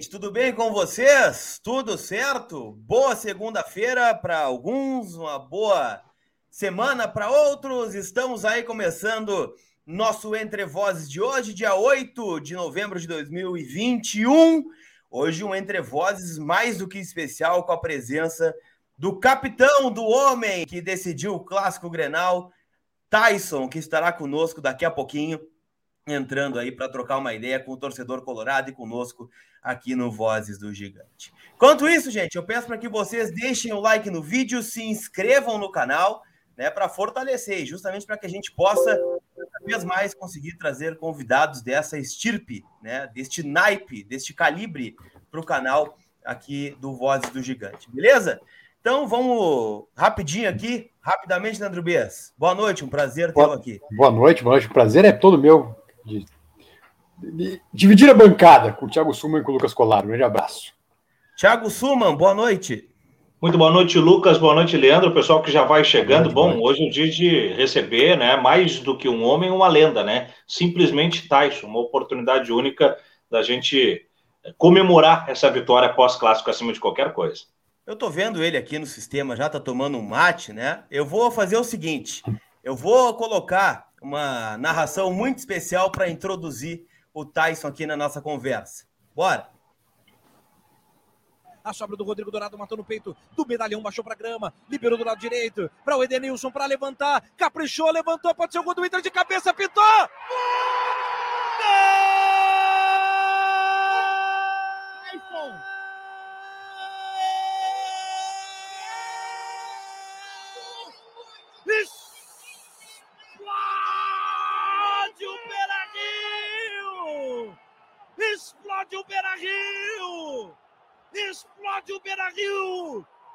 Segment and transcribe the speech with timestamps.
[0.00, 0.08] gente.
[0.08, 1.60] Tudo bem com vocês?
[1.62, 2.72] Tudo certo?
[2.86, 6.00] Boa segunda-feira para alguns, uma boa
[6.50, 7.94] semana para outros.
[7.94, 14.64] Estamos aí começando nosso Entre Vozes de hoje, dia 8 de novembro de 2021.
[15.10, 18.54] Hoje um Entre Vozes mais do que especial com a presença
[18.96, 22.50] do capitão do homem que decidiu o clássico Grenal,
[23.10, 25.38] Tyson, que estará conosco daqui a pouquinho
[26.06, 29.30] entrando aí para trocar uma ideia com o torcedor colorado e conosco
[29.62, 31.32] aqui no Vozes do Gigante.
[31.54, 35.58] Enquanto isso, gente, eu peço para que vocês deixem o like no vídeo, se inscrevam
[35.58, 36.22] no canal,
[36.56, 38.98] né, para fortalecer, justamente para que a gente possa
[39.36, 44.96] cada vez mais conseguir trazer convidados dessa estirpe, né, deste naipe, deste calibre
[45.30, 48.40] para o canal aqui do Vozes do Gigante, beleza?
[48.80, 52.32] Então vamos rapidinho aqui, rapidamente, Leandro Bias.
[52.36, 53.78] Boa noite, um prazer tê-lo aqui.
[53.92, 54.66] Boa noite, boa noite.
[54.66, 56.24] O prazer é todo meu de,
[57.72, 60.04] dividir a bancada com o Thiago Suman e com o Lucas Colar.
[60.04, 60.72] Um grande abraço.
[61.36, 62.88] Thiago Suman, boa noite.
[63.40, 64.36] Muito boa noite, Lucas.
[64.36, 65.08] Boa noite, Leandro.
[65.08, 66.30] O pessoal que já vai chegando.
[66.30, 68.36] Bom, hoje é o dia de receber, né?
[68.36, 70.28] Mais do que um homem, uma lenda, né?
[70.46, 72.98] Simplesmente Tyson, uma oportunidade única
[73.30, 74.06] da gente
[74.58, 77.44] comemorar essa vitória pós-clássico acima de qualquer coisa.
[77.86, 80.84] Eu tô vendo ele aqui no sistema, já tá tomando um mate, né?
[80.90, 82.22] Eu vou fazer o seguinte:
[82.62, 88.84] eu vou colocar uma narração muito especial para introduzir o Tyson aqui na nossa conversa.
[89.14, 89.48] Bora!
[91.62, 95.04] A sobra do Rodrigo Dourado matou no peito do medalhão, baixou para grama, liberou do
[95.04, 99.02] lado direito para o Edenilson para levantar, caprichou, levantou, pode ser o gol do Inter
[99.02, 99.82] de cabeça, pintou!
[99.84, 100.70] Gol!
[105.40, 105.79] explode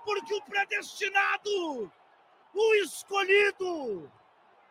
[0.04, 1.92] Porque o predestinado,
[2.54, 4.12] o escolhido,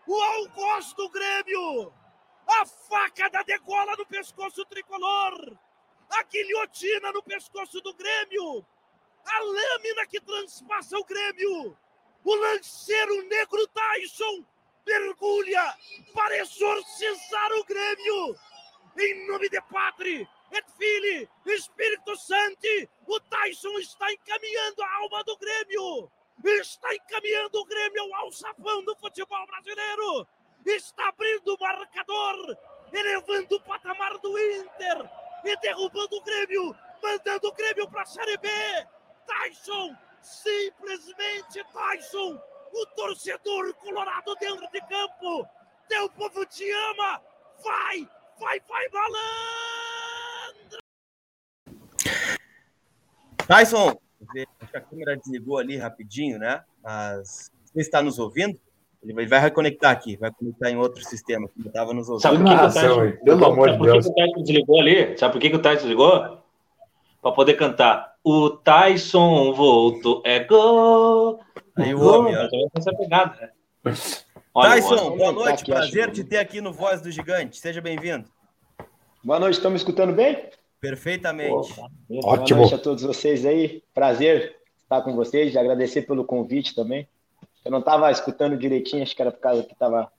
[0.07, 1.93] o algoz do Grêmio,
[2.47, 5.57] a faca da degola no pescoço tricolor,
[6.11, 8.65] a guilhotina no pescoço do Grêmio,
[9.27, 11.77] a lâmina que transpassa o Grêmio,
[12.25, 14.45] o lanceiro negro Tyson
[14.87, 15.75] mergulha
[16.15, 18.37] para exorcizar o Grêmio.
[18.97, 20.29] Em nome de Pátria,
[20.77, 22.67] Filho, Espírito Santo,
[23.07, 26.11] o Tyson está encaminhando a alma do Grêmio,
[26.45, 30.27] está encaminhando o Grêmio ao alçapão do futebol brasileiro,
[30.67, 32.57] está abrindo o marcador,
[32.93, 35.11] elevando o patamar do Inter
[35.45, 38.49] e derrubando o Grêmio, mandando o Grêmio para a Série B.
[39.27, 42.41] Tyson, simplesmente Tyson,
[42.73, 45.49] o torcedor colorado dentro de campo,
[45.89, 47.23] teu povo te ama,
[47.63, 49.64] vai, vai, vai, malandro!
[53.47, 56.63] Tyson, acho que a câmera desligou ali rapidinho, né?
[56.83, 58.59] Mas você está nos ouvindo?
[59.03, 62.23] Ele vai reconectar aqui, vai conectar em outro sistema que estava nos ouvindo.
[62.23, 64.07] Sabe por que, que o Tyson, pelo amor de Deus.
[64.07, 65.19] Por que o Tyson desligou ali?
[65.19, 66.39] Sabe por que, que o Tyson desligou?
[67.21, 68.15] Para poder cantar.
[68.25, 71.41] O Tyson voltou, é gol.
[71.77, 72.49] Aí o homem, ó.
[72.75, 73.51] Essa pegada, né?
[74.57, 77.59] Olha, Tyson, boa noite, prazer te ter aqui no Voz do Gigante.
[77.59, 78.25] Seja bem-vindo.
[79.23, 80.49] Boa noite, estão me escutando bem?
[80.85, 81.73] Perfeitamente.
[81.73, 81.91] Opa.
[82.25, 82.59] Ótimo.
[82.59, 83.83] Boa noite a todos vocês aí.
[83.95, 87.09] Prazer estar com vocês, agradecer pelo convite também.
[87.65, 90.13] Eu não estava escutando direitinho, acho que era por causa que estava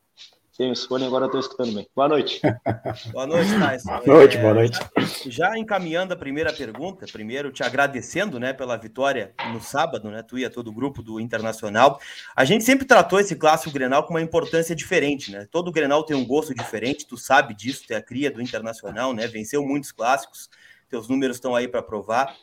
[0.55, 1.85] sem o fone, agora eu estou escutando bem.
[1.93, 2.39] Boa noite.
[3.11, 3.89] boa noite, Tyson.
[3.89, 4.79] Boa noite, é, boa noite.
[5.25, 10.23] Já, já, encaminhando a primeira pergunta, primeiro te agradecendo né, pela vitória no sábado, né,
[10.23, 11.99] tu e a todo o grupo do Internacional.
[12.33, 15.45] A gente sempre tratou esse clássico Grenal com uma importância diferente, né?
[15.51, 19.13] Todo Grenal tem um gosto diferente, tu sabe disso, tu é a cria do Internacional,
[19.13, 19.27] né?
[19.27, 20.49] Venceu muitos clássicos,
[20.89, 22.33] teus números estão aí para provar.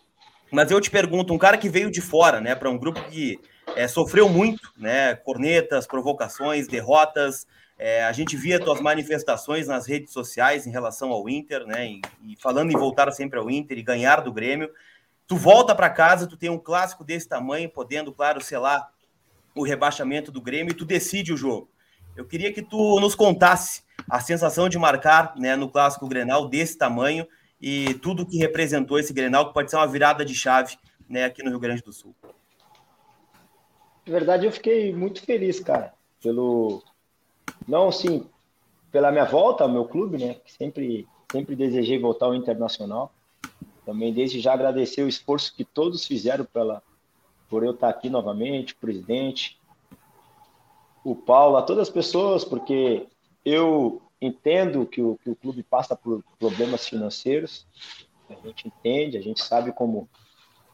[0.51, 3.41] Mas eu te pergunto, um cara que veio de fora, né, para um grupo que
[3.75, 5.15] é, sofreu muito, né?
[5.15, 7.47] Cornetas, provocações, derrotas,
[7.85, 11.85] é, a gente via tuas manifestações nas redes sociais em relação ao Inter, né?
[11.89, 14.71] E, e falando em voltar sempre ao Inter e ganhar do Grêmio.
[15.27, 18.89] Tu volta para casa, tu tem um clássico desse tamanho, podendo, claro, selar
[19.53, 21.69] o rebaixamento do Grêmio e tu decide o jogo.
[22.17, 26.79] Eu queria que tu nos contasse a sensação de marcar né, no clássico Grenal desse
[26.79, 27.27] tamanho
[27.61, 30.77] e tudo que representou esse Grenal, que pode ser uma virada de chave
[31.09, 32.15] né, aqui no Rio Grande do Sul.
[34.07, 35.93] Na verdade, eu fiquei muito feliz, cara,
[36.23, 36.81] pelo,
[37.67, 38.27] não, sim,
[38.91, 40.37] pela minha volta ao meu clube, né?
[40.47, 43.13] Sempre, sempre desejei voltar ao Internacional.
[43.85, 46.83] Também desde já agradecer o esforço que todos fizeram pela,
[47.49, 49.59] por eu estar aqui novamente, o presidente,
[51.05, 53.07] o Paulo, a todas as pessoas, porque
[53.45, 57.67] eu entendo que o, que o clube passa por problemas financeiros.
[58.31, 60.09] A gente entende, a gente sabe como,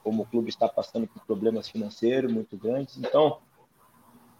[0.04, 2.98] como o clube está passando por problemas financeiros muito grandes.
[2.98, 3.38] Então,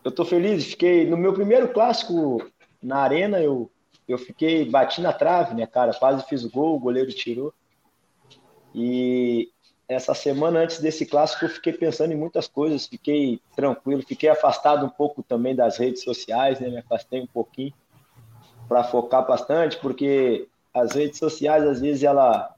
[0.04, 0.64] eu estou feliz.
[0.64, 2.42] Fiquei no meu primeiro clássico
[2.82, 3.70] na arena, eu,
[4.06, 5.92] eu fiquei, bati na trave, né, cara?
[5.92, 7.52] Quase fiz o gol, o goleiro tirou.
[8.74, 9.50] E
[9.88, 14.84] essa semana antes desse clássico eu fiquei pensando em muitas coisas, fiquei tranquilo, fiquei afastado
[14.84, 16.68] um pouco também das redes sociais, né?
[16.68, 17.72] Me afastei um pouquinho
[18.68, 22.54] para focar bastante, porque as redes sociais às vezes ela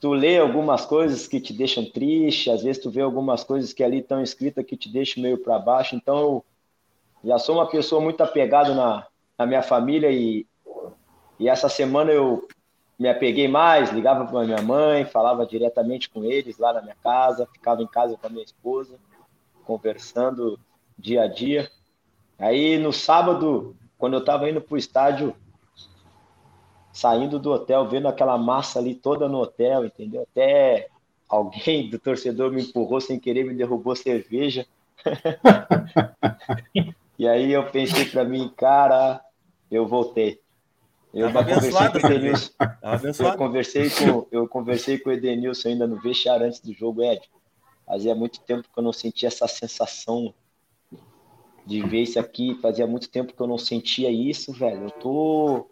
[0.00, 3.82] tu lê algumas coisas que te deixam triste, às vezes tu vê algumas coisas que
[3.82, 5.96] ali estão escritas que te deixam meio para baixo.
[5.96, 6.42] Então
[7.22, 9.06] eu já sou uma pessoa muito apegada na,
[9.36, 10.46] na minha família e,
[11.38, 12.46] e essa semana eu
[12.98, 17.48] me apeguei mais, ligava para minha mãe, falava diretamente com eles lá na minha casa,
[17.52, 18.98] ficava em casa com a minha esposa,
[19.64, 20.58] conversando
[20.98, 21.70] dia a dia.
[22.38, 25.34] Aí no sábado, quando eu estava indo para o estádio,
[26.98, 30.22] saindo do hotel, vendo aquela massa ali toda no hotel, entendeu?
[30.22, 30.88] Até
[31.28, 34.66] alguém do torcedor me empurrou sem querer, me derrubou cerveja.
[37.16, 39.20] e aí eu pensei para mim, cara,
[39.70, 40.40] eu voltei.
[41.14, 42.52] Eu conversei com o Edenilson.
[43.22, 47.22] Eu conversei com, eu conversei com o Edenilson ainda no vestiário antes do jogo, Ed.
[47.86, 50.34] Fazia muito tempo que eu não sentia essa sensação
[51.64, 52.58] de ver isso aqui.
[52.60, 54.86] Fazia muito tempo que eu não sentia isso, velho.
[54.86, 55.70] Eu tô,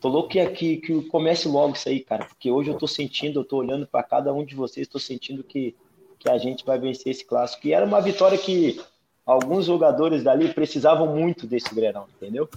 [0.00, 2.24] tô louco que, que, que comece logo isso aí, cara.
[2.24, 5.42] Porque hoje eu tô sentindo, eu tô olhando para cada um de vocês, tô sentindo
[5.42, 5.74] que,
[6.18, 7.66] que a gente vai vencer esse clássico.
[7.66, 8.80] E era uma vitória que
[9.24, 12.48] alguns jogadores dali precisavam muito desse Grenal, entendeu?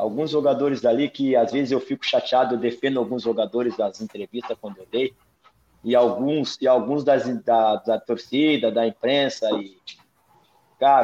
[0.00, 4.56] alguns jogadores dali que às vezes eu fico chateado, eu defendo alguns jogadores das entrevistas
[4.58, 5.12] quando eu dei,
[5.84, 9.76] e alguns, e alguns das, da, da torcida, da imprensa, e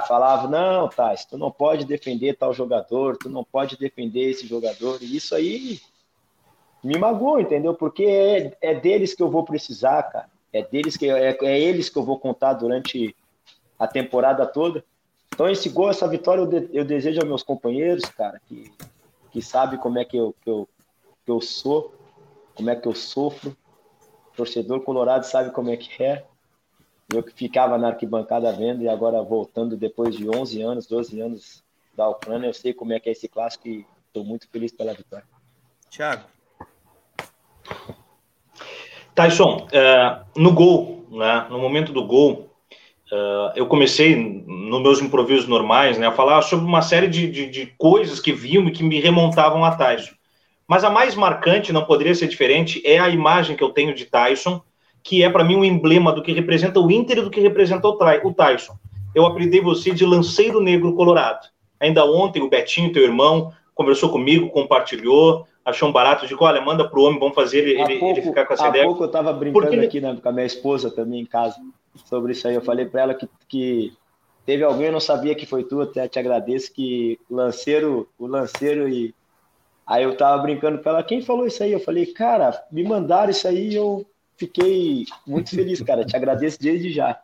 [0.07, 4.99] falava, não, Tais, tu não pode defender tal jogador, tu não pode defender esse jogador,
[5.03, 5.81] e isso aí
[6.83, 7.75] me magoou, entendeu?
[7.75, 11.89] Porque é, é deles que eu vou precisar, cara, é deles que é, é eles
[11.89, 13.15] que eu vou contar durante
[13.79, 14.85] a temporada toda.
[15.35, 18.73] Então, esse gol, essa vitória, eu, de, eu desejo aos meus companheiros, cara, que,
[19.31, 20.69] que sabe como é que eu, que, eu,
[21.25, 21.95] que eu sou,
[22.55, 23.55] como é que eu sofro.
[24.35, 26.25] Torcedor colorado sabe como é que é.
[27.13, 31.65] Eu que ficava na arquibancada vendo e agora voltando depois de 11 anos, 12 anos
[31.97, 34.93] da Ucrânia, eu sei como é que é esse clássico e estou muito feliz pela
[34.93, 35.27] vitória.
[35.89, 36.25] Thiago.
[39.15, 42.47] Tyson, é, no gol, né, no momento do gol,
[43.07, 47.47] Uh, eu comecei nos meus improvisos normais né, a falar sobre uma série de, de,
[47.49, 50.13] de coisas que viam e que me remontavam a Tyson.
[50.67, 54.07] Mas a mais marcante, não poderia ser diferente, é a imagem que eu tenho de
[54.07, 54.61] Tyson,
[55.07, 57.87] que é para mim um emblema do que representa o Inter e do que representa
[57.87, 58.77] o Tyson.
[59.15, 61.47] Eu apelidei você de Lanceiro Negro Colorado.
[61.79, 66.89] Ainda ontem o Betinho, teu irmão, conversou comigo, compartilhou, achou um barato, digo, olha, manda
[66.89, 68.83] pro homem, vamos fazer ele, pouco, ele ficar com essa há ideia.
[68.83, 71.57] Há pouco eu estava brincando aqui né, com a minha esposa também em casa
[72.07, 72.57] sobre isso aí.
[72.57, 73.93] Eu falei para ela que, que
[74.45, 78.27] teve alguém, eu não sabia que foi tu, até te agradeço, que o lanceiro, o
[78.27, 79.15] lanceiro e.
[79.87, 81.71] Aí eu tava brincando com ela, quem falou isso aí?
[81.71, 84.05] Eu falei, cara, me mandaram isso aí e eu
[84.37, 86.05] fiquei muito feliz, cara.
[86.05, 87.19] Te agradeço desde já.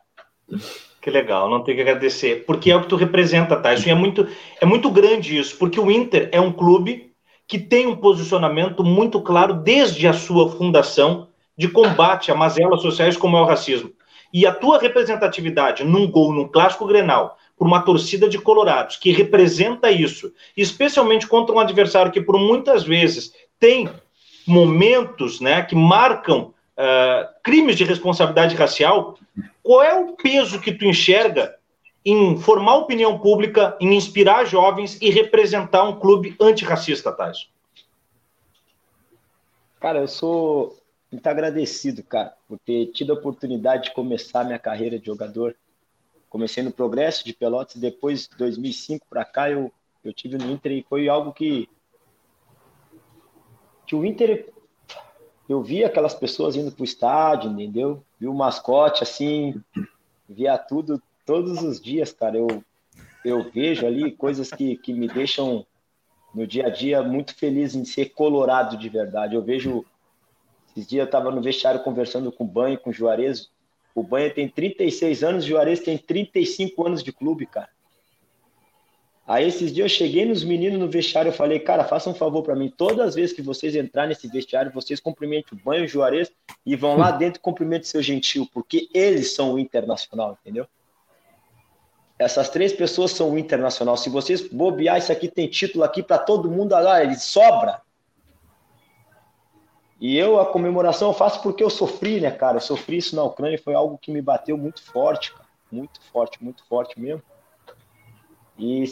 [1.01, 3.89] Que legal, não tem que agradecer, porque é o que tu representa, Tyson.
[3.89, 4.27] E é muito,
[4.61, 7.11] é muito grande isso, porque o Inter é um clube
[7.47, 11.27] que tem um posicionamento muito claro desde a sua fundação
[11.57, 13.91] de combate a mazelas sociais como é o racismo.
[14.33, 19.11] E a tua representatividade num gol, num clássico Grenal, por uma torcida de colorados que
[19.11, 23.89] representa isso, especialmente contra um adversário que por muitas vezes tem
[24.47, 29.17] momentos né, que marcam uh, crimes de responsabilidade racial,
[29.61, 31.55] qual é o peso que tu enxerga
[32.05, 37.47] em formar opinião pública, em inspirar jovens e representar um clube antirracista, Tyson?
[39.79, 40.77] Cara, eu sou
[41.11, 45.55] muito agradecido, cara, por ter tido a oportunidade de começar minha carreira de jogador.
[46.29, 49.71] Comecei no Progresso de Pelotas, depois, de 2005 para cá, eu,
[50.03, 51.69] eu tive no Inter e foi algo que,
[53.85, 54.52] que o Inter.
[55.47, 58.03] Eu via aquelas pessoas indo para o estádio, entendeu?
[58.19, 59.61] Vi o mascote assim,
[60.27, 62.37] via tudo todos os dias, cara.
[62.37, 62.63] Eu,
[63.25, 65.65] eu vejo ali coisas que, que me deixam
[66.33, 69.35] no dia a dia muito feliz em ser colorado de verdade.
[69.35, 69.85] Eu vejo
[70.75, 73.49] esses dias eu estava no vestiário conversando com o Banho, com o Juarez.
[73.93, 77.69] O Banho tem 36 anos, o Juarez tem 35 anos de clube, cara.
[79.25, 82.43] Aí esses dias eu cheguei nos meninos no vestiário e falei, cara, façam um favor
[82.43, 82.69] para mim.
[82.75, 86.29] Todas as vezes que vocês entrarem nesse vestiário, vocês cumprimentem o Banho, o Juarez
[86.65, 90.67] e vão lá dentro e cumprimentem seu gentil, porque eles são o internacional, entendeu?
[92.19, 93.95] Essas três pessoas são o internacional.
[93.95, 97.81] Se vocês bobear, isso aqui tem título aqui para todo mundo, lá, ele sobra.
[99.99, 102.57] E eu, a comemoração, eu faço porque eu sofri, né, cara?
[102.57, 105.47] Eu sofri isso na Ucrânia, foi algo que me bateu muito forte, cara.
[105.71, 107.23] Muito forte, muito forte mesmo.
[108.63, 108.83] E,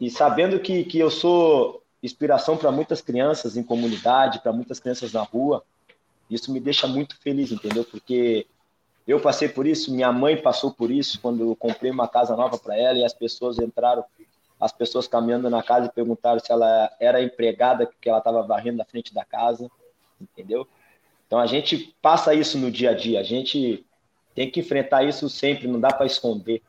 [0.00, 5.12] e sabendo que, que eu sou inspiração para muitas crianças em comunidade, para muitas crianças
[5.12, 5.64] na rua,
[6.30, 7.84] isso me deixa muito feliz, entendeu?
[7.84, 8.46] Porque
[9.06, 12.56] eu passei por isso, minha mãe passou por isso quando eu comprei uma casa nova
[12.56, 14.04] para ela e as pessoas entraram,
[14.60, 18.78] as pessoas caminhando na casa e perguntaram se ela era empregada, porque ela estava varrendo
[18.78, 19.68] na frente da casa,
[20.20, 20.66] entendeu?
[21.26, 23.84] Então a gente passa isso no dia a dia, a gente
[24.32, 26.62] tem que enfrentar isso sempre, não dá para esconder.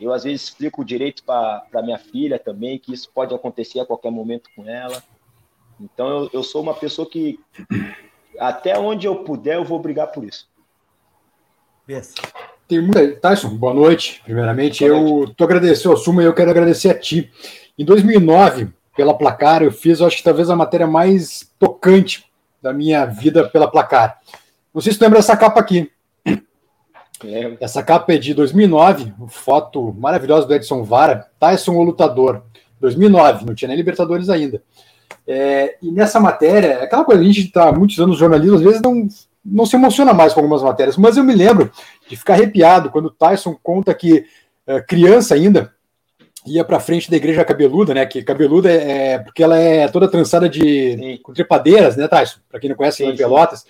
[0.00, 4.10] Eu, às vezes, explico direito para minha filha também, que isso pode acontecer a qualquer
[4.10, 5.02] momento com ela.
[5.80, 7.38] Então, eu, eu sou uma pessoa que,
[8.38, 10.48] até onde eu puder, eu vou brigar por isso.
[11.88, 12.14] Yes.
[12.66, 13.16] Tem muita...
[13.16, 14.22] Tyson, boa noite.
[14.24, 15.30] Primeiramente, boa noite.
[15.30, 17.30] eu tô agradecendo ao Suma e eu quero agradecer a ti.
[17.78, 22.24] Em 2009, pela Placar, eu fiz, eu acho que talvez a matéria mais tocante
[22.62, 24.18] da minha vida pela Placar.
[24.72, 25.90] Não sei se tu lembra dessa capa aqui.
[27.24, 27.56] É.
[27.60, 32.42] Essa capa é de 2009, foto maravilhosa do Edson Vara, Tyson o Lutador,
[32.80, 34.62] 2009, não tinha nem Libertadores ainda.
[35.26, 38.62] É, e nessa matéria, é aquela coisa, a gente está muitos anos no jornalismo, às
[38.62, 39.08] vezes não,
[39.44, 41.70] não se emociona mais com algumas matérias, mas eu me lembro
[42.08, 44.24] de ficar arrepiado quando o Tyson conta que,
[44.66, 45.72] é, criança ainda,
[46.46, 48.04] ia para frente da igreja cabeluda, né?
[48.04, 52.38] Que cabeluda é, é porque ela é toda trançada de com trepadeiras, né, Tyson?
[52.50, 53.64] Para quem não conhece, sim, em Pelotas.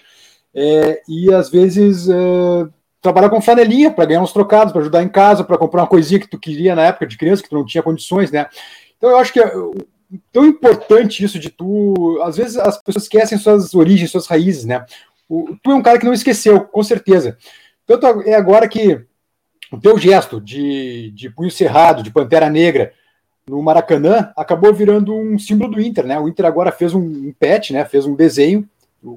[0.52, 2.66] É, e às vezes é,
[3.04, 6.18] trabalhar com flanelinha para ganhar uns trocados, para ajudar em casa, para comprar uma coisinha
[6.18, 8.46] que tu queria na época de criança, que tu não tinha condições, né?
[8.96, 9.52] Então eu acho que é
[10.32, 12.18] tão importante isso de tu.
[12.22, 14.86] Às vezes as pessoas esquecem suas origens, suas raízes, né?
[15.28, 17.36] O, tu é um cara que não esqueceu, com certeza.
[17.86, 18.98] Tanto é agora que
[19.70, 22.94] o teu gesto de, de punho cerrado, de pantera negra
[23.46, 26.18] no Maracanã, acabou virando um símbolo do Inter, né?
[26.18, 27.84] O Inter agora fez um, um pet, né?
[27.84, 28.66] Fez um desenho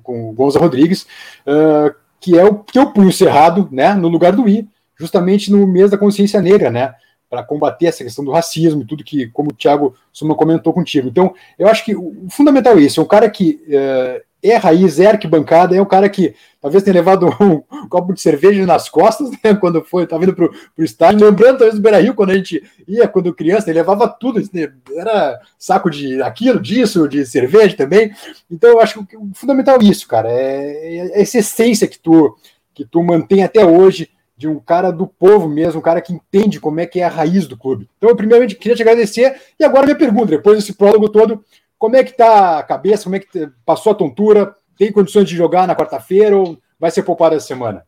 [0.03, 1.07] com o Gonza Rodrigues,
[1.47, 1.95] uh,
[2.27, 4.67] que é o teu punho cerrado, né, no lugar do I,
[4.99, 6.93] justamente no mês da consciência negra, né,
[7.29, 11.07] para combater essa questão do racismo e tudo que, como o Thiago Suma comentou contigo.
[11.07, 14.99] Então, eu acho que o fundamental é isso, é um cara que uh, é raiz,
[14.99, 18.89] é arquibancada, é um cara que talvez tenha levado um, um copo de cerveja nas
[18.89, 22.35] costas, né, quando foi, estava indo para o estádio, lembrando talvez do Beira-Rio, quando a
[22.35, 27.75] gente ia, quando criança, ele levava tudo, né, era saco de aquilo, disso, de cerveja
[27.75, 28.11] também,
[28.49, 32.37] então eu acho que o fundamental é isso, cara, é, é essa essência que tu,
[32.73, 36.59] que tu mantém até hoje, de um cara do povo mesmo, um cara que entende
[36.59, 37.89] como é que é a raiz do clube.
[37.97, 41.43] Então, eu primeiramente queria te agradecer, e agora minha pergunta, depois desse prólogo todo,
[41.77, 43.03] como é que tá a cabeça?
[43.03, 44.55] Como é que passou a tontura?
[44.77, 47.87] Tem condições de jogar na quarta-feira ou vai ser poupado essa semana?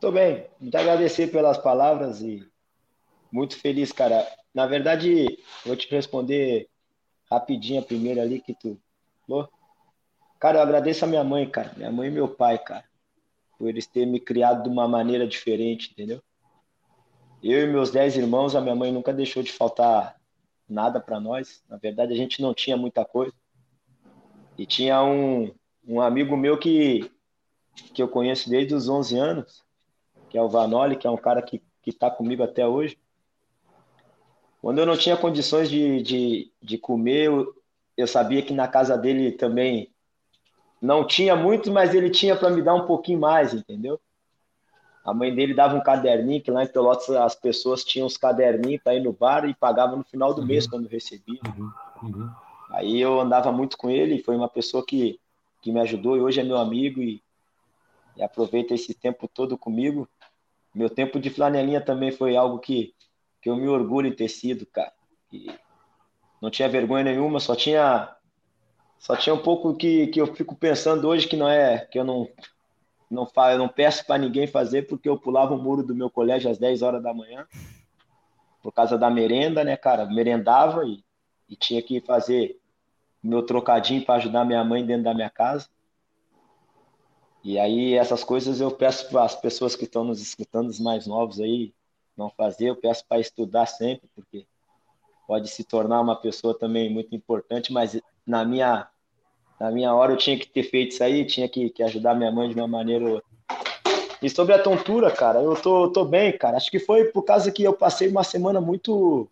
[0.00, 0.46] Tô bem.
[0.60, 2.46] Muito agradecer pelas palavras e
[3.30, 4.26] muito feliz, cara.
[4.54, 6.68] Na verdade, vou te responder
[7.30, 8.80] rapidinho a primeira ali que tu
[9.26, 9.48] falou.
[10.38, 11.72] Cara, eu agradeço a minha mãe, cara.
[11.76, 12.84] Minha mãe e meu pai, cara.
[13.58, 16.22] Por eles terem me criado de uma maneira diferente, entendeu?
[17.42, 20.19] Eu e meus dez irmãos, a minha mãe nunca deixou de faltar
[20.72, 21.62] nada para nós.
[21.68, 23.34] Na verdade, a gente não tinha muita coisa.
[24.56, 25.52] E tinha um,
[25.86, 27.10] um amigo meu que,
[27.94, 29.64] que eu conheço desde os 11 anos,
[30.28, 32.98] que é o Vanoli, que é um cara que está comigo até hoje.
[34.60, 37.54] Quando eu não tinha condições de, de, de comer, eu,
[37.96, 39.90] eu sabia que na casa dele também
[40.80, 44.00] não tinha muito, mas ele tinha para me dar um pouquinho mais, entendeu?
[45.04, 48.82] A mãe dele dava um caderninho, que lá em Pelotas as pessoas tinham os caderninhos
[48.82, 50.46] para ir no bar e pagavam no final do uhum.
[50.46, 51.40] mês quando recebia.
[51.46, 51.72] Uhum.
[52.02, 52.30] Uhum.
[52.70, 55.18] Aí eu andava muito com ele, foi uma pessoa que,
[55.62, 57.22] que me ajudou e hoje é meu amigo e,
[58.16, 60.08] e aproveita esse tempo todo comigo.
[60.74, 62.94] Meu tempo de flanelinha também foi algo que,
[63.40, 64.92] que eu me orgulho em ter sido, cara.
[65.32, 65.50] E
[66.40, 68.14] não tinha vergonha nenhuma, só tinha
[68.98, 72.04] só tinha um pouco que, que eu fico pensando hoje que não é que eu
[72.04, 72.28] não
[73.10, 76.50] não, eu não peço para ninguém fazer porque eu pulava o muro do meu colégio
[76.50, 77.46] às 10 horas da manhã,
[78.62, 80.06] por causa da merenda, né, cara?
[80.06, 81.02] Merendava e,
[81.48, 82.60] e tinha que fazer
[83.22, 85.68] meu trocadinho para ajudar minha mãe dentro da minha casa.
[87.42, 91.06] E aí essas coisas eu peço para as pessoas que estão nos escutando, os mais
[91.06, 91.74] novos aí,
[92.16, 94.46] não fazer, eu peço para estudar sempre, porque
[95.26, 98.88] pode se tornar uma pessoa também muito importante, mas na minha
[99.60, 102.32] na minha hora eu tinha que ter feito isso aí, tinha que, que ajudar minha
[102.32, 103.22] mãe de uma maneira.
[104.22, 106.56] E sobre a tontura, cara, eu tô, tô bem, cara.
[106.56, 109.28] Acho que foi por causa que eu passei uma semana muito.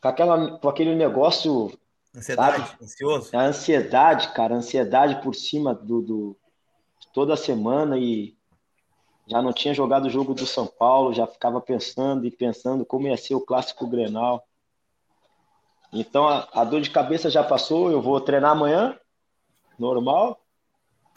[0.00, 1.70] com, aquela, com aquele negócio.
[2.16, 2.84] Ansiedade, sabe?
[2.84, 3.36] ansioso?
[3.36, 6.36] A ansiedade, cara, a ansiedade por cima do, do.
[7.12, 8.34] toda a semana e
[9.26, 13.08] já não tinha jogado o jogo do São Paulo, já ficava pensando e pensando como
[13.08, 14.47] ia ser o clássico Grenal.
[15.92, 18.98] Então a, a, dor de cabeça já passou, eu vou treinar amanhã
[19.78, 20.40] normal.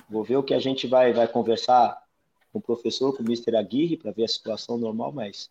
[0.09, 2.01] Vou ver o que a gente vai, vai conversar
[2.51, 3.55] com o professor, com o Mr.
[3.55, 5.49] Aguirre, para ver a situação normal, mas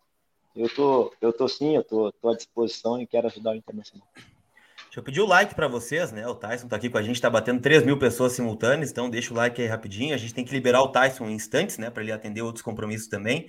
[0.55, 4.07] eu tô, eu tô sim, eu tô, tô à disposição e quero ajudar o Internacional.
[4.91, 6.27] Deixa eu pedir o like para vocês, né?
[6.27, 9.33] O Tyson tá aqui com a gente, tá batendo 3 mil pessoas simultâneas, então deixa
[9.33, 10.13] o like aí rapidinho.
[10.13, 11.89] A gente tem que liberar o Tyson em instantes, né?
[11.89, 13.47] Para ele atender outros compromissos também.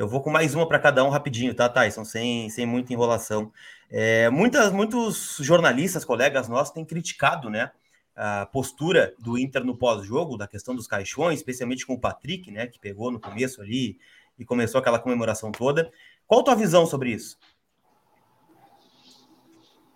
[0.00, 2.06] Eu vou com mais uma para cada um rapidinho, tá, Tyson?
[2.06, 3.52] Sem, sem muita enrolação.
[3.90, 7.70] É, muitas, muitos jornalistas, colegas nossos, têm criticado, né?
[8.16, 12.66] A postura do Inter no pós-jogo, da questão dos caixões, especialmente com o Patrick, né?
[12.66, 14.00] Que pegou no começo ali
[14.38, 15.92] e começou aquela comemoração toda.
[16.26, 17.38] Qual a tua visão sobre isso?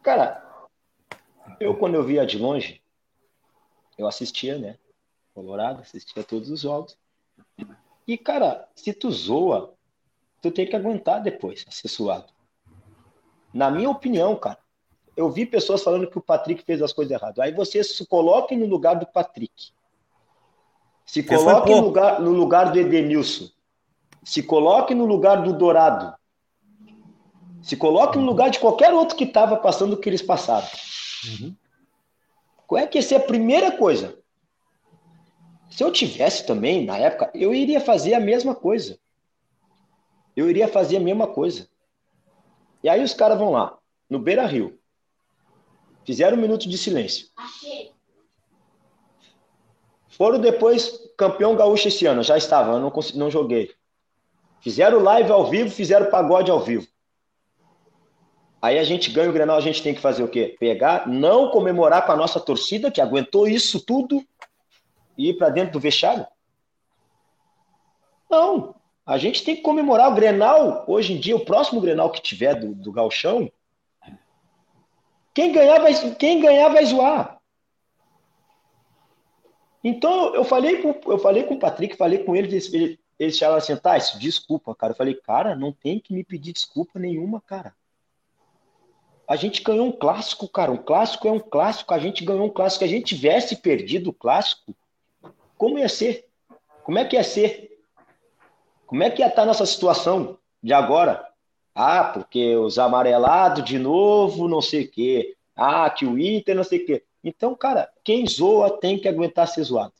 [0.02, 0.68] Cara,
[1.58, 2.82] eu, quando eu via de longe,
[3.96, 4.76] eu assistia, né?
[5.32, 6.94] Colorado, assistia todos os jogos.
[8.06, 9.73] E, cara, se tu zoa,
[10.44, 12.26] tu tem que aguentar depois ser suado.
[13.52, 14.58] Na minha opinião, cara,
[15.16, 17.38] eu vi pessoas falando que o Patrick fez as coisas erradas.
[17.38, 19.72] Aí você se coloque no lugar do Patrick.
[21.06, 23.48] Se coloque no lugar, no lugar do Edenilson.
[24.22, 26.14] Se coloque no lugar do Dourado.
[27.62, 30.66] Se coloque no lugar de qualquer outro que estava passando o que eles passaram.
[31.26, 31.56] Uhum.
[32.66, 34.18] Qual é que ia ser a primeira coisa?
[35.70, 38.98] Se eu tivesse também, na época, eu iria fazer a mesma coisa.
[40.36, 41.68] Eu iria fazer a mesma coisa.
[42.82, 44.78] E aí os caras vão lá, no Beira Rio.
[46.04, 47.28] Fizeram um minuto de silêncio.
[50.08, 52.22] Foram depois campeão gaúcho esse ano.
[52.22, 53.74] Já estava, eu não, consegui, não joguei.
[54.60, 56.86] Fizeram live ao vivo, fizeram pagode ao vivo.
[58.60, 60.56] Aí a gente ganha o Grenal, a gente tem que fazer o quê?
[60.58, 64.24] Pegar, não comemorar com a nossa torcida, que aguentou isso tudo,
[65.18, 66.26] e ir para dentro do vestiário?
[68.30, 68.74] Não.
[69.06, 72.54] A gente tem que comemorar o Grenal, hoje em dia, o próximo Grenal que tiver
[72.54, 73.50] do, do Galchão,
[75.34, 77.40] quem ganhar, vai, quem ganhar vai zoar.
[79.82, 82.72] Então, eu falei com, eu falei com o Patrick, falei com ele, eles,
[83.18, 84.92] eles falaram assim, tá, desculpa, cara.
[84.92, 87.74] Eu falei, cara, não tem que me pedir desculpa nenhuma, cara.
[89.28, 90.72] A gente ganhou um clássico, cara.
[90.72, 91.92] Um clássico é um clássico.
[91.92, 92.78] A gente ganhou um clássico.
[92.78, 94.74] Se a gente tivesse perdido o clássico,
[95.56, 96.28] como ia ser?
[96.82, 97.73] Como é que ia ser?
[98.86, 101.26] Como é que ia estar a nossa situação de agora?
[101.74, 105.36] Ah, porque os amarelados de novo, não sei o quê.
[105.56, 107.02] Ah, que o Inter, não sei o quê.
[107.22, 109.92] Então, cara, quem zoa tem que aguentar ser zoado.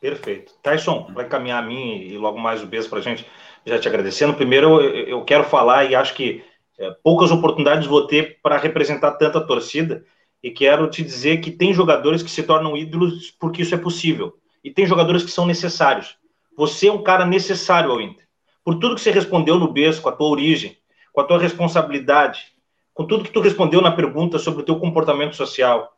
[0.00, 0.54] Perfeito.
[0.62, 3.26] Tyson, vai caminhar a mim e logo mais o beijo para a gente,
[3.64, 4.34] já te agradecendo.
[4.34, 6.44] Primeiro, eu quero falar e acho que
[6.78, 10.04] é, poucas oportunidades vou ter para representar tanta torcida
[10.42, 14.36] e quero te dizer que tem jogadores que se tornam ídolos porque isso é possível
[14.64, 16.16] e tem jogadores que são necessários.
[16.56, 18.26] Você é um cara necessário ao Inter.
[18.64, 20.76] Por tudo que você respondeu no berço, com a tua origem,
[21.12, 22.52] com a tua responsabilidade,
[22.94, 25.96] com tudo que tu respondeu na pergunta sobre o teu comportamento social,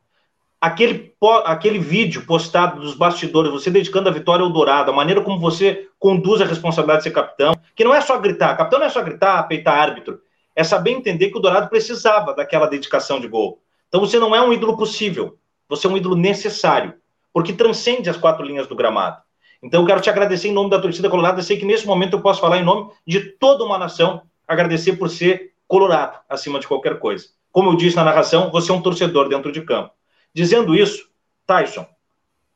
[0.60, 1.14] aquele,
[1.44, 5.88] aquele vídeo postado dos bastidores, você dedicando a vitória ao Dourado, a maneira como você
[5.98, 9.02] conduz a responsabilidade de ser capitão, que não é só gritar, capitão não é só
[9.02, 10.20] gritar, peitar árbitro,
[10.56, 13.60] é saber entender que o Dourado precisava daquela dedicação de gol.
[13.88, 15.36] Então você não é um ídolo possível,
[15.68, 16.94] você é um ídolo necessário,
[17.32, 19.23] porque transcende as quatro linhas do gramado.
[19.64, 22.20] Então eu quero te agradecer em nome da torcida colorada, sei que nesse momento eu
[22.20, 26.98] posso falar em nome de toda uma nação, agradecer por ser colorado acima de qualquer
[26.98, 27.29] coisa.
[27.50, 29.90] Como eu disse na narração, você é um torcedor dentro de campo.
[30.35, 31.09] Dizendo isso,
[31.46, 31.87] Tyson,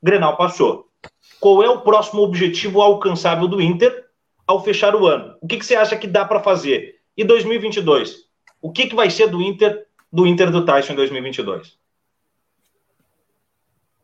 [0.03, 0.91] Grenal passou.
[1.41, 4.05] Qual é o próximo objetivo alcançável do Inter
[4.47, 5.35] ao fechar o ano?
[5.41, 7.01] O que, que você acha que dá para fazer?
[7.17, 8.29] E 2022?
[8.61, 11.79] O que, que vai ser do Inter, do Inter do Tyson em 2022?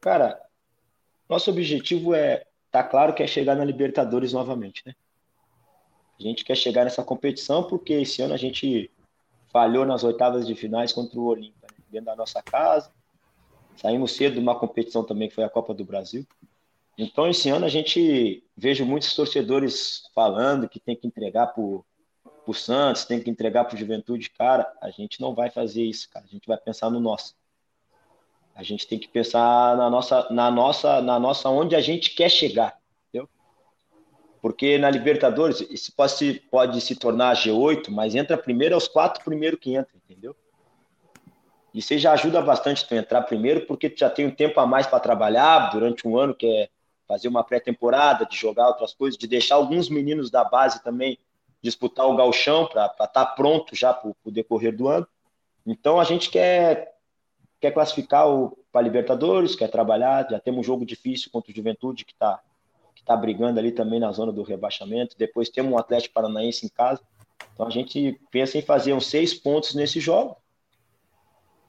[0.00, 0.40] Cara,
[1.28, 4.96] nosso objetivo é, tá claro que é chegar na Libertadores novamente, né?
[6.18, 8.90] A gente quer chegar nessa competição porque esse ano a gente
[9.52, 11.84] falhou nas oitavas de finais contra o Olímpia, né?
[11.88, 12.90] dentro da nossa casa.
[13.76, 16.26] Saímos cedo de uma competição também que foi a Copa do Brasil.
[16.98, 21.84] Então, esse ano a gente vejo muitos torcedores falando que tem que entregar por
[22.44, 25.84] para o Santos, tem que entregar para o Juventude, cara, a gente não vai fazer
[25.84, 26.26] isso, cara.
[26.26, 27.36] A gente vai pensar no nosso.
[28.54, 32.28] A gente tem que pensar na nossa, na nossa, na nossa onde a gente quer
[32.28, 33.28] chegar, entendeu?
[34.40, 39.24] Porque na Libertadores isso pode se, pode se tornar G8, mas entra primeiro aos quatro
[39.24, 40.36] primeiros que entram, entendeu?
[41.74, 44.66] E você já ajuda bastante tu entrar primeiro, porque tu já tem um tempo a
[44.66, 46.68] mais para trabalhar durante um ano, que é
[47.08, 51.18] fazer uma pré-temporada, de jogar outras coisas, de deixar alguns meninos da base também
[51.60, 55.06] disputar o galchão para estar tá pronto já para o decorrer do ano.
[55.66, 56.93] Então a gente quer,
[57.64, 58.26] quer classificar
[58.70, 62.38] para Libertadores, quer trabalhar, já temos um jogo difícil contra o Juventude que está
[62.94, 65.16] que tá brigando ali também na zona do rebaixamento.
[65.18, 67.00] Depois temos um Atlético Paranaense em casa.
[67.52, 70.36] Então a gente pensa em fazer uns seis pontos nesse jogo.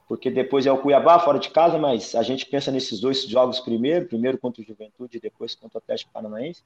[0.07, 3.59] porque depois é o Cuiabá fora de casa, mas a gente pensa nesses dois jogos
[3.59, 6.61] primeiro, primeiro contra o Juventude e depois contra o Atlético Paranaense.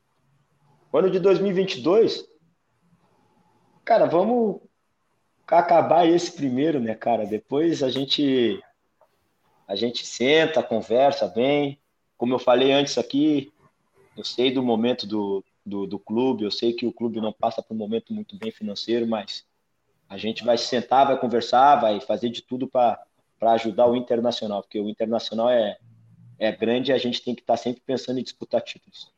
[0.91, 2.27] O ano de 2022,
[3.85, 4.59] cara, vamos
[5.47, 7.25] acabar esse primeiro, né, cara?
[7.25, 8.61] Depois a gente
[9.69, 11.77] a gente senta, conversa bem.
[12.17, 13.53] Como eu falei antes aqui,
[14.17, 17.61] eu sei do momento do, do, do clube, eu sei que o clube não passa
[17.61, 19.45] por um momento muito bem financeiro, mas
[20.09, 22.99] a gente vai sentar, vai conversar, vai fazer de tudo para
[23.41, 25.77] ajudar o Internacional, porque o Internacional é,
[26.39, 29.11] é grande e a gente tem que estar tá sempre pensando em disputar títulos.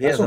[0.00, 0.22] Beleza,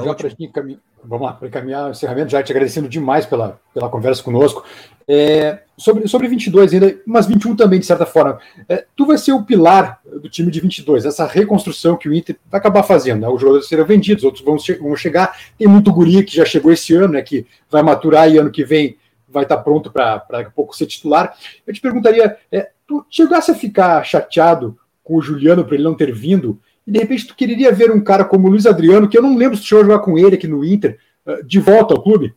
[1.03, 4.63] Vamos lá, para encaminhar o encerramento, já te agradecendo demais pela, pela conversa conosco.
[5.07, 8.39] É, sobre, sobre 22 ainda, mas 21 também, de certa forma.
[8.69, 12.37] É, tu vai ser o pilar do time de 22, essa reconstrução que o Inter
[12.49, 13.21] vai acabar fazendo.
[13.21, 13.27] Né?
[13.27, 15.37] Os jogadores serão vendidos, outros vão, vão chegar.
[15.57, 18.63] Tem muito guri que já chegou esse ano, né, que vai maturar e ano que
[18.63, 21.35] vem vai estar pronto para daqui a pouco ser titular.
[21.65, 25.95] Eu te perguntaria, é, tu chegasse a ficar chateado com o Juliano por ele não
[25.95, 26.59] ter vindo?
[26.85, 29.35] E de repente tu queria ver um cara como o Luiz Adriano, que eu não
[29.35, 32.35] lembro se chegou a jogar com ele aqui no Inter, eh, de volta ao clube?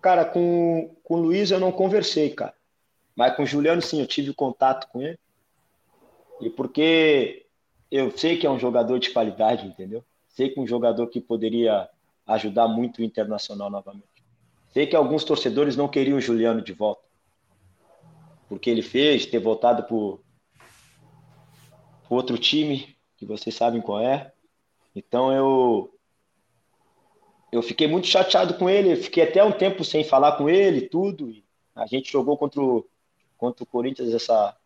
[0.00, 2.54] Cara, com, com o Luiz eu não conversei, cara.
[3.16, 5.18] Mas com o Juliano, sim, eu tive contato com ele.
[6.40, 7.46] E porque
[7.90, 10.04] eu sei que é um jogador de qualidade, entendeu?
[10.28, 11.88] Sei que é um jogador que poderia
[12.26, 14.04] ajudar muito o Internacional novamente.
[14.72, 17.02] Sei que alguns torcedores não queriam o Juliano de volta.
[18.48, 20.20] Porque ele fez, ter voltado por,
[22.14, 24.32] outro time, que vocês sabem qual é.
[24.94, 25.92] Então eu
[27.52, 31.32] eu fiquei muito chateado com ele, fiquei até um tempo sem falar com ele, tudo.
[31.74, 32.86] a gente jogou contra o,
[33.38, 34.56] contra o Corinthians essa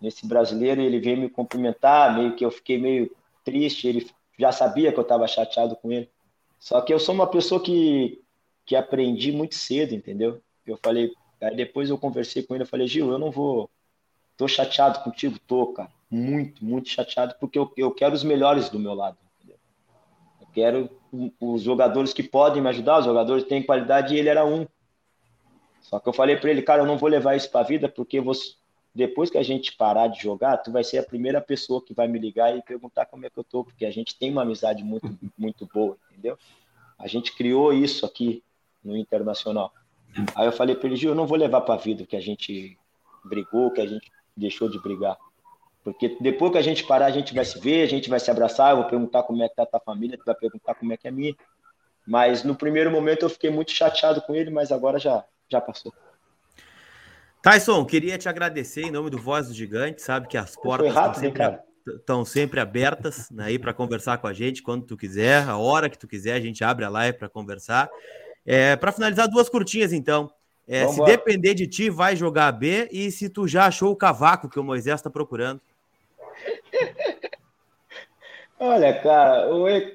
[0.00, 4.92] nesse brasileiro, ele veio me cumprimentar, meio que eu fiquei meio triste, ele já sabia
[4.92, 6.08] que eu estava chateado com ele.
[6.58, 8.22] Só que eu sou uma pessoa que
[8.64, 10.40] que aprendi muito cedo, entendeu?
[10.64, 13.68] Eu falei, aí depois eu conversei com ele, eu falei, Gil, eu não vou
[14.36, 18.78] tô chateado contigo, tô, cara muito, muito chateado, porque eu, eu quero os melhores do
[18.78, 19.16] meu lado.
[19.38, 19.58] Entendeu?
[20.40, 20.90] Eu quero
[21.40, 24.66] os jogadores que podem me ajudar, os jogadores que têm qualidade, e ele era um.
[25.80, 27.88] Só que eu falei para ele, cara, eu não vou levar isso para a vida,
[27.88, 28.54] porque você,
[28.94, 32.08] depois que a gente parar de jogar, tu vai ser a primeira pessoa que vai
[32.08, 34.82] me ligar e perguntar como é que eu tô, porque a gente tem uma amizade
[34.82, 36.36] muito, muito boa, entendeu?
[36.98, 38.42] A gente criou isso aqui
[38.84, 39.72] no Internacional.
[40.34, 42.20] Aí eu falei para ele, Gil, eu não vou levar para a vida que a
[42.20, 42.76] gente
[43.24, 45.16] brigou, que a gente deixou de brigar.
[45.82, 48.30] Porque depois que a gente parar, a gente vai se ver, a gente vai se
[48.30, 50.92] abraçar, eu vou perguntar como é que tá a tua família, tu vai perguntar como
[50.92, 51.34] é que é a minha.
[52.06, 55.92] Mas no primeiro momento eu fiquei muito chateado com ele, mas agora já, já passou.
[57.42, 61.14] Tyson, queria te agradecer em nome do Voz do Gigante, sabe que as portas estão,
[61.14, 65.88] sempre, estão sempre abertas né, para conversar com a gente quando tu quiser, a hora
[65.88, 67.88] que tu quiser, a gente abre a live para conversar.
[68.44, 70.30] É, para finalizar, duas curtinhas então.
[70.68, 74.48] É, se depender de ti, vai jogar B e se tu já achou o cavaco
[74.48, 75.60] que o Moisés está procurando.
[78.58, 79.48] Olha, cara,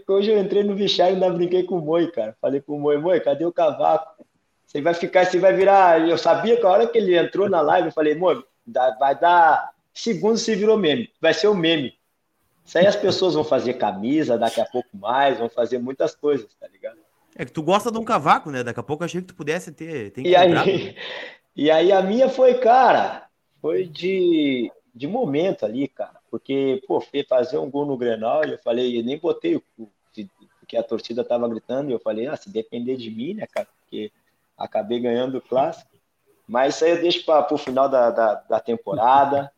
[0.08, 2.36] hoje eu entrei no vestiário e ainda brinquei com o Moi, cara.
[2.42, 4.26] Falei com o Moi, Moi, cadê o cavaco?
[4.66, 6.08] Você vai ficar, você vai virar.
[6.08, 8.44] Eu sabia que a hora que ele entrou na live, eu falei, Moi,
[9.00, 11.12] vai dar segundos se virou meme.
[11.22, 11.94] Vai ser o um meme.
[12.66, 16.52] Isso aí as pessoas vão fazer camisa, daqui a pouco mais, vão fazer muitas coisas,
[16.60, 16.98] tá ligado?
[17.36, 18.64] É que tu gosta de um cavaco, né?
[18.64, 20.10] Daqui a pouco eu achei que tu pudesse ter.
[20.10, 20.96] ter e, aí,
[21.56, 23.28] e aí a minha foi, cara,
[23.62, 28.58] foi de de momento ali, cara, porque, pô, fazer um gol no Grenal, e eu
[28.60, 29.64] falei, eu nem botei o
[30.60, 33.68] porque a torcida tava gritando, e eu falei, ah, se depender de mim, né, cara,
[33.80, 34.12] porque
[34.58, 35.92] acabei ganhando o clássico,
[36.46, 39.50] mas isso aí eu deixo para o final da, da, da, temporada,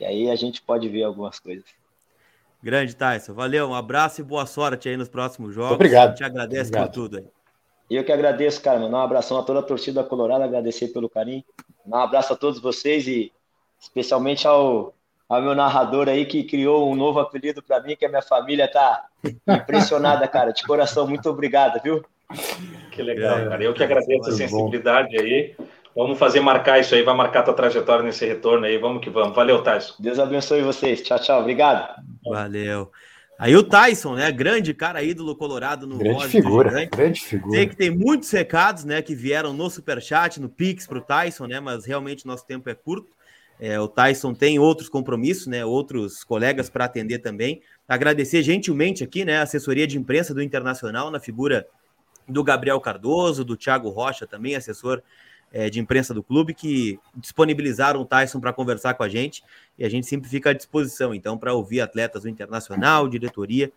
[0.00, 1.66] e aí a gente pode ver algumas coisas.
[2.60, 5.74] Grande, Tyson, valeu, um abraço e boa sorte aí nos próximos jogos.
[5.74, 6.16] Obrigado.
[6.16, 6.88] Te agradeço Obrigado.
[6.88, 7.26] por tudo aí.
[7.88, 11.44] Eu que agradeço, cara, mandar um abração a toda a torcida colorada, agradecer pelo carinho,
[11.86, 13.32] um abraço a todos vocês e
[13.78, 14.94] especialmente ao,
[15.30, 18.66] ao meu narrador aí que criou um novo apelido para mim, que a minha família
[18.66, 19.04] tá
[19.46, 20.52] impressionada, cara.
[20.52, 22.04] De coração, muito obrigado, viu?
[22.90, 23.62] Que legal, é, cara.
[23.62, 25.22] Eu que agradeço a sensibilidade bom.
[25.22, 25.54] aí.
[25.94, 28.76] Vamos fazer marcar isso aí, vai marcar tua trajetória nesse retorno aí.
[28.76, 29.34] Vamos que vamos.
[29.34, 29.94] Valeu, Tyson.
[30.00, 31.00] Deus abençoe vocês.
[31.02, 31.40] Tchau, tchau.
[31.40, 32.02] Obrigado.
[32.24, 32.90] Valeu.
[33.38, 34.32] Aí o Tyson, né?
[34.32, 37.56] Grande cara ídolo colorado no Grande figura, grande figura.
[37.56, 41.46] Sei que tem muitos recados, né, que vieram no Superchat, no Pix para o Tyson,
[41.46, 41.60] né?
[41.60, 43.19] Mas realmente nosso tempo é curto.
[43.60, 45.62] É, o Tyson tem outros compromissos, né?
[45.64, 47.60] Outros colegas para atender também.
[47.86, 49.36] Agradecer gentilmente aqui, né?
[49.36, 51.66] A assessoria de imprensa do Internacional, na figura
[52.26, 55.02] do Gabriel Cardoso, do Thiago Rocha, também assessor
[55.52, 59.44] é, de imprensa do clube, que disponibilizaram o Tyson para conversar com a gente.
[59.78, 63.70] E a gente sempre fica à disposição, então, para ouvir atletas do Internacional, diretoria.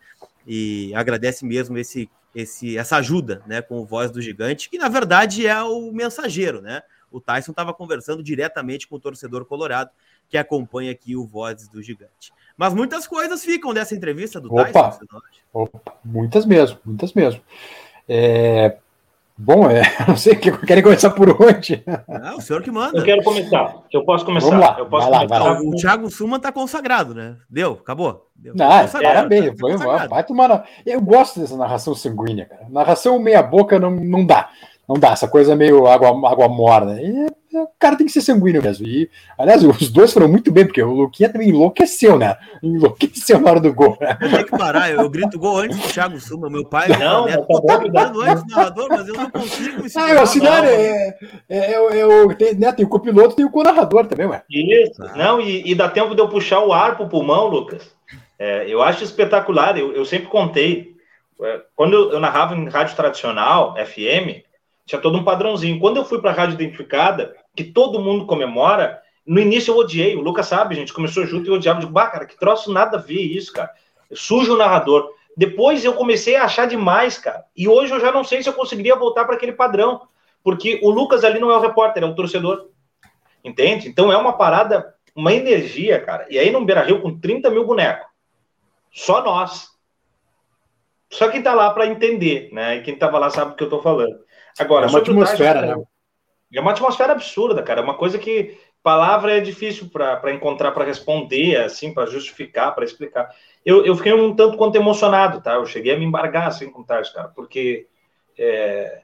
[0.46, 3.60] E agradece mesmo esse, esse, essa ajuda, né?
[3.60, 6.82] Com o Voz do Gigante, que na verdade é o mensageiro, né?
[7.14, 9.90] O Tyson estava conversando diretamente com o torcedor colorado
[10.28, 12.32] que acompanha aqui o Vozes do Gigante.
[12.56, 15.04] Mas muitas coisas ficam dessa entrevista do opa, Tyson.
[15.52, 17.40] Opa, muitas mesmo, muitas mesmo.
[18.08, 18.76] É,
[19.36, 21.82] Bom, é, não sei, querem começar por onde?
[22.08, 22.98] É o senhor que manda.
[22.98, 23.82] Eu quero começar.
[23.92, 24.48] Eu posso começar.
[24.48, 24.76] Vamos lá.
[24.78, 25.44] Eu posso vai começar.
[25.44, 25.68] Lá, vai lá.
[25.68, 27.36] O Thiago Suma tá consagrado, né?
[27.50, 28.28] Deu, acabou.
[28.36, 28.54] Deu.
[28.54, 29.46] Não, tá parabéns.
[29.46, 29.76] Tá foi,
[30.08, 30.68] vai tomar.
[30.86, 32.68] Eu gosto dessa narração sanguínea, cara.
[32.70, 34.50] Narração meia-boca não, não dá.
[34.88, 37.00] Não dá, essa coisa meio água, água morna.
[37.00, 37.26] E
[37.58, 38.86] o cara tem que ser sanguíneo mesmo.
[38.86, 42.36] E, aliás, os dois foram muito bem, porque o Luquinha também enlouqueceu, né?
[42.62, 43.96] Enlouqueceu na hora do gol.
[44.00, 44.18] Né?
[44.20, 46.50] Eu tenho que parar, eu, eu grito gol antes do Thiago Suma.
[46.50, 49.84] Meu pai, não, neto, tá bom, gritando antes do narrador, mas eu não consigo.
[49.96, 51.16] Ah, eu auxiliar é,
[51.48, 54.42] é, é, é, tem, né, tem o copiloto tem o co-narrador também, ué.
[54.50, 55.12] Isso, ah.
[55.16, 57.94] não, e, e, dá tempo de eu puxar o ar pro pulmão, Lucas.
[58.38, 60.94] É, eu acho espetacular, eu, eu sempre contei.
[61.40, 64.44] É, quando eu, eu narrava em rádio tradicional, FM,
[64.86, 65.80] tinha todo um padrãozinho.
[65.80, 70.16] Quando eu fui para a rádio identificada, que todo mundo comemora, no início eu odiei.
[70.16, 71.80] O Lucas sabe, gente começou junto e eu odiava.
[71.80, 73.70] Digo, bah, cara, que troço nada a ver isso, cara.
[74.12, 75.10] Sujo o narrador.
[75.36, 77.44] Depois eu comecei a achar demais, cara.
[77.56, 80.02] E hoje eu já não sei se eu conseguiria voltar para aquele padrão.
[80.42, 82.68] Porque o Lucas ali não é o repórter, é o torcedor.
[83.42, 83.88] Entende?
[83.88, 86.26] Então é uma parada, uma energia, cara.
[86.28, 88.06] E aí no Beira Rio com 30 mil bonecos.
[88.92, 89.70] Só nós.
[91.10, 92.76] Só quem tá lá para entender, né?
[92.76, 94.18] E quem tava lá sabe o que eu tô falando.
[94.58, 95.84] Agora, é uma atmosfera, né?
[96.52, 97.80] É uma atmosfera absurda, cara.
[97.80, 102.84] É uma coisa que palavra é difícil para encontrar, para responder, assim, para justificar, para
[102.84, 103.34] explicar.
[103.64, 105.54] Eu, eu fiquei um tanto quanto emocionado, tá?
[105.54, 107.88] Eu cheguei a me embargar assim com o Tars, cara, porque
[108.38, 109.00] é,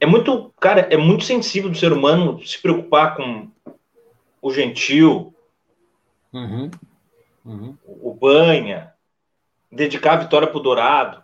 [0.00, 3.48] é muito, cara, é muito sensível do ser humano se preocupar com
[4.40, 5.34] o gentil,
[6.32, 6.70] uhum.
[7.44, 7.76] Uhum.
[7.84, 8.94] o banha,
[9.70, 11.22] dedicar a vitória pro Dourado,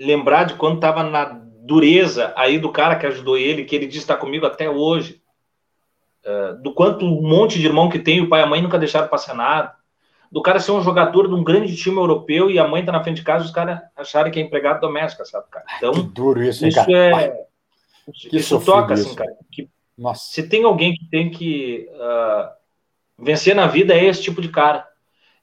[0.00, 4.02] lembrar de quando tava na dureza aí do cara que ajudou ele, que ele diz
[4.02, 5.20] está comigo até hoje,
[6.24, 8.78] uh, do quanto um monte de irmão que tem, o pai e a mãe nunca
[8.78, 9.74] deixaram passar nada,
[10.30, 13.02] do cara ser um jogador de um grande time europeu e a mãe tá na
[13.02, 15.64] frente de casa, os caras acharem que é empregado doméstico, sabe, cara?
[15.76, 17.22] Então, que duro isso, hein, isso cara?
[17.22, 17.46] é.
[18.12, 19.32] Que isso toca, assim, cara.
[19.50, 20.32] Que, Nossa.
[20.32, 22.48] Se tem alguém que tem que uh,
[23.18, 24.86] vencer na vida, é esse tipo de cara.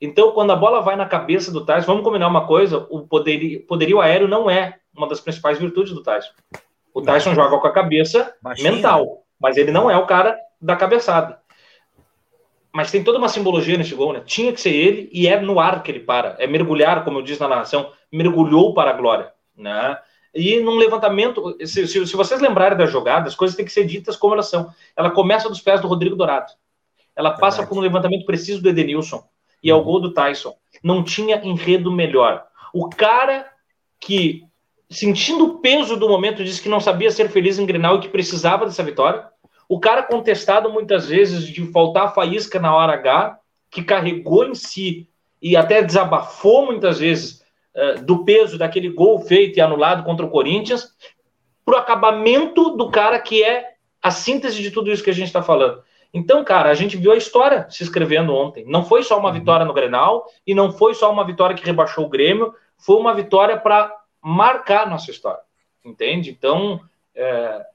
[0.04, 3.66] Então, quando a bola vai na cabeça do Tyson, vamos combinar uma coisa: o poderio,
[3.66, 6.34] poderio aéreo não é uma das principais virtudes do Tyson.
[6.94, 11.40] O Tyson joga com a cabeça mental, mas ele não é o cara da cabeçada.
[12.74, 14.22] Mas tem toda uma simbologia nesse gol, né?
[14.26, 16.36] Tinha que ser ele e é no ar que ele para.
[16.38, 19.98] É mergulhar, como eu disse na narração, mergulhou para a glória, né?
[20.36, 23.86] E num levantamento, se, se, se vocês lembrarem da jogada, as coisas têm que ser
[23.86, 24.70] ditas como elas são.
[24.98, 26.52] Ela começa dos pés do Rodrigo Dourado.
[27.16, 27.70] Ela passa Verdade.
[27.70, 29.24] por um levantamento preciso do Edenilson
[29.64, 29.84] e é o uhum.
[29.84, 30.56] gol do Tyson.
[30.84, 32.46] Não tinha enredo melhor.
[32.74, 33.50] O cara
[34.00, 34.46] que
[34.94, 38.08] sentindo o peso do momento, disse que não sabia ser feliz em Grenal e que
[38.08, 39.26] precisava dessa vitória.
[39.68, 43.40] O cara contestado muitas vezes de faltar faísca na hora H,
[43.72, 45.08] que carregou em si
[45.42, 47.44] e até desabafou muitas vezes
[47.76, 50.90] uh, do peso daquele gol feito e anulado contra o Corinthians,
[51.66, 55.28] para o acabamento do cara que é a síntese de tudo isso que a gente
[55.28, 55.82] está falando.
[56.14, 58.64] Então, cara, a gente viu a história se escrevendo ontem.
[58.68, 59.36] Não foi só uma uhum.
[59.36, 63.16] vitória no Grenal e não foi só uma vitória que rebaixou o Grêmio, foi uma
[63.16, 65.42] vitória para marcar nossa história,
[65.84, 66.30] entende?
[66.30, 66.80] Então,
[67.16, 67.66] é,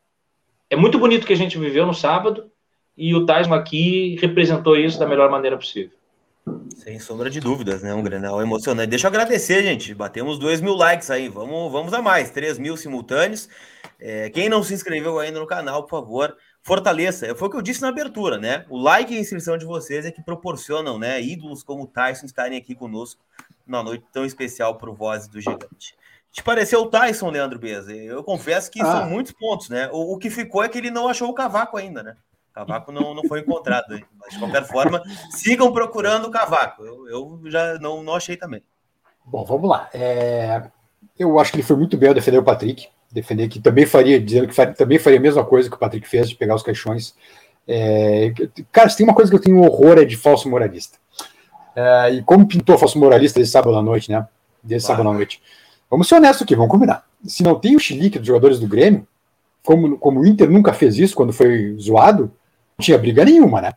[0.70, 2.50] é muito bonito que a gente viveu no sábado
[2.96, 5.98] e o Taismo aqui representou isso da melhor maneira possível.
[6.76, 7.92] Sem sombra de dúvidas, né?
[7.92, 8.88] Um Grenal emocionante.
[8.88, 9.94] Deixa eu agradecer, gente.
[9.94, 11.28] Batemos 2 mil likes aí.
[11.28, 12.30] Vamos, vamos a mais.
[12.30, 13.48] 3 mil simultâneos.
[14.00, 17.34] É, quem não se inscreveu ainda no canal, por favor, fortaleça.
[17.34, 18.64] Foi o que eu disse na abertura, né?
[18.68, 21.20] O like e a inscrição de vocês é que proporcionam, né?
[21.20, 23.20] Ídolos como o Tyson estarem aqui conosco
[23.66, 25.96] na noite tão especial para o Voz do Gigante.
[26.30, 27.92] Te pareceu o Tyson, Leandro Beza?
[27.92, 28.84] Eu confesso que ah.
[28.84, 29.88] são muitos pontos, né?
[29.92, 32.16] O, o, que ficou é que ele não achou o cavaco ainda, né?
[32.50, 33.94] O cavaco não, não foi encontrado.
[33.94, 34.04] Hein?
[34.18, 36.84] Mas, de qualquer forma, sigam procurando o cavaco.
[36.84, 38.62] Eu, eu já não, não achei também.
[39.24, 39.88] Bom, vamos lá.
[39.92, 40.70] É...
[41.18, 42.88] Eu acho que ele foi muito bem ao defender o Patrick.
[43.10, 46.06] Defender que também faria, dizendo que faria, também faria a mesma coisa que o Patrick
[46.06, 47.14] fez, de pegar os caixões.
[47.66, 48.32] É...
[48.70, 50.98] Cara, se tem uma coisa que eu tenho horror é de falso moralista.
[51.74, 52.14] É...
[52.14, 54.26] E como pintou falso moralista desse sábado à noite, né?
[54.62, 54.88] Desse ah.
[54.88, 55.42] sábado à noite.
[55.90, 57.04] Vamos ser honestos aqui, vamos combinar.
[57.24, 59.06] Se não tem o chilique dos jogadores do Grêmio,
[59.64, 62.30] como, como o Inter nunca fez isso quando foi zoado,
[62.78, 63.72] não tinha briga nenhuma, né?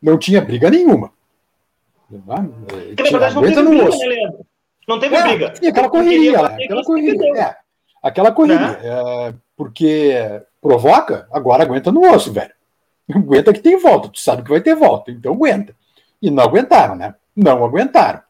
[0.00, 1.10] Não tinha briga nenhuma.
[2.10, 4.32] Na verdade, não teve briga, né?
[4.86, 5.50] Não teve é, briga.
[5.50, 7.40] Tinha aquela correria lá, aquela correria.
[7.40, 7.56] É,
[8.08, 8.72] aquela correria.
[8.72, 8.78] Né?
[8.82, 12.52] É, porque provoca, agora aguenta no osso, velho.
[13.14, 15.74] Aguenta que tem volta, tu sabe que vai ter volta, então aguenta.
[16.20, 17.14] E não aguentaram, né?
[17.36, 18.20] Não aguentaram,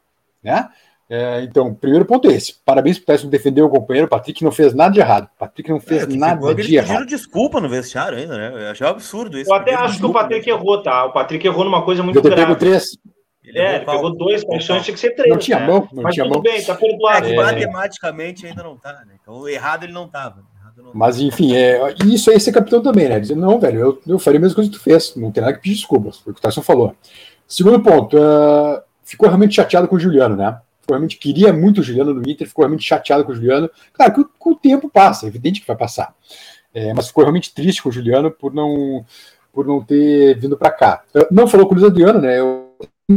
[0.42, 0.68] né?
[1.08, 2.56] É, então, primeiro ponto é esse.
[2.64, 4.06] Parabéns pro Tyson defender o companheiro.
[4.06, 5.28] O Patrick não fez nada de errado.
[5.36, 7.06] O Patrick não fez é, nada de errado.
[7.06, 8.64] desculpa no vestiário ainda, né?
[8.64, 9.48] Eu achei um absurdo isso.
[9.48, 11.04] Eu até acho que o Patrick errou, tá?
[11.04, 12.42] O Patrick errou numa coisa muito grave.
[12.42, 12.98] Pegou três.
[13.46, 15.30] Ele é, ele pegou dois caixões, tinha que ser três.
[15.30, 15.66] Não tinha né?
[15.66, 16.42] mão, não Mas tinha tudo mão.
[16.42, 17.26] bem, tá perdoado.
[17.26, 19.14] É que matematicamente ainda não tá, né?
[19.22, 20.42] Então, errado ele não tava.
[20.76, 23.20] Não Mas enfim, é, isso aí é ser capitão também, né?
[23.20, 25.54] Dizer, não, velho, eu, eu faria a mesma coisa que tu fez, não tem nada
[25.54, 26.94] que pedir desculpas, foi o que o Tyson falou.
[27.46, 30.59] Segundo ponto, uh, ficou realmente chateado com o Juliano, né?
[30.88, 33.68] realmente queria muito o Juliano no Inter, ficou realmente chateado com o Juliano.
[33.92, 36.14] Claro que o, o tempo passa, é evidente que vai passar.
[36.72, 39.04] É, mas ficou realmente triste com o Juliano por não,
[39.52, 41.02] por não ter vindo para cá.
[41.30, 42.38] Não falou com o Luiz Adriano, né?
[42.38, 42.65] Eu,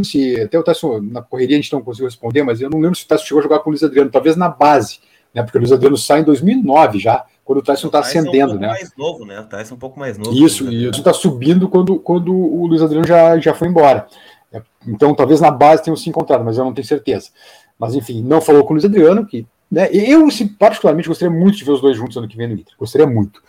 [0.03, 2.95] se, até o Tyson, na correria a gente não conseguiu responder, mas eu não lembro
[2.95, 4.99] se o Tyson chegou a jogar com o Luiz Adriano, talvez na base,
[5.33, 5.41] né?
[5.43, 8.59] Porque o Luiz Adriano sai em 2009 já, quando o Tyson está ascendendo, é um
[8.59, 8.67] né?
[8.67, 9.39] mais novo, né?
[9.39, 10.31] O Tyson é um pouco mais novo.
[10.33, 14.07] Isso, e isso está subindo quando, quando o Luiz Adriano já, já foi embora.
[14.87, 17.29] Então, talvez na base tenham se encontrado, mas eu não tenho certeza.
[17.77, 21.63] Mas, enfim, não falou com o Luiz Adriano, que né, eu, particularmente, gostaria muito de
[21.63, 22.73] ver os dois juntos ano que vem no Inter.
[22.77, 23.41] Gostaria muito.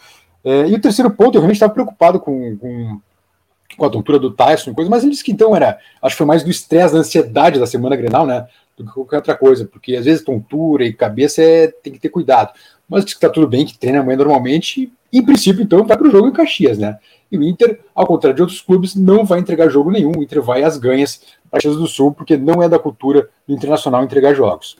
[0.44, 3.00] É, e o terceiro ponto, eu realmente estava preocupado com, com,
[3.76, 6.18] com, a tontura do Tyson e coisa, mas ele disse que então era, acho que
[6.18, 8.46] foi mais do estresse, da ansiedade da semana Grenal, né?
[8.76, 12.08] Do que qualquer outra coisa, porque às vezes tontura e cabeça é, tem que ter
[12.08, 12.52] cuidado.
[12.88, 15.96] Mas disse que está tudo bem, que treina amanhã normalmente, e em princípio, então, vai
[15.96, 16.98] para o jogo em Caxias, né?
[17.30, 20.12] E o Inter, ao contrário de outros clubes, não vai entregar jogo nenhum.
[20.16, 23.54] O Inter vai às ganhas para Caxias do Sul, porque não é da cultura do
[23.54, 24.76] Internacional entregar jogos.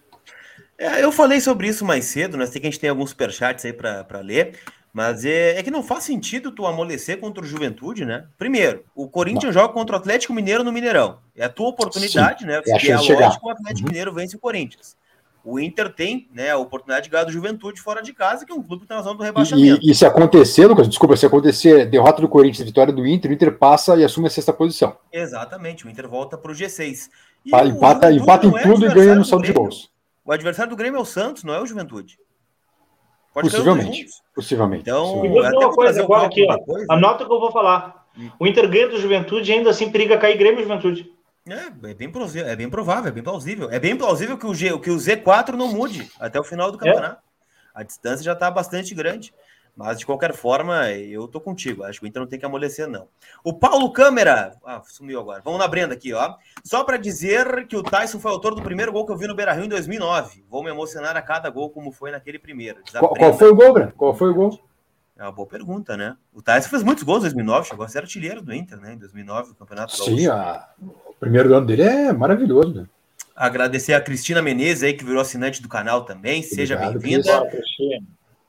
[0.78, 2.46] É, eu falei sobre isso mais cedo, né?
[2.46, 4.52] Sei que a gente tem alguns superchats aí para ler.
[4.92, 8.26] Mas é, é, que não faz sentido tu amolecer contra o Juventude, né?
[8.36, 9.62] Primeiro, o Corinthians não.
[9.62, 11.18] joga contra o Atlético Mineiro no Mineirão.
[11.36, 12.60] É a tua oportunidade, Sim, né?
[12.66, 13.92] É, é lógico o Atlético uhum.
[13.92, 14.96] Mineiro vence o Corinthians.
[15.42, 18.54] O Inter tem né, a oportunidade de ganhar do Juventude fora de casa, que é
[18.54, 19.82] um clube que está na zona do rebaixamento.
[19.82, 23.30] E, e, e se acontecer, Lucas, desculpa, se acontecer derrota do Corinthians, vitória do Inter,
[23.30, 24.96] o Inter passa e assume a sexta posição.
[25.10, 27.08] Exatamente, o Inter volta para o G6.
[27.44, 29.90] E empata, empata em é tudo e ganha no saldo de gols.
[30.24, 32.18] O adversário do Grêmio é o Santos, não é o Juventude.
[33.32, 34.06] Pode possivelmente.
[34.34, 34.82] Possivelmente.
[34.82, 36.58] Então, e até uma coisa agora aqui, ó.
[36.58, 36.86] Coisa.
[36.88, 38.06] Anota o que eu vou falar.
[38.18, 38.30] Hum.
[38.40, 41.10] O Inter ganha do Juventude ainda assim periga cair Grêmio e Juventude.
[41.48, 43.70] É, é bem, plausível, é bem provável, é bem plausível.
[43.70, 46.76] É bem plausível que o, G, que o Z4 não mude até o final do
[46.76, 46.80] é.
[46.80, 47.16] campeonato.
[47.16, 47.80] É.
[47.80, 49.32] A distância já está bastante grande.
[49.76, 51.84] Mas, de qualquer forma, eu tô contigo.
[51.84, 53.08] Acho que o Inter não tem que amolecer, não.
[53.42, 54.56] O Paulo Câmara.
[54.64, 55.40] Ah, sumiu agora.
[55.44, 56.34] Vamos na Brenda aqui, ó.
[56.64, 59.34] Só para dizer que o Tyson foi autor do primeiro gol que eu vi no
[59.34, 60.44] Beira Rio em 2009.
[60.48, 62.80] Vou me emocionar a cada gol, como foi naquele primeiro.
[62.98, 63.94] Qual, qual, foi o gol, Brenda?
[63.96, 64.60] Qual foi o gol?
[65.18, 66.16] É uma boa pergunta, né?
[66.32, 68.94] O Tyson fez muitos gols em 2009, chegou a ser artilheiro do Inter, né?
[68.94, 70.66] Em 2009, no Campeonato Sim, a...
[70.80, 72.86] o primeiro ano dele é maravilhoso, né?
[73.36, 76.42] Agradecer a Cristina Menezes aí, que virou assinante do canal também.
[76.42, 77.42] Seja bem-vinda.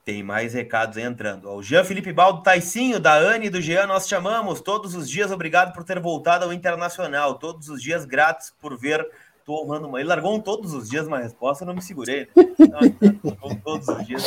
[0.04, 1.48] Tem mais recados entrando.
[1.48, 5.30] O Jean Felipe Baldo Taicinho, da Anne e do Jean, nós chamamos todos os dias.
[5.30, 7.36] Obrigado por ter voltado ao Internacional.
[7.36, 9.08] Todos os dias, grátis por ver.
[9.44, 10.00] Tô honrando uma.
[10.00, 12.28] Ele largou um todos os dias uma resposta, eu não me segurei.
[12.34, 14.24] Não, todos os dias.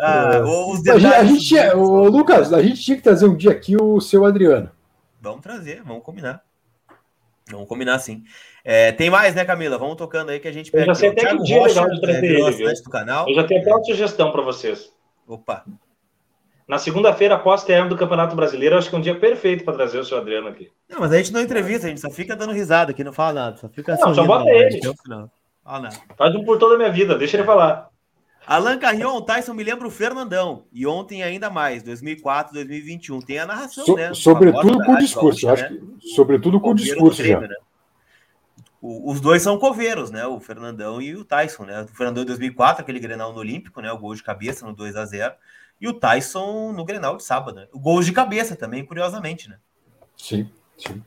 [0.00, 3.50] Ah, os a gente, a gente o Lucas, a gente tinha que trazer um dia
[3.50, 4.70] aqui o seu Adriano.
[5.20, 6.42] Vamos trazer, vamos combinar.
[7.50, 8.24] Vamos combinar sim.
[8.64, 9.76] É, tem mais, né, Camila?
[9.76, 10.84] Vamos tocando aí que a gente pega.
[10.84, 13.28] Eu já sei até que dia Rocha, legal de trazer é, ele, do canal.
[13.28, 14.92] Eu já tenho até uma sugestão para vocês.
[15.26, 15.64] Opa.
[16.66, 19.98] Na segunda-feira, após término do Campeonato Brasileiro, acho que é um dia perfeito para trazer
[19.98, 20.70] o seu Adriano aqui.
[20.88, 23.32] Não, mas a gente não entrevista, a gente só fica dando risada aqui, não fala
[23.32, 23.56] nada.
[23.56, 24.80] Só fica Não, só bota ele.
[25.64, 25.96] Fala nada.
[26.16, 27.90] Faz um por toda a minha vida, deixa ele falar.
[28.46, 30.64] Alan Carrion, Tyson me lembra o Fernandão.
[30.72, 33.20] E ontem ainda mais, 2004, 2021.
[33.20, 34.14] Tem a narração, so, né?
[34.14, 35.68] Sobretudo com o discurso, acho né?
[35.68, 36.08] que.
[36.14, 37.40] Sobretudo com o discurso já.
[37.40, 37.48] Né?
[38.82, 40.26] Os dois são coveiros, né?
[40.26, 41.82] O Fernandão e o Tyson, né?
[41.82, 43.92] O Fernandão em 2004, aquele Grenal no Olímpico, né?
[43.92, 45.34] O gol de cabeça no 2 a 0
[45.80, 47.68] E o Tyson no Grenal de sábado, né?
[47.72, 49.58] O gol de cabeça também, curiosamente, né?
[50.16, 51.00] Sim, sim.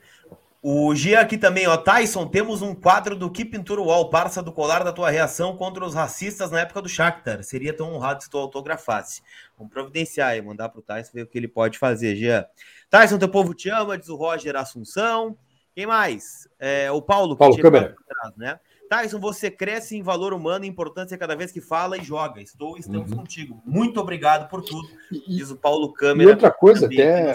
[0.62, 1.76] O Gia aqui também, ó.
[1.76, 5.86] Tyson, temos um quadro do Que Pintura Wall, parça do colar da tua reação contra
[5.86, 7.44] os racistas na época do Shakhtar.
[7.44, 9.22] Seria tão honrado se tu autografasse.
[9.58, 12.48] Vamos providenciar e mandar pro Tyson ver o que ele pode fazer, Gia.
[12.90, 15.38] Tyson, teu povo te ama, diz o Roger Assunção.
[15.76, 16.48] Quem mais?
[16.58, 17.36] É, o Paulo.
[17.36, 17.96] Paulo, câmera.
[18.38, 18.60] né?
[18.90, 22.42] Tyson, você cresce em valor humano e importância cada vez que fala e joga.
[22.42, 23.18] Estou, estamos uhum.
[23.18, 23.62] contigo.
[23.66, 24.88] Muito obrigado por tudo,
[25.28, 26.30] diz o Paulo Câmera.
[26.30, 27.34] E outra coisa, até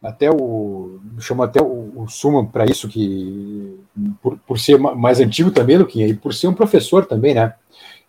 [0.00, 3.80] até o chama até o, o Suman para isso que
[4.22, 7.54] por, por ser mais antigo também, Luquinha, e por ser um professor também, né?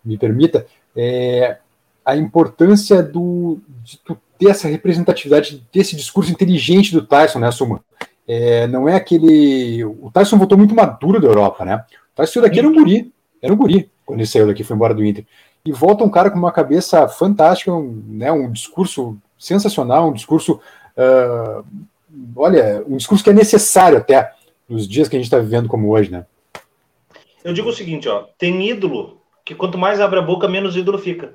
[0.03, 1.57] Me permita, é,
[2.05, 7.79] a importância do de tu ter essa representatividade desse discurso inteligente do Tyson, né, Suman?
[8.31, 9.83] É, não é aquele.
[9.83, 11.83] O Tyson voltou muito maduro da Europa, né?
[12.13, 13.11] O Tyson daqui era um guri,
[13.41, 15.25] era um guri quando ele saiu daqui, foi embora do Inter.
[15.65, 20.59] E volta um cara com uma cabeça fantástica, um, né, um discurso sensacional, um discurso
[20.95, 21.65] uh,
[22.35, 24.31] olha, um discurso que é necessário até
[24.67, 26.25] nos dias que a gente está vivendo como hoje, né?
[27.43, 30.99] Eu digo o seguinte, ó, tem ídolo que quanto mais abre a boca, menos ídolo
[30.99, 31.33] fica.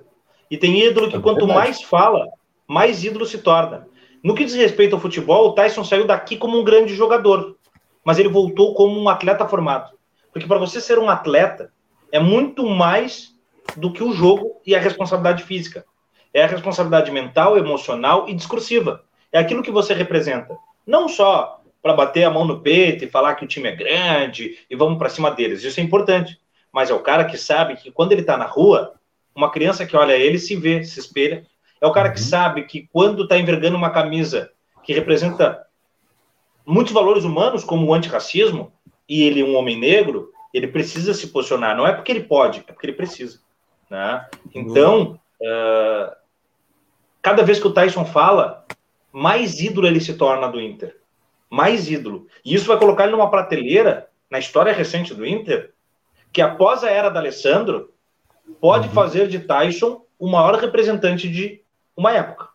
[0.51, 2.29] E tem ídolo que é quanto mais fala,
[2.69, 3.89] mais ídolo se torna.
[4.25, 7.59] No que diz respeito ao futebol, o Tyson saiu daqui como um grande jogador,
[8.03, 9.95] mas ele voltou como um atleta formado.
[10.33, 11.71] Porque para você ser um atleta,
[12.11, 13.35] é muito mais
[13.77, 15.85] do que o jogo e a responsabilidade física.
[16.33, 19.05] É a responsabilidade mental, emocional e discursiva.
[19.31, 20.57] É aquilo que você representa.
[20.87, 24.59] Não só para bater a mão no peito e falar que o time é grande
[24.71, 25.63] e vamos para cima deles.
[25.63, 26.41] Isso é importante.
[26.73, 28.95] Mas é o cara que sabe que quando ele está na rua,
[29.37, 31.45] uma criança que olha ele se vê, se espelha.
[31.81, 32.27] É o cara que uhum.
[32.27, 34.51] sabe que quando está envergando uma camisa
[34.83, 35.67] que representa
[36.67, 38.73] muitos valores humanos, como o antirracismo,
[39.09, 41.77] e ele é um homem negro, ele precisa se posicionar.
[41.77, 43.41] Não é porque ele pode, é porque ele precisa.
[43.91, 44.27] Né?
[44.55, 46.17] Então, uh,
[47.21, 48.65] cada vez que o Tyson fala,
[49.13, 50.97] mais ídolo ele se torna do Inter
[51.55, 52.27] mais ídolo.
[52.45, 55.73] E isso vai colocar ele numa prateleira, na história recente do Inter,
[56.33, 57.93] que após a era da Alessandro,
[58.61, 58.95] pode uhum.
[58.95, 61.63] fazer de Tyson o maior representante de
[61.97, 62.49] uma época.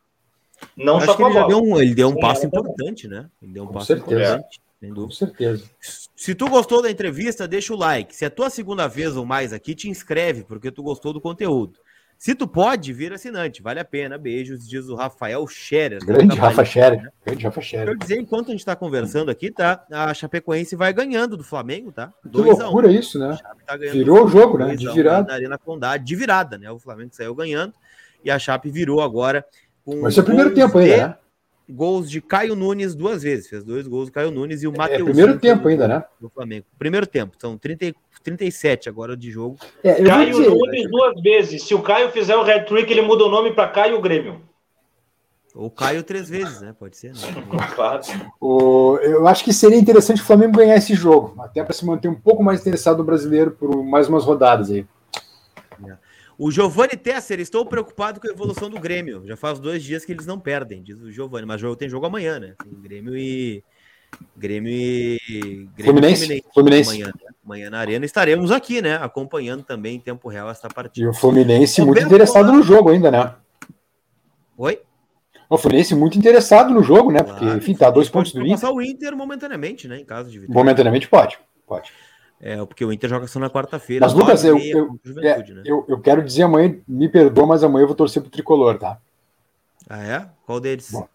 [0.75, 1.47] Não Acho só com a bola.
[1.47, 3.29] Deu um, ele deu um passo importante, né?
[3.41, 4.35] Ele deu um com passo certeza.
[4.35, 4.61] importante.
[4.95, 5.69] Com certeza.
[6.15, 8.15] Se tu gostou da entrevista, deixa o like.
[8.15, 11.19] Se é a tua segunda vez ou mais aqui, te inscreve, porque tu gostou do
[11.19, 11.79] conteúdo.
[12.17, 14.17] Se tu pode, vira assinante, vale a pena.
[14.17, 16.03] Beijos, diz o Rafael Scherer.
[16.03, 17.01] Grande Rafa Scherer.
[17.01, 17.09] Né?
[17.25, 17.85] Grande Rafa Scherer.
[17.85, 19.85] Quero dizer, enquanto a gente está conversando aqui, tá?
[19.89, 22.13] A Chapecoense vai ganhando do Flamengo, tá?
[22.29, 22.91] Que loucura um.
[22.91, 23.37] isso, né?
[23.65, 24.75] Tá virou o jogo, né?
[24.75, 25.27] De virada.
[25.27, 26.69] Na Arena Condá, de virada, né?
[26.69, 27.73] O Flamengo saiu ganhando
[28.23, 29.45] e a Chape virou agora.
[29.85, 31.15] Com Mas é o primeiro tempo ainda, né?
[31.69, 33.47] Gols de Caio Nunes duas vezes.
[33.47, 35.01] Fez dois gols do Caio Nunes e o Matheus.
[35.01, 36.03] É primeiro tempo ainda, né?
[36.19, 36.65] Do Flamengo.
[36.79, 37.35] Primeiro tempo.
[37.39, 37.93] São 30,
[38.23, 39.57] 37 agora de jogo.
[39.83, 41.63] É, Caio dizer, Nunes duas vezes.
[41.63, 44.41] Se o Caio fizer o hat-trick, ele muda o nome para Caio Grêmio.
[45.55, 46.73] Ou Caio três vezes, né?
[46.77, 47.13] Pode ser.
[47.13, 47.19] Né?
[48.39, 52.07] O, eu acho que seria interessante o Flamengo ganhar esse jogo, até para se manter
[52.07, 54.85] um pouco mais interessado no brasileiro por mais umas rodadas aí.
[56.39, 59.23] O Giovanni Tesser, estou preocupado com a evolução do Grêmio.
[59.25, 61.45] Já faz dois dias que eles não perdem, diz o Giovanni.
[61.45, 62.53] Mas tem jogo amanhã, né?
[62.63, 63.61] Tem Grêmio e.
[64.37, 65.67] Grêmio e.
[65.75, 66.25] Grêmio Fluminense.
[66.25, 66.53] Fluminense.
[66.53, 66.89] Fluminense.
[66.91, 67.33] Amanhã, né?
[67.43, 68.05] amanhã na Arena.
[68.05, 68.95] Estaremos aqui, né?
[68.95, 71.05] Acompanhando também em tempo real essa partida.
[71.05, 73.35] E o Fluminense muito interessado no jogo ainda, né?
[74.57, 74.79] Oi?
[75.49, 77.21] O Fluminense muito interessado no jogo, né?
[77.21, 78.71] Porque, enfim, tá dois pontos do Inter.
[78.71, 79.99] o Inter momentaneamente, né?
[79.99, 80.57] Em caso de vitória.
[80.57, 81.37] Momentaneamente pode,
[81.67, 81.91] pode.
[82.41, 84.05] É, porque o Inter joga só na quarta-feira.
[84.05, 85.63] Mas, Lucas, eu, eu, é, né?
[85.65, 88.97] eu, eu, quero dizer amanhã, me perdoa, mas amanhã eu vou torcer pro tricolor, tá?
[89.89, 90.29] Ah, é?
[90.45, 90.91] Qual deles?
[90.91, 91.07] Bom.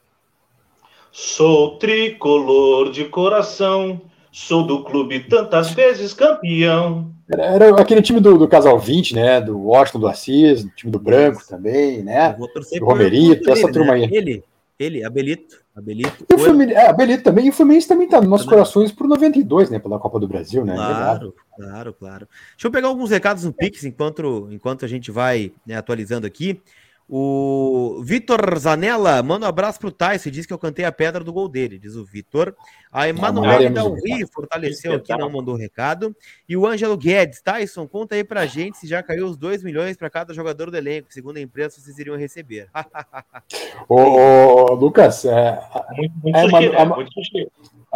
[1.11, 4.03] Sou tricolor de coração,
[4.37, 7.13] Sou do clube tantas vezes campeão.
[7.31, 9.41] Era, era aquele time do, do, Casal 20, né?
[9.41, 12.33] Do Washington, do Assis, do time do Branco também, né?
[12.33, 14.07] Do Romerito, essa turma né?
[14.07, 14.09] aí.
[14.11, 14.45] Ele,
[14.79, 15.63] ele, Abelito.
[15.75, 16.27] Abelito.
[16.29, 17.47] E o Fluminense, é, Abelito também.
[17.47, 18.59] E o Fluminense também tá nos nossos também.
[18.59, 19.79] corações por 92, né?
[19.79, 20.75] Pela Copa do Brasil, né?
[20.75, 22.29] Claro, claro, claro.
[22.53, 26.61] Deixa eu pegar alguns recados no Pix enquanto, enquanto a gente vai né, atualizando aqui.
[27.09, 31.33] O Vitor Zanella manda um abraço pro Tyson, diz que eu cantei a pedra do
[31.33, 32.55] gol dele, diz o Vitor.
[32.91, 36.17] A Emanuele Dalri fortaleceu aqui, não mandou recado.
[36.49, 39.97] E o Ângelo Guedes, Tyson, conta aí pra gente se já caiu os 2 milhões
[39.97, 42.69] para cada jogador do elenco, segundo a imprensa, vocês iriam receber.
[43.87, 45.61] ô, ô, Lucas, é,
[45.97, 46.85] muito, muito é, sushi, né?
[46.85, 47.11] muito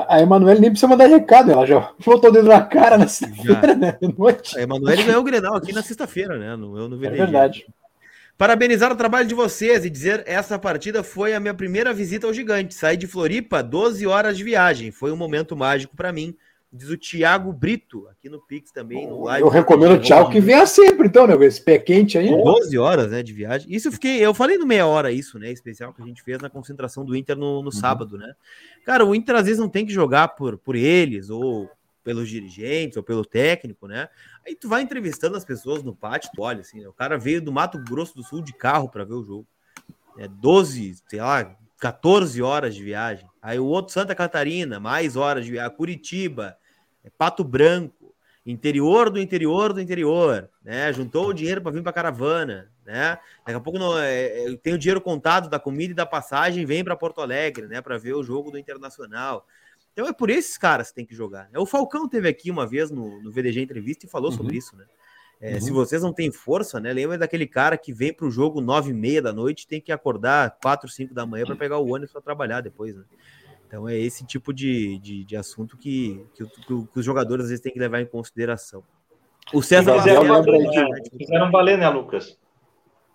[0.06, 3.74] a Emanuele nem precisa mandar recado, ela já botou o dedo na cara na sexta-feira,
[3.74, 3.98] né?
[4.56, 6.54] A Emanuele ganhou o Grenal aqui na sexta-feira, né?
[6.54, 7.14] No, eu no VDG.
[7.14, 7.66] É verdade.
[8.38, 12.32] Parabenizar o trabalho de vocês e dizer essa partida foi a minha primeira visita ao
[12.32, 12.72] gigante.
[12.72, 14.92] Saí de Floripa, 12 horas de viagem.
[14.92, 16.36] Foi um momento mágico para mim.
[16.72, 19.44] Diz o Thiago Brito, aqui no Pix também, no live.
[19.44, 21.34] Eu recomendo o Thiago que venha sempre, então, né?
[21.44, 22.28] Esse pé quente aí.
[22.28, 23.74] 12 horas, né, de viagem.
[23.74, 25.50] Isso eu fiquei, eu falei no meia hora isso, né?
[25.50, 27.72] Especial que a gente fez na concentração do Inter no, no uhum.
[27.72, 28.34] sábado, né?
[28.86, 31.68] Cara, o Inter às vezes não tem que jogar por, por eles, ou
[32.08, 34.08] pelos dirigentes ou pelo técnico, né?
[34.48, 36.88] Aí tu vai entrevistando as pessoas no pátio, tu olha assim, né?
[36.88, 39.46] o cara veio do Mato Grosso do Sul de carro para ver o jogo.
[40.16, 43.28] É 12, sei lá, 14 horas de viagem.
[43.42, 46.56] Aí o outro Santa Catarina, mais horas de viagem, Curitiba,
[47.04, 48.14] é Pato Branco,
[48.46, 50.90] interior do interior do interior, né?
[50.94, 53.18] Juntou o dinheiro para vir para caravana, né?
[53.44, 56.64] Daqui a pouco não, é, é, tem o dinheiro contado da comida e da passagem,
[56.64, 59.46] vem para Porto Alegre, né, para ver o jogo do Internacional.
[59.98, 61.50] Então é por esses caras que tem que jogar.
[61.52, 61.58] Né?
[61.58, 64.36] O Falcão teve aqui uma vez no, no VDG Entrevista e falou uhum.
[64.36, 64.84] sobre isso, né?
[65.40, 65.60] É, uhum.
[65.60, 66.92] Se vocês não têm força, né?
[66.92, 69.90] Lembra daquele cara que vem para o jogo nove e meia da noite tem que
[69.90, 73.02] acordar quatro, cinco da manhã para pegar o ônibus para trabalhar depois, né?
[73.66, 77.50] Então é esse tipo de, de, de assunto que, que, que, que, os jogadores às
[77.50, 78.84] vezes têm que levar em consideração.
[79.52, 81.02] O César fizeram, valer, né?
[81.18, 82.38] fizeram valer, né, Lucas?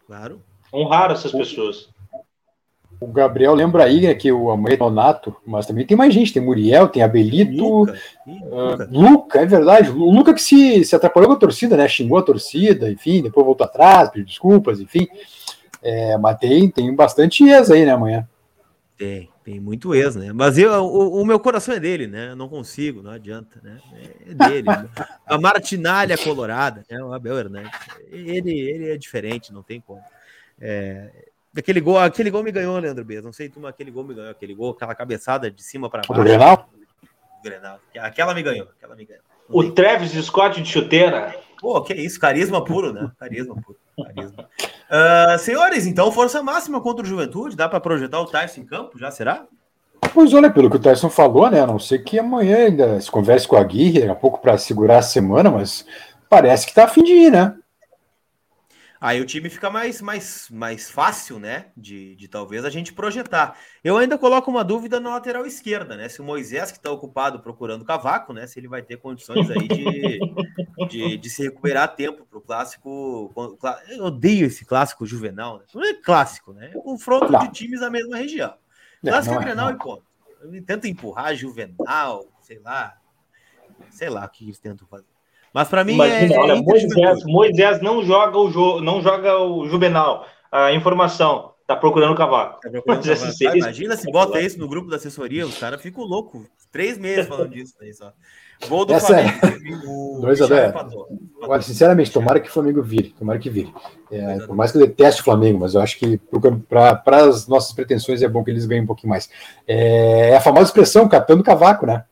[0.05, 0.43] Claro.
[0.73, 1.93] Honraram essas pessoas.
[2.99, 6.31] O Gabriel lembra aí né, que o amanhã é Donato, mas também tem mais gente,
[6.31, 9.39] tem Muriel, tem Abelito, Luca, uh, Luca.
[9.41, 9.89] é verdade.
[9.89, 11.87] O Luca que se, se atrapalhou com a torcida, né?
[11.87, 15.07] Xingou a torcida, enfim, depois voltou atrás, pediu desculpas, enfim.
[15.81, 18.27] É, mas tem, tem bastante ex aí, né, amanhã.
[18.97, 20.31] Tem, tem muito ex, né?
[20.31, 22.29] Mas eu, o, o, meu coração é dele, né?
[22.29, 23.77] Eu não consigo, não adianta, né?
[24.25, 24.67] É dele.
[25.27, 27.03] a martinalha colorada, né?
[27.03, 27.71] O Abel Hernandes.
[28.09, 30.01] Ele, ele é diferente, não tem como.
[30.61, 31.09] É,
[31.55, 33.23] Aquele gol, aquele gol me ganhou, Leandro Bez.
[33.23, 34.31] Não sei tu, mas aquele gol me ganhou.
[34.31, 36.13] Aquele gol, aquela cabeçada de cima para baixo.
[36.13, 36.69] Do Grenal?
[37.43, 37.79] Grenal.
[37.99, 38.67] Aquela me ganhou.
[38.77, 39.23] Aquela me ganhou.
[39.49, 41.35] o Travis Scott de chuteira.
[41.59, 43.11] Pô, que isso, carisma puro, né?
[43.19, 43.77] Carisma puro.
[44.03, 44.49] Carisma.
[44.89, 47.55] Uh, senhores, então, força máxima contra o Juventude.
[47.55, 48.97] Dá para projetar o Tyson em campo?
[48.97, 49.45] Já será?
[50.13, 51.61] Pois olha, pelo que o Tyson falou, né?
[51.61, 54.57] A não sei que amanhã ainda se converse com a Guirre, daqui a pouco para
[54.57, 55.85] segurar a semana, mas
[56.29, 57.55] parece que tá a fim de ir, né?
[59.03, 61.65] Aí o time fica mais, mais, mais fácil, né?
[61.75, 63.57] De, de talvez a gente projetar.
[63.83, 66.07] Eu ainda coloco uma dúvida na lateral esquerda, né?
[66.07, 68.47] Se o Moisés, que está ocupado procurando cavaco, né?
[68.47, 70.19] Se ele vai ter condições aí de,
[70.87, 73.33] de, de, se recuperar a tempo para o clássico.
[73.89, 75.65] Eu odeio esse clássico juvenal, né?
[75.75, 76.71] Não é clássico, né?
[76.73, 77.39] É confronto não.
[77.41, 78.53] de times da mesma região.
[79.03, 80.05] Clássico é, é Grenal e ponto.
[80.41, 82.97] Eu tento empurrar juvenal, sei lá.
[83.89, 85.12] Sei lá o que eles tentam fazer.
[85.53, 89.67] Mas para mim Imagina, é, olha, Moisés, Moisés não joga o jogo, não joga o
[89.67, 90.25] Juvenal.
[90.51, 92.59] A informação tá procurando o cavaco.
[92.59, 93.25] Tá procurando cavaco.
[93.47, 96.47] Ah, imagina se bota isso no grupo da assessoria, os caras ficam loucos.
[96.71, 98.11] Três meses falando disso aí só.
[98.67, 99.37] Gol do Essa Flamengo.
[99.43, 100.21] É...
[100.21, 101.07] Dois a zero.
[101.41, 103.13] Agora, sinceramente, tomara que o Flamengo vire.
[103.17, 103.73] Tomara que vire.
[104.09, 106.19] É, por mais que eu deteste o Flamengo, mas eu acho que
[106.69, 109.29] para as nossas pretensões é bom que eles ganhem um pouquinho mais.
[109.67, 112.05] É, é a famosa expressão, catando cavaco, né?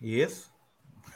[0.00, 0.47] Isso.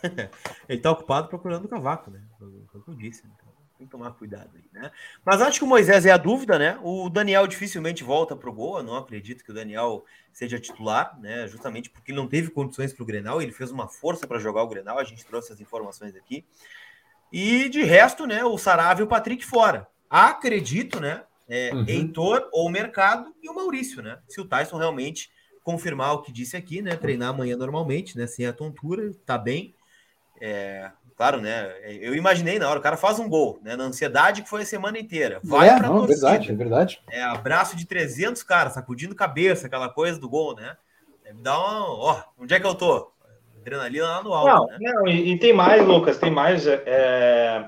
[0.68, 2.20] ele está ocupado procurando o cavaco, né?
[2.38, 3.22] Foi o que eu disse.
[3.24, 4.90] Então, tem que tomar cuidado aí, né?
[5.24, 6.78] Mas acho que o Moisés é a dúvida, né?
[6.82, 8.82] O Daniel dificilmente volta para o gol.
[8.82, 11.48] não acredito que o Daniel seja titular, né?
[11.48, 13.42] Justamente porque ele não teve condições para o Grenal.
[13.42, 14.98] Ele fez uma força para jogar o Grenal.
[14.98, 16.44] A gente trouxe as informações aqui.
[17.32, 18.44] E de resto, né?
[18.44, 19.88] O Saravia e o Patrick fora.
[20.09, 21.24] Acredito, né?
[21.48, 21.84] É, uhum.
[21.88, 24.18] Heitor ou Mercado e o Maurício, né?
[24.28, 25.30] Se o Tyson realmente
[25.64, 26.96] confirmar o que disse aqui, né?
[26.96, 28.26] Treinar amanhã normalmente, né?
[28.26, 29.74] Sem a tontura, tá bem.
[30.45, 31.72] É, claro, né?
[32.01, 33.76] Eu imaginei na hora, o cara faz um gol, né?
[33.76, 35.38] Na ansiedade que foi a semana inteira.
[35.45, 36.28] Vai é, pra não, torcida.
[36.28, 37.01] verdade, é verdade.
[37.09, 40.76] É, abraço de 300 caras, sacudindo cabeça, aquela coisa do gol, né?
[41.22, 42.01] Deve dar um.
[42.01, 43.12] Ó, onde é que eu tô?
[43.61, 44.72] Adrenalina lá no alto.
[44.72, 44.93] Não, né?
[44.93, 46.66] não e, e, tem mais, Lucas, tem mais.
[46.66, 46.82] É...
[46.86, 47.64] é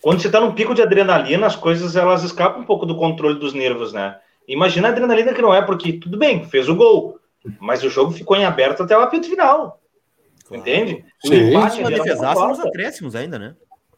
[0.00, 3.38] quando você está num pico de adrenalina, as coisas elas escapam um pouco do controle
[3.40, 4.18] dos nervos, né?
[4.46, 7.18] Imagina a adrenalina que não é, porque tudo bem, fez o gol,
[7.58, 9.79] mas o jogo ficou em aberto até o apito final.
[10.50, 10.62] Claro.
[10.62, 11.04] Entende?
[11.24, 11.32] Sim.
[11.32, 13.54] O empate uma defesaça nos acréscimos ainda, né?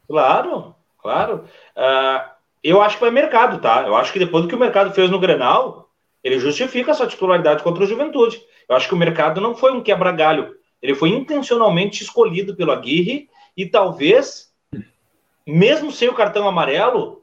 [0.07, 1.45] Claro, claro.
[1.75, 2.31] Uh,
[2.63, 3.85] eu acho que vai mercado, tá?
[3.87, 5.89] Eu acho que depois do que o mercado fez no Grenal,
[6.23, 8.43] ele justifica essa titularidade contra o Juventude.
[8.69, 10.55] Eu acho que o mercado não foi um quebra-galho.
[10.83, 14.53] Ele foi intencionalmente escolhido pelo Aguirre e talvez,
[15.47, 17.23] mesmo sem o cartão amarelo,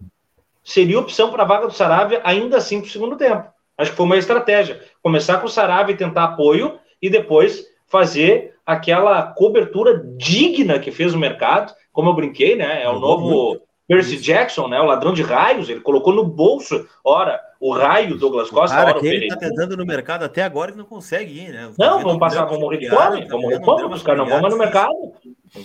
[0.64, 3.48] seria opção para a vaga do Saravia ainda assim para o segundo tempo.
[3.78, 4.84] Acho que foi uma estratégia.
[5.04, 11.14] Começar com o Saravia e tentar apoio e depois fazer aquela cobertura digna que fez
[11.14, 12.84] o mercado, como eu brinquei, né?
[12.84, 14.80] É o novo Percy Jackson, né?
[14.80, 19.00] O ladrão de raios, ele colocou no bolso, ora, o raio Douglas Costa, Cara, ora,
[19.00, 21.72] que ele tá tentando no mercado até agora e não consegue ir, né?
[21.78, 24.42] Não, vamos passar, vamos morrer de fome, vamos morrer de fome, os caras não vão
[24.42, 24.94] mais no mercado,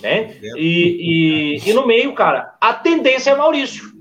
[0.00, 0.34] né?
[0.56, 3.92] E, e, e no meio, cara, a tendência é Maurício.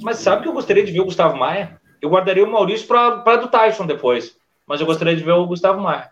[0.00, 1.78] Mas sabe que eu gostaria de ver o Gustavo Maia?
[2.00, 5.80] Eu guardaria o Maurício para do Tyson depois, mas eu gostaria de ver o Gustavo
[5.80, 6.10] Maia.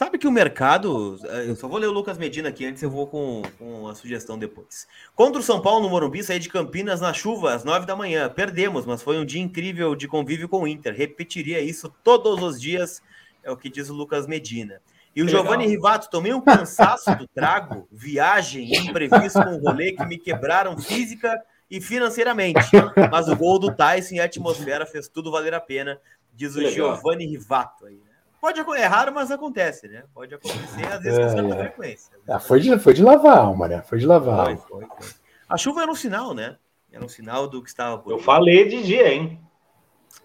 [0.00, 1.20] Sabe que o mercado.
[1.24, 3.94] Eh, eu só vou ler o Lucas Medina aqui antes, eu vou com, com a
[3.94, 4.88] sugestão depois.
[5.14, 8.26] Contra o São Paulo no Morumbi, saí de Campinas na chuva às nove da manhã.
[8.30, 10.96] Perdemos, mas foi um dia incrível de convívio com o Inter.
[10.96, 13.02] Repetiria isso todos os dias,
[13.42, 14.80] é o que diz o Lucas Medina.
[15.14, 20.06] E o Giovanni Rivato, tomei um cansaço do trago, viagem, imprevisto com o rolê que
[20.06, 21.38] me quebraram física
[21.70, 22.70] e financeiramente.
[23.12, 26.00] Mas o gol do Tyson e a atmosfera fez tudo valer a pena,
[26.32, 28.00] diz o Giovanni Rivato aí.
[28.42, 28.64] Né?
[28.64, 30.04] Pode errar, mas acontece, né?
[30.14, 31.58] Pode acontecer, às vezes, é, com certa é.
[31.58, 32.12] frequência.
[32.28, 33.82] Ah, foi, de, foi de lavar a alma, né?
[33.82, 34.46] Foi de lavar.
[34.46, 35.08] Foi, foi, foi.
[35.48, 36.56] A chuva era um sinal, né?
[36.92, 39.40] Era um sinal do que estava por Eu falei de dia, hein?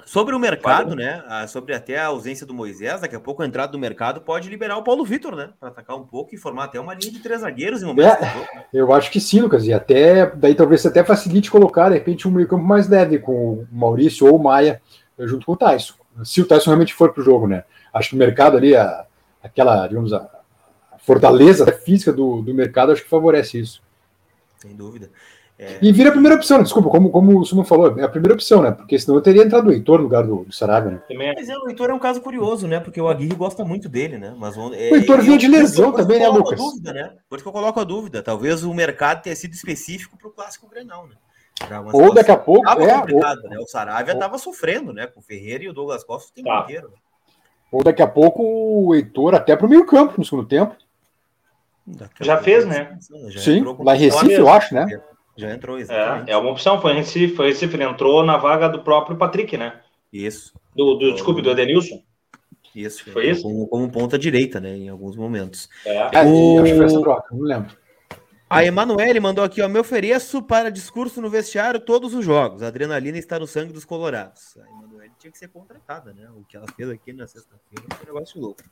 [0.06, 1.24] Sobre o mercado, né?
[1.48, 4.78] Sobre até a ausência do Moisés, daqui a pouco a entrada do mercado pode liberar
[4.78, 5.50] o Paulo Vitor, né?
[5.60, 8.14] Para atacar um pouco e formar até uma linha de três zagueiros em momentos.
[8.14, 8.66] É, jogo, né?
[8.74, 9.66] Eu acho que sim, Lucas.
[9.66, 13.68] E até daí talvez até facilite colocar, de repente, um meio-campo mais leve com o
[13.72, 14.82] Maurício ou o Maia
[15.20, 15.96] junto com o Tyson.
[16.24, 17.64] Se o Tyson realmente for para o jogo, né?
[17.94, 19.06] Acho que o mercado ali, a,
[19.44, 20.18] aquela, digamos, a,
[20.92, 23.82] a fortaleza física do, do mercado, acho que favorece isso.
[24.58, 25.10] Sem dúvida.
[25.58, 25.78] É...
[25.82, 28.62] E vira a primeira opção, desculpa, como, como o Sumo falou, é a primeira opção,
[28.62, 28.72] né?
[28.72, 31.02] Porque senão eu teria entrado o Heitor no lugar do, do Sarabia, né?
[31.10, 31.34] É.
[31.34, 32.82] Mas é, o Heitor é um caso curioso, né?
[32.82, 34.36] Porque o Aguirre gosta muito dele, né?
[34.38, 36.60] Mas o, é, o Heitor vinha de lesão também, né, Lucas?
[36.60, 37.14] Dúvida, né?
[37.30, 38.22] Por isso que eu coloco a dúvida.
[38.22, 41.16] Talvez o mercado tenha sido específico para o clássico Grenal, né?
[41.94, 42.68] Ou daqui a pouco.
[42.68, 43.50] é, ou...
[43.50, 43.58] né?
[43.60, 45.08] O Saravia estava sofrendo, né?
[45.08, 46.62] Com o Ferreira e o Douglas Costa o tempo tá.
[46.64, 46.90] inteiro.
[46.90, 46.96] Né?
[47.72, 50.76] Ou daqui a pouco o Heitor até para o meio campo no segundo tempo.
[52.20, 52.98] Já fez, né?
[53.28, 54.88] Já Sim, lá em Recife, eu acho, né?
[55.38, 56.30] Já entrou, exatamente.
[56.30, 58.82] É, é uma opção, foi em Recife, foi em Recife, ele entrou na vaga do
[58.82, 59.82] próprio Patrick, né?
[60.12, 60.54] Isso.
[60.76, 62.02] Do, do desculpe, do Edenilson.
[62.74, 63.44] Isso, foi isso?
[63.44, 64.76] Como, como ponta direita, né?
[64.76, 65.70] Em alguns momentos.
[65.86, 66.60] É, é o...
[66.62, 67.78] acho que foi essa troca, não lembro.
[68.56, 72.64] A Emanuele mandou aqui, ó, me ofereço para discurso no vestiário todos os jogos.
[72.64, 74.56] A adrenalina está no sangue dos colorados.
[74.56, 76.30] A Emanuele tinha que ser contratada, né?
[76.34, 78.64] O que ela fez aqui na sexta-feira foi um negócio louco.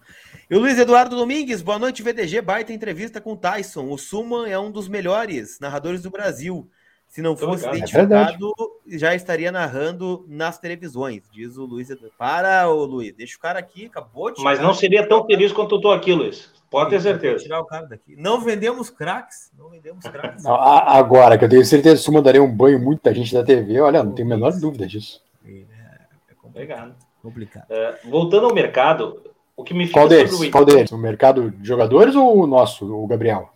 [0.49, 3.89] E o Luiz Eduardo Domingues, boa noite, VDG, baita entrevista com Tyson.
[3.89, 6.71] O Suman é um dos melhores narradores do Brasil.
[7.13, 8.51] Se não fosse é identificado,
[8.87, 12.15] é já estaria narrando nas televisões, diz o Luiz Eduardo.
[12.17, 15.75] Para, ô Luiz, deixa o cara aqui, acabou de Mas não seria tão feliz quanto
[15.75, 16.51] eu tô aqui, Luiz.
[16.71, 17.43] Pode ter certeza.
[17.43, 18.15] Tirar o cara daqui.
[18.17, 19.51] Não vendemos craques.
[19.55, 20.43] Não vendemos craques.
[20.43, 24.01] agora, que eu tenho certeza que isso mandaria um banho muita gente da TV, olha,
[24.01, 25.21] não tenho a menor dúvida disso.
[25.45, 26.95] É, é complicado.
[27.21, 27.65] complicado.
[27.69, 29.21] É, voltando ao mercado,
[29.55, 30.33] o que me fica Qual deles?
[30.33, 30.49] O...
[30.49, 30.91] Qual deles?
[30.91, 33.53] O mercado de jogadores ou o nosso, o Gabriel?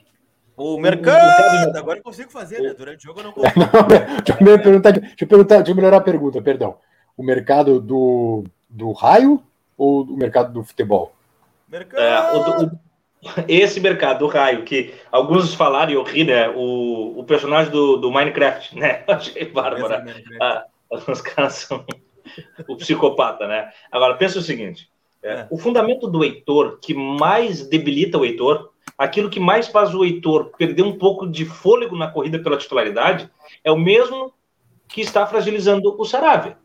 [0.58, 2.74] O mercado, agora eu consigo fazer, né?
[2.76, 3.60] Durante o jogo eu não consigo.
[4.26, 6.78] deixa, eu perguntar, deixa, eu perguntar, deixa eu melhorar a pergunta, perdão.
[7.16, 9.44] O mercado do, do raio
[9.78, 11.14] ou o mercado do futebol?
[11.70, 12.02] Mercado.
[12.02, 12.88] É, o,
[13.48, 16.50] esse mercado do raio, que alguns falaram e eu ri, né?
[16.50, 19.04] O, o personagem do, do Minecraft, né?
[19.08, 20.06] Achei bárbara.
[20.42, 21.86] Ah, os caras são
[22.68, 23.70] o psicopata, né?
[23.92, 24.90] Agora, pensa o seguinte:
[25.22, 25.48] é, é.
[25.52, 30.52] o fundamento do Heitor que mais debilita o Heitor, aquilo que mais faz o Heitor
[30.58, 33.30] perder um pouco de fôlego na corrida pela titularidade,
[33.64, 34.34] é o mesmo
[34.88, 36.58] que está fragilizando o Saravia.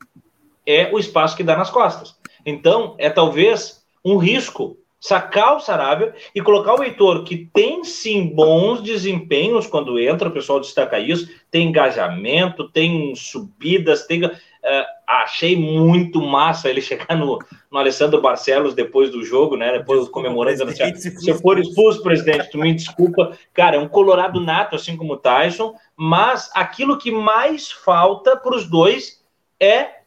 [0.66, 2.16] É o espaço que dá nas costas.
[2.47, 8.28] Então, é talvez um risco sacar o Sarabia e colocar o Heitor, que tem sim
[8.28, 14.30] bons desempenhos quando entra, o pessoal destaca isso, tem engajamento, tem subidas, tem.
[14.64, 17.38] Uh, achei muito massa ele chegar no,
[17.68, 19.78] no Alessandro Barcelos depois do jogo, né?
[19.78, 20.62] Depois comemorando.
[20.62, 23.36] Assim, se eu for expulso, presidente, tu me desculpa.
[23.52, 28.54] Cara, é um colorado nato, assim como o Tyson, mas aquilo que mais falta para
[28.54, 29.20] os dois
[29.58, 30.02] é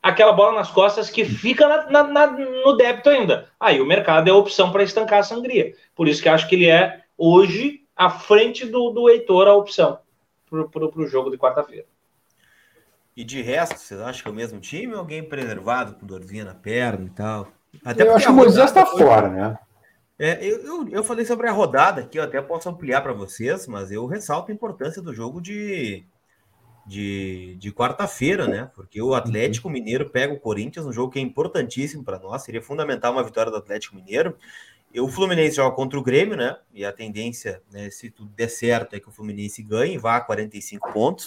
[0.00, 3.48] aquela bola nas costas que fica na, na, na, no débito ainda.
[3.58, 5.74] Aí o mercado é a opção para estancar a sangria.
[5.96, 9.98] Por isso que acho que ele é, hoje, à frente do, do Heitor, a opção
[10.48, 11.86] para o jogo de quarta-feira.
[13.16, 16.44] E de resto, vocês acham que é o mesmo time ou alguém preservado com dorzinha
[16.44, 17.48] na perna e tal?
[17.82, 19.58] Até eu acho que o Moisés está fora, né?
[20.18, 23.66] É, eu, eu, eu, falei sobre a rodada aqui, eu até posso ampliar para vocês,
[23.66, 26.04] mas eu ressalto a importância do jogo de,
[26.86, 28.70] de, de quarta-feira, né?
[28.74, 32.62] Porque o Atlético Mineiro pega o Corinthians, um jogo que é importantíssimo para nós, seria
[32.62, 34.36] fundamental uma vitória do Atlético Mineiro.
[34.92, 36.56] E o Fluminense joga contra o Grêmio, né?
[36.72, 40.16] E a tendência, né, se tudo der certo, é que o Fluminense ganhe e vá
[40.16, 41.26] a 45 pontos.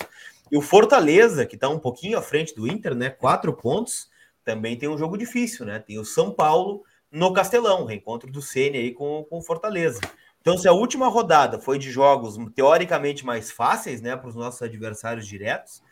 [0.52, 3.10] E o Fortaleza, que está um pouquinho à frente do Inter, né?
[3.10, 4.10] Quatro pontos,
[4.43, 5.80] também tem um jogo difícil, né?
[5.80, 10.00] Tem o São Paulo no Castelão, reencontro do Ceni aí com, com o Fortaleza.
[10.41, 14.62] Então, se a última rodada foi de jogos teoricamente mais fáceis, né, para os nossos
[14.62, 15.84] adversários diretos,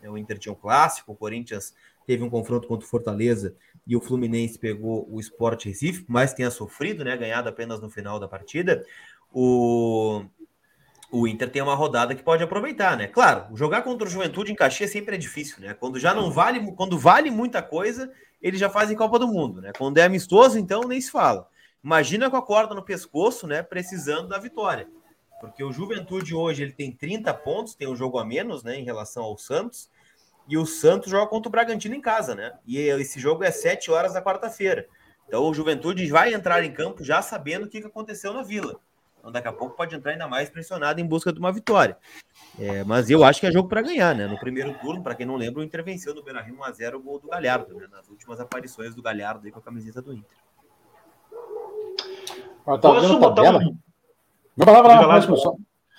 [0.00, 1.74] né, o Inter tinha um clássico, o Corinthians
[2.06, 3.56] teve um confronto contra o Fortaleza
[3.86, 8.20] e o Fluminense pegou o Sport Recife, mas tenha sofrido, né, ganhado apenas no final
[8.20, 8.84] da partida.
[9.32, 10.24] O,
[11.10, 13.06] o Inter tem uma rodada que pode aproveitar, né?
[13.06, 15.74] Claro, jogar contra o Juventude em Caxias sempre é difícil, né?
[15.74, 19.72] Quando já não vale, quando vale muita coisa, eles já fazem Copa do Mundo, né?
[19.76, 21.48] Quando é amistoso, então nem se fala.
[21.82, 23.62] Imagina com a corda no pescoço, né?
[23.62, 24.88] Precisando da vitória.
[25.40, 28.76] Porque o Juventude hoje ele tem 30 pontos, tem um jogo a menos, né?
[28.76, 29.88] Em relação ao Santos.
[30.48, 32.52] E o Santos joga contra o Bragantino em casa, né?
[32.66, 34.86] E esse jogo é 7 horas da quarta-feira.
[35.28, 38.80] Então o Juventude vai entrar em campo já sabendo o que aconteceu na Vila.
[39.26, 41.96] Então daqui a pouco pode entrar ainda mais pressionado em busca de uma vitória.
[42.60, 44.28] É, mas eu acho que é jogo para ganhar, né?
[44.28, 47.18] No primeiro turno, para quem não lembra, o Inter venceu no Beira-Rio 1x0 o gol
[47.18, 47.88] do Galhardo, né?
[47.90, 50.36] Nas últimas aparições do Galhardo aí com a camiseta do Inter.
[52.64, 53.58] Tá Posso botar tabela?
[53.64, 53.76] Um...
[54.56, 55.56] Vai lá, vai lá, só.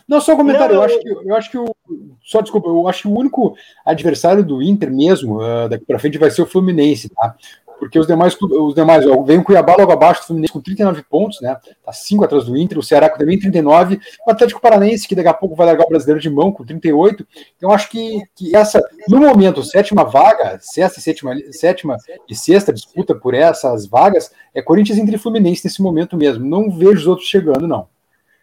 [0.07, 0.75] Não, só um comentário.
[0.75, 1.75] Não, eu, acho que, eu acho que o.
[2.23, 6.17] Só desculpa, eu acho que o único adversário do Inter mesmo, uh, daqui para frente,
[6.17, 7.35] vai ser o Fluminense, tá?
[7.79, 11.03] Porque os demais, os demais ó, vem o Cuiabá logo abaixo do Fluminense com 39
[11.03, 11.55] pontos, né?
[11.83, 15.27] Tá 5 atrás do Inter, o Ceará com também 39, o Atlético Paranaense, que daqui
[15.27, 17.25] a pouco vai largar o brasileiro de mão com 38.
[17.55, 21.97] Então, acho que, que essa, no momento, sétima vaga, sexta, sétima, sétima
[22.29, 26.45] e sexta disputa por essas vagas, é Corinthians entre Fluminense nesse momento mesmo.
[26.45, 27.87] Não vejo os outros chegando, não.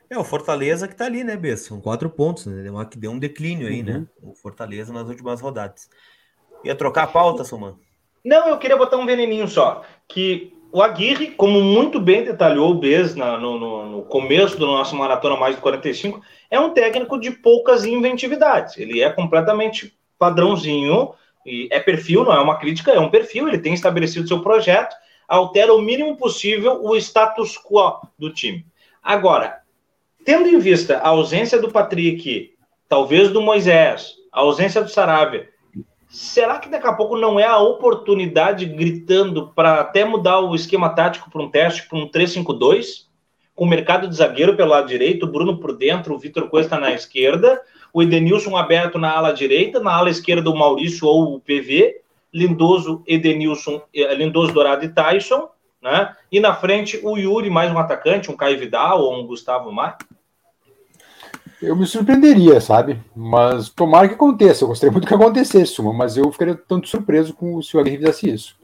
[0.09, 1.63] É, o Fortaleza que tá ali, né, Bess?
[1.63, 2.63] São quatro pontos, né?
[2.63, 3.95] Deu, uma, deu um declínio aí, né?
[3.95, 4.01] uhum.
[4.01, 4.07] né?
[4.23, 5.89] O Fortaleza nas últimas rodadas.
[6.63, 7.77] Ia trocar a pauta, Suman?
[8.25, 9.83] Não, eu queria botar um veneninho só.
[10.09, 14.97] Que o Aguirre, como muito bem detalhou o Bez no, no, no, começo do nosso
[14.97, 16.21] Maratona Mais de 45,
[16.51, 18.77] é um técnico de poucas inventividades.
[18.79, 21.15] Ele é completamente padrãozinho,
[21.45, 24.97] e é perfil, não é uma crítica, é um perfil, ele tem estabelecido seu projeto,
[25.29, 28.65] altera o mínimo possível o status quo do time.
[29.03, 29.61] Agora,
[30.25, 32.55] tendo em vista a ausência do Patrick,
[32.89, 35.49] talvez do Moisés, a ausência do Sarabia,
[36.15, 40.89] será que daqui a pouco não é a oportunidade gritando para até mudar o esquema
[40.89, 43.07] tático para um teste para um 3-5-2?
[43.53, 46.79] Com o mercado de zagueiro pelo lado direito, o Bruno por dentro, o Vitor Costa
[46.79, 47.61] na esquerda,
[47.93, 51.97] o Edenilson aberto na ala direita, na ala esquerda o Maurício ou o PV,
[52.33, 55.49] Lindoso, Edenilson, eh, Lindoso, Dourado e Tyson,
[55.83, 56.15] né?
[56.31, 59.99] E na frente o Yuri, mais um atacante, um Caio Vidal ou um Gustavo Mar.
[61.63, 63.01] Eu me surpreenderia, sabe?
[63.15, 64.65] Mas tomara que aconteça.
[64.65, 68.31] Eu gostaria muito que acontecesse, mas eu ficaria tanto surpreso com se o Aguirre fizesse
[68.31, 68.57] isso.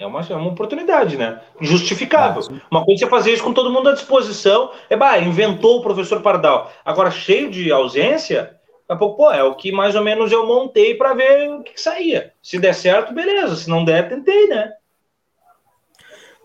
[0.00, 1.40] É uma, é uma oportunidade, né?
[1.60, 2.42] Justificável.
[2.50, 4.70] Ah, uma coisa é você fazer isso com todo mundo à disposição.
[4.88, 6.72] É, bah, inventou o professor Pardal.
[6.82, 8.58] Agora, cheio de ausência, daqui
[8.88, 11.72] a pouco, pô, é o que mais ou menos eu montei para ver o que,
[11.72, 12.32] que saía.
[12.42, 13.56] Se der certo, beleza.
[13.56, 14.72] Se não der, tentei, né?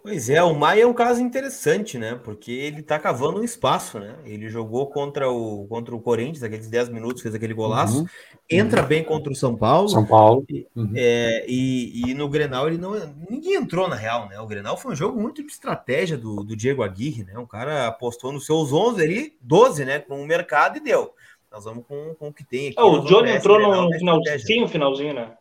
[0.06, 2.14] Pois é, o Maia é um caso interessante, né?
[2.24, 4.14] Porque ele tá cavando um espaço, né?
[4.24, 8.02] Ele jogou contra o, contra o Corinthians, aqueles 10 minutos, fez aquele golaço.
[8.02, 8.06] Uhum.
[8.48, 8.88] Entra uhum.
[8.88, 9.90] bem contra o São Paulo.
[9.90, 10.46] São Paulo.
[10.76, 10.92] Uhum.
[10.96, 12.94] É, e, e, no Grenal ele não.
[13.28, 14.40] Ninguém entrou, na real, né?
[14.40, 17.40] O Grenal foi um jogo muito de estratégia do, do Diego Aguirre, né?
[17.40, 19.98] O cara apostou nos seus 11 ali, 12, né?
[19.98, 21.16] Com o mercado e deu.
[21.52, 22.76] Nós vamos com, com o que tem aqui.
[22.78, 25.32] Oh, o Johnny entrou no finalzinho, finalzinho, né?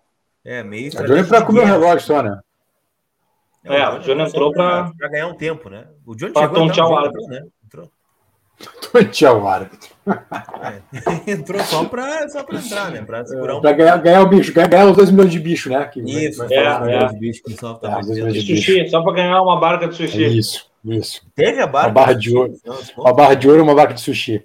[0.42, 0.90] É, meio.
[0.90, 2.40] O Johnny para comer o relógio só, né?
[3.64, 5.86] É, é o Johnny entrou para ganhar um tempo, né?
[6.06, 7.42] O Johnny pra chegou tontear o árbitro, né?
[7.64, 7.90] Entrou.
[8.92, 9.88] Tontear o árbitro.
[10.62, 11.30] É.
[11.32, 13.02] entrou só para só entrar, né?
[13.02, 15.84] Para segurar um Para ganhar, ganhar o bicho, ganhar os 2 milhões de bicho, né?
[15.86, 17.06] Que isso, vai, é, é.
[17.06, 20.38] De bicho, que só, tá é, de sushi, só para ganhar uma barca de sushi.
[20.38, 21.22] Isso, isso.
[21.34, 21.88] Teve a barca?
[21.88, 22.52] Uma barra de ouro.
[22.98, 24.44] Uma barra de ouro e uma barca de sushi.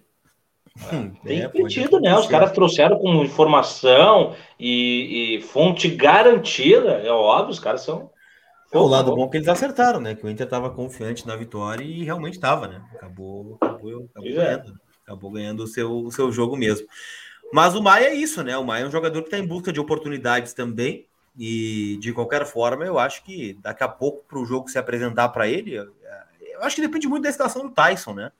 [0.94, 2.16] Hum, tem é, sentido, né?
[2.18, 7.02] Os caras trouxeram com informação e, e fonte garantida.
[7.04, 8.10] É óbvio, os caras são
[8.72, 10.16] o lado bom é que eles acertaram, né?
[10.16, 12.82] Que o Inter estava confiante na vitória e realmente estava, né?
[12.94, 14.34] Acabou, acabou, acabou é.
[14.34, 14.80] ganhando.
[15.04, 16.88] Acabou ganhando o seu, o seu jogo mesmo.
[17.52, 18.58] Mas o Maia é isso, né?
[18.58, 21.08] O Maia é um jogador que está em busca de oportunidades também.
[21.38, 25.30] E de qualquer forma, eu acho que daqui a pouco, para o jogo se apresentar
[25.30, 28.32] para ele, eu acho que depende muito da escalação do Tyson, né?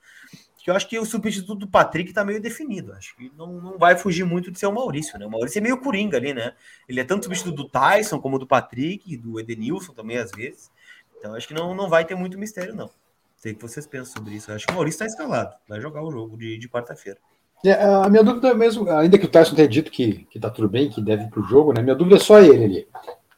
[0.62, 2.92] Que eu acho que o substituto do Patrick tá meio definido.
[2.92, 5.26] Acho que não, não vai fugir muito de ser o Maurício, né?
[5.26, 6.52] O Maurício é meio coringa ali, né?
[6.88, 10.70] Ele é tanto substituto do Tyson como do Patrick, do Edenilson também, às vezes.
[11.18, 12.90] Então acho que não, não vai ter muito mistério, não.
[13.36, 14.52] Sei que vocês pensam sobre isso.
[14.52, 15.54] acho que o Maurício está escalado.
[15.66, 17.18] Vai jogar o jogo de, de quarta-feira.
[17.64, 20.50] É, a minha dúvida é mesmo, ainda que o Tyson tenha dito que, que tá
[20.50, 21.82] tudo bem, que deve ir pro jogo, né?
[21.82, 22.88] Minha dúvida é só ele ali.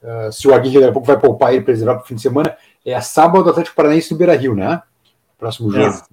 [0.03, 2.23] Uh, se o Aguirre daqui a pouco vai poupar ele preservar para o fim de
[2.23, 4.83] semana, é sábado do Atlético Paranaense no Beira Rio, né?
[5.39, 5.89] Próximo jogo.
[5.89, 6.05] Isso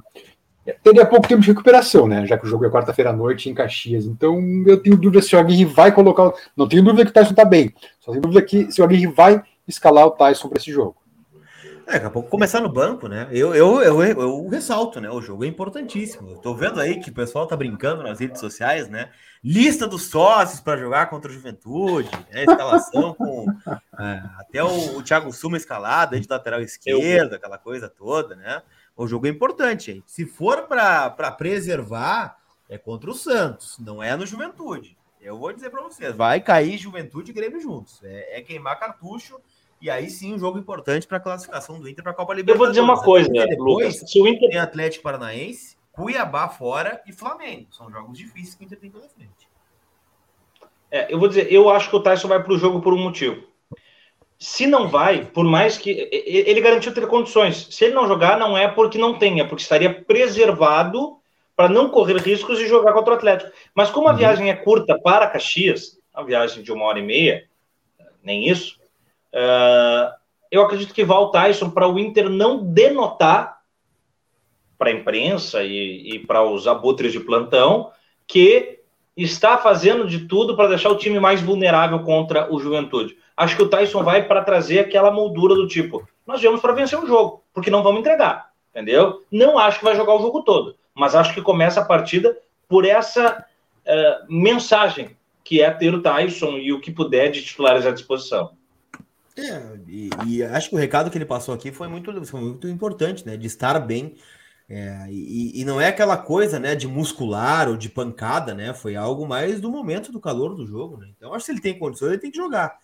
[0.84, 2.26] teria pouco tempo de recuperação, né?
[2.26, 4.06] Já que o jogo é quarta-feira à noite em Caxias.
[4.06, 6.32] Então eu tenho dúvida se o Aguirre vai colocar.
[6.56, 7.74] Não tenho dúvida que o Tyson tá bem.
[8.00, 10.96] Só tenho dúvida que se o Aguirre vai escalar o Tyson para esse jogo.
[11.90, 13.28] É, daqui a pouco começar no banco, né?
[13.32, 15.10] Eu, eu, eu, eu, ressalto, né?
[15.10, 16.30] O jogo é importantíssimo.
[16.30, 19.10] Eu tô vendo aí que o pessoal tá brincando nas redes sociais, né?
[19.44, 22.44] Lista dos sócios para jogar contra a Juventude, né?
[22.44, 23.48] escalação com
[24.00, 28.62] é, até o, o Thiago Suma escalado de lateral esquerda, aquela coisa toda, né?
[29.00, 30.04] O jogo é importante, hein?
[30.06, 32.38] Se for para preservar,
[32.68, 34.98] é contra o Santos, não é no Juventude.
[35.22, 38.04] Eu vou dizer para vocês, vai cair Juventude e Grêmio juntos.
[38.04, 39.40] É, é, queimar cartucho
[39.82, 42.78] e aí sim um jogo importante para a classificação do Inter para a Copa Libertadores.
[42.78, 47.02] Eu vou dizer uma coisa, depois, Lucas, se o Inter tem Atlético Paranaense, Cuiabá fora
[47.08, 47.68] e Flamengo.
[47.72, 49.48] São jogos difíceis que o Inter tem pela frente.
[50.92, 53.02] É, eu vou dizer, eu acho que o Tyson vai para o jogo por um
[53.02, 53.48] motivo.
[54.40, 56.08] Se não vai, por mais que.
[56.10, 57.68] Ele garantiu ter condições.
[57.70, 61.18] Se ele não jogar, não é porque não tem, é porque estaria preservado
[61.58, 63.52] para não correr riscos e jogar contra o Atlético.
[63.76, 64.18] Mas como a uhum.
[64.18, 67.50] viagem é curta para Caxias, a viagem de uma hora e meia,
[68.24, 68.80] nem isso,
[69.34, 70.14] uh,
[70.50, 73.60] eu acredito que vá o Tyson para o Inter não denotar
[74.78, 77.92] para a imprensa e, e para os abutres de plantão
[78.26, 78.80] que
[79.18, 83.64] está fazendo de tudo para deixar o time mais vulnerável contra o Juventude acho que
[83.64, 87.44] o Tyson vai para trazer aquela moldura do tipo: nós viemos para vencer o jogo,
[87.54, 89.24] porque não vamos entregar, entendeu?
[89.32, 92.38] Não acho que vai jogar o jogo todo, mas acho que começa a partida
[92.68, 93.46] por essa
[93.88, 98.52] uh, mensagem que é ter o Tyson e o que puder de titulares à disposição.
[99.36, 102.68] É, e, e, acho que o recado que ele passou aqui foi muito, foi muito
[102.68, 103.38] importante, né?
[103.38, 104.16] De estar bem
[104.70, 108.74] É, e, e, não é aquela coisa, né, de muscular ou de pancada, né?
[108.74, 111.08] Foi algo mais do momento do calor do jogo, né?
[111.16, 112.78] Então, acho que se ele tem condições, ele tem que jogar.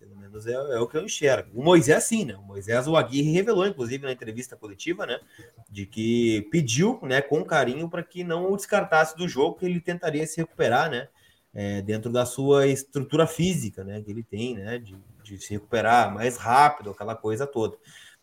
[0.00, 1.50] Pelo menos é, é, o que eu enxergo.
[1.54, 2.34] O Moisés, sim, né?
[2.34, 5.20] O Moisés, o Aguirre revelou, inclusive, na entrevista coletiva, né?
[5.68, 9.78] De que pediu, né, com carinho, para que não o descartasse do jogo, que ele
[9.78, 11.08] tentaria se recuperar, né?
[11.52, 14.00] É, dentro da sua estrutura física, né?
[14.00, 14.78] Que ele tem, né?
[14.78, 17.76] De, de se recuperar mais rápido, aquela coisa toda.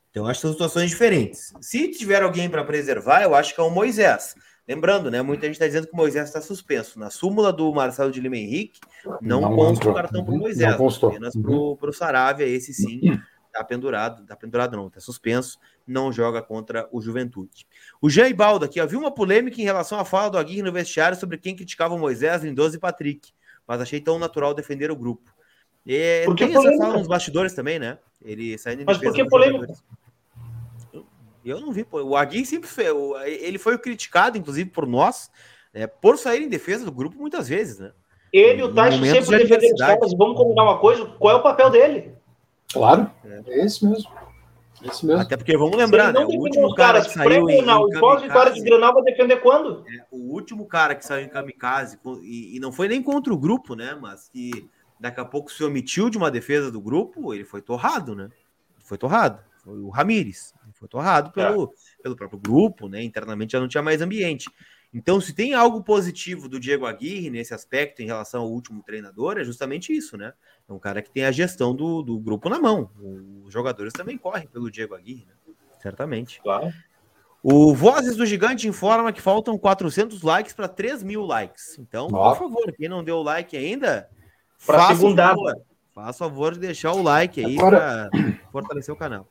[0.09, 1.53] Então, acho que são situações diferentes.
[1.61, 4.33] Se tiver alguém para preservar, eu acho que é o Moisés.
[4.67, 5.21] Lembrando, né?
[5.21, 6.99] Muita gente está dizendo que o Moisés está suspenso.
[6.99, 8.81] Na súmula do Marcelo de Lima Henrique,
[9.21, 10.71] não, não consta o cartão para o Moisés.
[10.71, 11.09] Não constou.
[11.09, 11.77] Apenas uhum.
[11.77, 12.99] para o Saravia, esse sim
[13.45, 14.23] está pendurado.
[14.23, 15.57] Está pendurado, não, está suspenso.
[15.87, 17.65] Não joga contra o Juventude.
[18.01, 21.17] O Jean Ibaldo aqui, havia uma polêmica em relação à fala do Aguirre no vestiário
[21.17, 23.31] sobre quem criticava o Moisés, Lindoso e Patrick.
[23.65, 25.33] Mas achei tão natural defender o grupo.
[25.85, 26.59] E, tem polêmica?
[26.59, 27.97] essa fala nos bastidores também, né?
[28.21, 29.73] Ele saindo Mas por que polêmica?
[31.47, 32.01] Eu não vi, pô.
[32.01, 32.85] O Aguirre sempre foi.
[33.25, 35.31] Ele foi criticado, inclusive, por nós,
[35.73, 37.91] né, por sair em defesa do grupo muitas vezes, né?
[38.31, 40.13] Ele e o Tyson sempre de defenderam os caras.
[40.17, 41.05] Vamos combinar uma coisa?
[41.17, 42.11] Qual é o papel dele?
[42.71, 44.11] Claro, é, é esse mesmo.
[44.83, 45.21] Esse mesmo.
[45.21, 46.19] Até porque vamos lembrar, né?
[46.19, 49.85] O último cara que saiu em, não, em de Granal vai defender quando?
[49.87, 53.37] É, o último cara que saiu em kamikaze, e, e, não foi nem contra o
[53.37, 53.97] grupo, né?
[53.99, 54.69] Mas que
[54.99, 58.29] daqui a pouco se omitiu de uma defesa do grupo, ele foi torrado, né?
[58.83, 59.39] Foi torrado.
[59.63, 60.53] Foi o Ramires.
[60.77, 62.03] Foi torrado pelo, é.
[62.03, 63.03] pelo próprio grupo, né?
[63.03, 64.49] Internamente já não tinha mais ambiente.
[64.93, 69.37] Então, se tem algo positivo do Diego Aguirre nesse aspecto em relação ao último treinador,
[69.37, 70.33] é justamente isso, né?
[70.67, 72.89] É um cara que tem a gestão do, do grupo na mão.
[73.43, 75.33] Os jogadores também correm pelo Diego Aguirre, né?
[75.81, 76.41] Certamente.
[76.41, 76.73] Claro.
[77.43, 81.77] O Vozes do Gigante informa que faltam 400 likes para 3 mil likes.
[81.77, 84.09] Então, por favor, quem não deu like ainda,
[84.65, 85.35] para segunda.
[85.93, 88.09] Faça favor de deixar o like aí para
[88.51, 89.27] fortalecer o canal.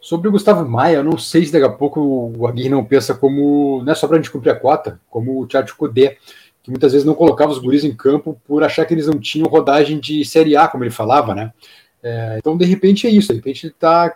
[0.00, 3.14] Sobre o Gustavo Maia, eu não sei se daqui a pouco o Aguirre não pensa
[3.14, 6.16] como, não é só para a gente cumprir a cota, como o Thiago Cudê,
[6.62, 9.48] que muitas vezes não colocava os guris em campo por achar que eles não tinham
[9.48, 11.52] rodagem de Série A, como ele falava, né?
[12.02, 13.28] É, então, de repente, é isso.
[13.28, 14.14] De repente, ele está,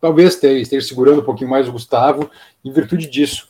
[0.00, 2.30] talvez, esteja segurando um pouquinho mais o Gustavo
[2.64, 3.48] em virtude disso.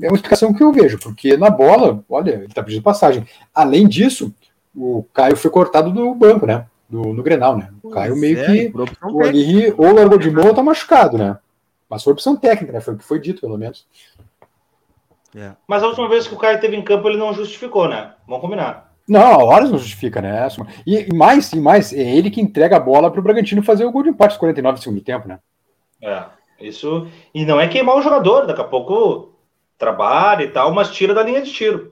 [0.00, 3.24] É uma explicação que eu vejo, porque na bola, olha, ele está pedindo passagem.
[3.54, 4.34] Além disso,
[4.74, 6.66] o Caio foi cortado do banco, né?
[6.92, 7.70] No, no Grenal, né?
[7.82, 8.72] O Caio meio é, que.
[9.02, 11.38] O Aguirre ou largou de mão ou tá machucado, né?
[11.88, 12.80] Mas foi opção técnica, né?
[12.80, 13.86] Foi o que foi dito, pelo menos.
[15.34, 15.52] É.
[15.66, 18.12] Mas a última vez que o Caio teve em campo, ele não justificou, né?
[18.26, 18.92] Vamos combinar.
[19.08, 20.46] Não, a horas não justifica, né?
[20.86, 23.90] E, mais, e mais, é ele que entrega a bola para o Bragantino fazer o
[23.90, 25.38] gol de empate aos 49 do segundo tempo, né?
[26.00, 26.24] É,
[26.60, 27.08] isso.
[27.34, 29.34] E não é queimar o jogador, daqui a pouco
[29.78, 31.91] trabalha e tal, mas tira da linha de tiro.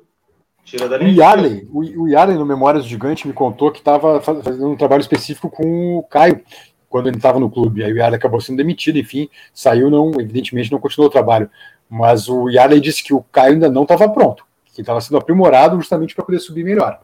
[0.71, 4.69] Tira da o Yarley, o, o Yarley no Memórias Gigante me contou que estava fazendo
[4.69, 6.41] um trabalho específico com o Caio
[6.89, 7.83] quando ele estava no clube.
[7.83, 11.51] Aí o Yarley acabou sendo demitido, enfim, saiu, não, evidentemente não continuou o trabalho.
[11.89, 15.77] Mas o Yarley disse que o Caio ainda não estava pronto, que estava sendo aprimorado
[15.77, 17.01] justamente para poder subir melhor.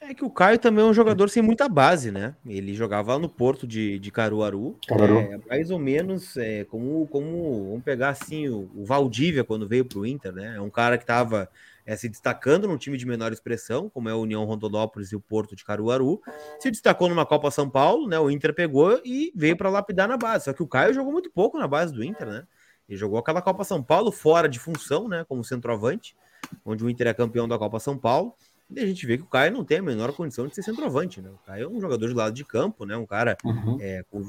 [0.00, 2.36] É que o Caio também é um jogador sem muita base, né?
[2.46, 4.76] Ele jogava lá no Porto de, de Caruaru.
[4.86, 5.18] Caruaru.
[5.18, 9.84] É, mais ou menos é, como, como, vamos pegar assim, o, o Valdívia quando veio
[9.84, 10.54] para o Inter, né?
[10.56, 11.48] É um cara que estava
[11.92, 15.20] é, se destacando num time de menor expressão, como é a União Rondonópolis e o
[15.20, 16.22] Porto de Caruaru.
[16.58, 18.18] Se destacou numa Copa São Paulo, né?
[18.18, 20.46] O Inter pegou e veio para lapidar na base.
[20.46, 22.44] Só que o Caio jogou muito pouco na base do Inter, né?
[22.88, 25.22] Ele jogou aquela Copa São Paulo fora de função, né?
[25.28, 26.16] Como centroavante,
[26.64, 28.34] onde o Inter é campeão da Copa São Paulo.
[28.70, 31.20] E a gente vê que o Caio não tem a menor condição de ser centroavante,
[31.20, 31.28] né?
[31.28, 32.96] O Caio é um jogador de lado de campo, né?
[32.96, 33.76] Um cara uhum.
[33.78, 34.22] é, com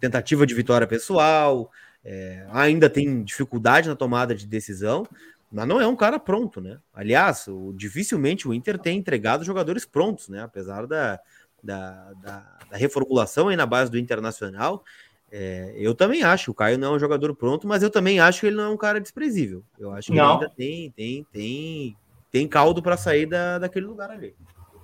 [0.00, 1.70] tentativa de vitória pessoal,
[2.04, 5.06] é, ainda tem dificuldade na tomada de decisão,
[5.54, 6.78] mas não é um cara pronto, né?
[6.92, 10.42] Aliás, o, dificilmente o Inter tem entregado jogadores prontos, né?
[10.42, 11.20] Apesar da,
[11.62, 14.82] da, da, da reformulação aí na base do Internacional.
[15.30, 18.18] É, eu também acho que o Caio não é um jogador pronto, mas eu também
[18.18, 19.62] acho que ele não é um cara desprezível.
[19.78, 21.96] Eu acho que ainda tem, tem, tem,
[22.32, 24.34] tem caldo para sair da, daquele lugar ali.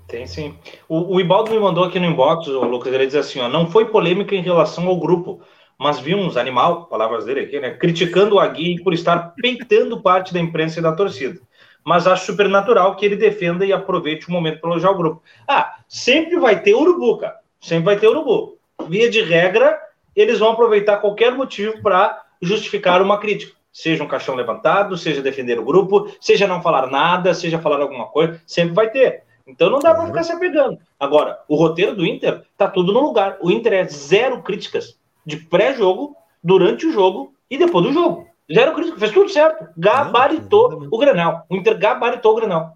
[0.06, 0.56] Tem sim.
[0.88, 3.70] O, o Ibaldo me mandou aqui no inbox, o Lucas, ele diz assim: ó, não
[3.70, 5.40] foi polêmica em relação ao grupo,
[5.80, 10.38] mas vimos animal, palavras dele aqui, né, criticando o Aguirre por estar peitando parte da
[10.38, 11.40] imprensa e da torcida.
[11.82, 15.22] Mas acho super natural que ele defenda e aproveite o momento para elogiar o grupo.
[15.48, 17.38] Ah, sempre vai ter urubu, cara.
[17.58, 18.58] Sempre vai ter urubu.
[18.90, 19.80] Via de regra,
[20.14, 23.56] eles vão aproveitar qualquer motivo para justificar uma crítica.
[23.72, 28.04] Seja um caixão levantado, seja defender o grupo, seja não falar nada, seja falar alguma
[28.08, 29.22] coisa, sempre vai ter.
[29.46, 30.78] Então não dá para ficar se apegando.
[30.98, 33.38] Agora, o roteiro do Inter tá tudo no lugar.
[33.40, 34.99] O Inter é zero críticas
[35.30, 38.26] de pré-jogo, durante o jogo e depois do jogo.
[38.52, 39.68] Zero crítica, fez tudo certo.
[39.76, 41.44] Gabaritou o Granal.
[41.48, 42.72] O Inter gabaritou o Granal.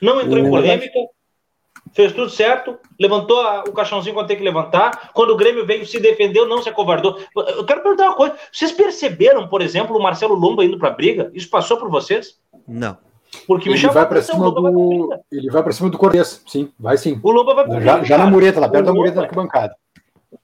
[0.00, 0.46] Não entrou o...
[0.46, 0.98] em polêmica.
[1.94, 5.10] fez tudo certo, levantou a, o caixãozinho quando tem que levantar.
[5.12, 7.20] Quando o Grêmio veio, se defendeu, não se acovardou.
[7.36, 10.92] Eu quero perguntar uma coisa: vocês perceberam, por exemplo, o Marcelo Lomba indo para a
[10.92, 11.30] briga?
[11.34, 12.38] Isso passou por vocês?
[12.66, 12.96] Não.
[13.46, 17.18] Porque ele vai para cima do ele vai para cima do Cortez, sim, vai sim.
[17.22, 19.74] O Lomba vai já, já na mureta, lá perto da mureta da arquibancada.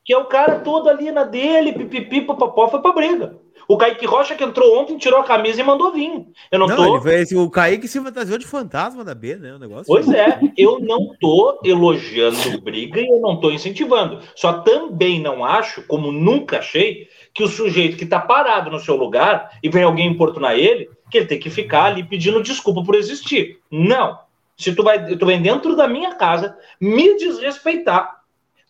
[0.09, 3.37] Que é o cara todo ali na dele, pipipi, papapó, foi para briga.
[3.69, 6.27] O Kaique Rocha que entrou ontem, tirou a camisa e mandou vir.
[6.51, 7.07] Eu não, não tô.
[7.07, 9.53] Ele foi, o Kaique se fantasiou de fantasma da B, né?
[9.53, 9.85] O negócio.
[9.87, 14.21] Pois é, eu não tô elogiando briga e eu não tô incentivando.
[14.35, 18.97] Só também não acho, como nunca achei, que o sujeito que tá parado no seu
[18.97, 22.95] lugar e vem alguém importunar ele, que ele tem que ficar ali pedindo desculpa por
[22.95, 23.59] existir.
[23.71, 24.19] Não.
[24.57, 28.18] Se tu vai, tu vem dentro da minha casa me desrespeitar,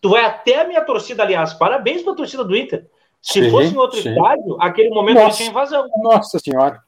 [0.01, 2.87] tu vai até a minha torcida, aliás, parabéns pra torcida do Inter.
[3.21, 4.11] Se sim, fosse em outro sim.
[4.11, 5.89] estádio, aquele momento Nossa, tinha invasão.
[5.99, 6.81] Nossa Senhora.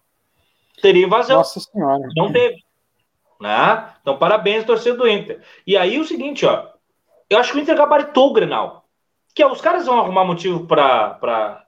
[0.81, 1.39] Teria invasão.
[1.39, 2.09] Nossa Senhora.
[2.17, 2.63] Não teve.
[3.41, 3.95] Né?
[4.01, 5.43] Então, parabéns, torcedor do Inter.
[5.67, 6.69] E aí, o seguinte, ó.
[7.29, 8.85] Eu acho que o Inter gabaritou o Grenal.
[9.35, 11.65] Que é, os caras vão arrumar motivo para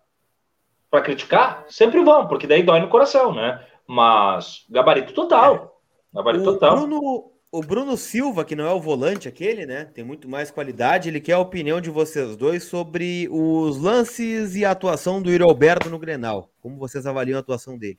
[1.03, 1.65] criticar?
[1.69, 3.65] Sempre vão, porque daí dói no coração, né?
[3.87, 5.81] Mas gabarito total.
[6.13, 6.77] Gabarito o total.
[6.77, 9.85] Bruno, o Bruno Silva, que não é o volante aquele, né?
[9.85, 11.11] Tem muito mais qualidade.
[11.11, 15.45] Ele quer a opinião de vocês dois sobre os lances e a atuação do Yuri
[15.45, 16.49] Alberto no Grenal.
[16.63, 17.99] Como vocês avaliam a atuação dele?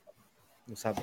[0.66, 1.00] Não sabe?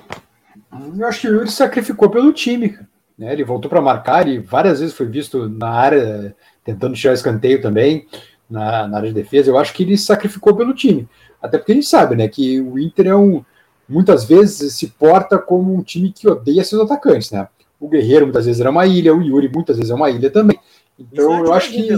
[0.70, 2.78] Eu acho que o Yuri sacrificou pelo time.
[3.16, 3.32] Né?
[3.32, 8.06] Ele voltou para marcar e várias vezes foi visto na área, tentando tirar escanteio também,
[8.50, 9.50] na, na área de defesa.
[9.50, 11.08] Eu acho que ele sacrificou pelo time.
[11.40, 13.42] Até porque a gente sabe né, que o Inter é um,
[13.88, 17.30] muitas vezes se porta como um time que odeia seus atacantes.
[17.30, 17.48] Né?
[17.82, 20.56] O Guerreiro muitas vezes era uma ilha, o Yuri muitas vezes é uma ilha também.
[20.96, 21.90] Então é eu acho que.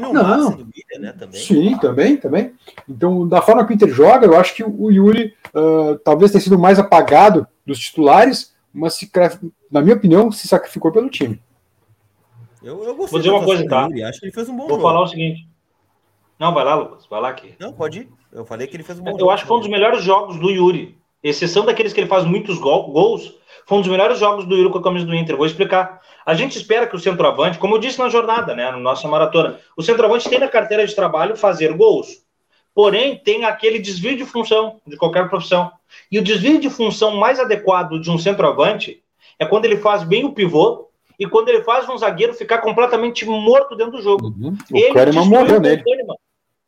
[0.00, 1.12] Não, do Ilha, né?
[1.12, 1.38] Também.
[1.38, 2.54] Sim, também, também.
[2.88, 6.40] Então, da forma que o Inter joga, eu acho que o Yuri uh, talvez tenha
[6.40, 9.10] sido mais apagado dos titulares, mas se,
[9.70, 11.38] na minha opinião, se sacrificou pelo time.
[12.62, 13.82] Eu, eu Vou dizer uma coisa, tá?
[13.82, 14.04] Yuri.
[14.04, 14.82] Acho que ele fez um bom Vou jogo.
[14.82, 15.46] falar o seguinte.
[16.38, 17.54] Não, vai lá, Lucas, vai lá aqui.
[17.58, 18.08] Não, pode ir.
[18.32, 19.24] Eu falei que ele fez um bom eu jogo.
[19.24, 20.96] Eu acho que foi um dos melhores jogos do Yuri.
[21.22, 23.34] Exceção daqueles que ele faz muitos gol, gols,
[23.68, 25.36] foi um dos melhores jogos do Yuri com a camisa do Inter.
[25.36, 26.00] Vou explicar.
[26.24, 29.60] A gente espera que o centroavante, como eu disse na jornada, né, na nossa maratona,
[29.76, 32.24] o centroavante tem na carteira de trabalho fazer gols.
[32.74, 35.70] Porém, tem aquele desvio de função de qualquer profissão.
[36.10, 39.02] E o desvio de função mais adequado de um centroavante
[39.38, 40.88] é quando ele faz bem o pivô
[41.18, 44.28] e quando ele faz um zagueiro ficar completamente morto dentro do jogo.
[44.28, 44.56] Uhum.
[44.72, 45.82] O ele Kahneman morreu nele.
[45.84, 46.16] Kahneman.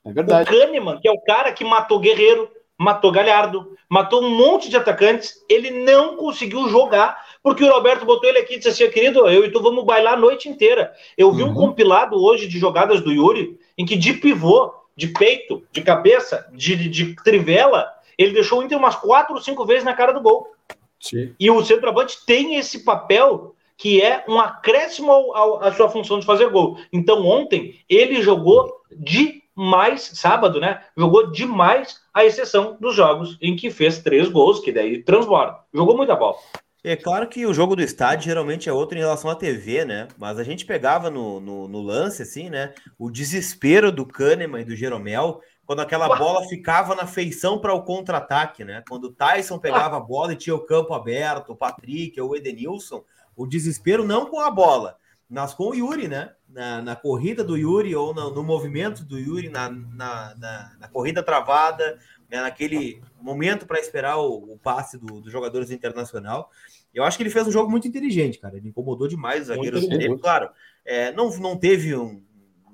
[0.05, 0.51] É verdade.
[0.51, 2.51] O Kahneman, que é o cara que matou Guerreiro,
[2.81, 8.31] matou Galhardo, matou um monte de atacantes, ele não conseguiu jogar, porque o Roberto botou
[8.31, 10.91] ele aqui e disse assim, querido, eu e tu vamos bailar a noite inteira.
[11.15, 11.51] Eu vi uhum.
[11.51, 16.49] um compilado hoje de jogadas do Yuri, em que de pivô, de peito, de cabeça,
[16.55, 20.23] de, de trivela, ele deixou o Inter umas quatro ou cinco vezes na cara do
[20.23, 20.51] gol.
[20.99, 21.35] Sim.
[21.39, 26.49] E o centroavante tem esse papel que é um acréscimo à sua função de fazer
[26.49, 26.79] gol.
[26.91, 30.83] Então, ontem, ele jogou de mais sábado, né?
[30.97, 35.59] Jogou demais, a exceção dos jogos em que fez três gols, que daí transborda.
[35.75, 36.37] Jogou muita bola.
[36.83, 40.09] É claro que o jogo do estádio geralmente é outro em relação à TV, né?
[40.17, 42.73] Mas a gente pegava no, no, no lance, assim, né?
[42.99, 47.83] O desespero do Kahneman e do Jeromel, quando aquela bola ficava na feição para o
[47.83, 48.83] contra-ataque, né?
[48.89, 53.05] Quando o Tyson pegava a bola e tinha o campo aberto, o Patrick o Edenilson,
[53.37, 54.97] o desespero não com a bola,
[55.29, 56.33] mas com o Yuri, né?
[56.53, 60.89] Na, na corrida do Yuri ou no, no movimento do Yuri, na, na, na, na
[60.89, 61.97] corrida travada,
[62.29, 62.41] né?
[62.41, 66.51] naquele momento para esperar o, o passe do, dos jogadores internacional.
[66.93, 68.57] Eu acho que ele fez um jogo muito inteligente, cara.
[68.57, 70.19] Ele incomodou demais os zagueiros dele.
[70.19, 70.51] Claro,
[70.85, 72.23] é, não, não teve um,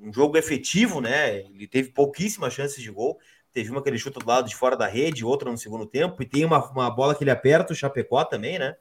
[0.01, 1.41] um, jogo efetivo, né?
[1.41, 3.19] Ele teve pouquíssimas chances de gol.
[3.53, 6.23] Teve uma que ele chuta do lado de fora da rede, outra no segundo tempo,
[6.23, 8.77] e tem uma, uma bola que ele aperta o Chapecó também, né?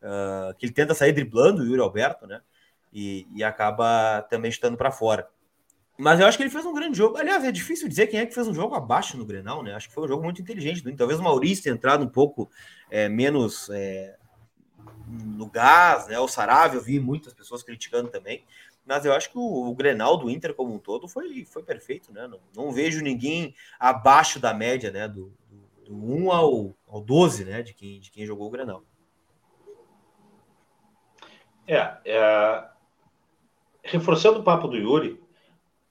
[0.00, 2.40] Uh, que ele tenta sair driblando o Yuri Alberto, né?
[2.92, 5.28] E, e acaba também estando para fora.
[5.98, 7.16] Mas eu acho que ele fez um grande jogo.
[7.16, 9.74] Aliás, é difícil dizer quem é que fez um jogo abaixo no Grenal, né?
[9.74, 10.82] Acho que foi um jogo muito inteligente.
[10.96, 12.50] Talvez o Maurício tenha entrado um pouco
[12.90, 14.16] é, menos é,
[15.06, 16.18] no gás, né?
[16.18, 18.44] O Saravia, eu vi muitas pessoas criticando também.
[18.84, 22.12] Mas eu acho que o, o Grenal do Inter como um todo foi, foi perfeito,
[22.12, 22.26] né?
[22.26, 25.06] Não, não vejo ninguém abaixo da média, né?
[25.06, 27.62] Do, do, do 1 ao, ao 12, né?
[27.62, 28.82] De quem, de quem jogou o Grenal.
[31.66, 32.71] É, é,
[33.82, 35.20] reforçando o papo do Yuri,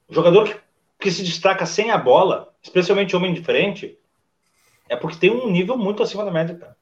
[0.08, 0.56] jogador que,
[0.98, 3.98] que se destaca sem a bola, especialmente homem de frente,
[4.88, 6.76] é porque tem um nível muito acima da média.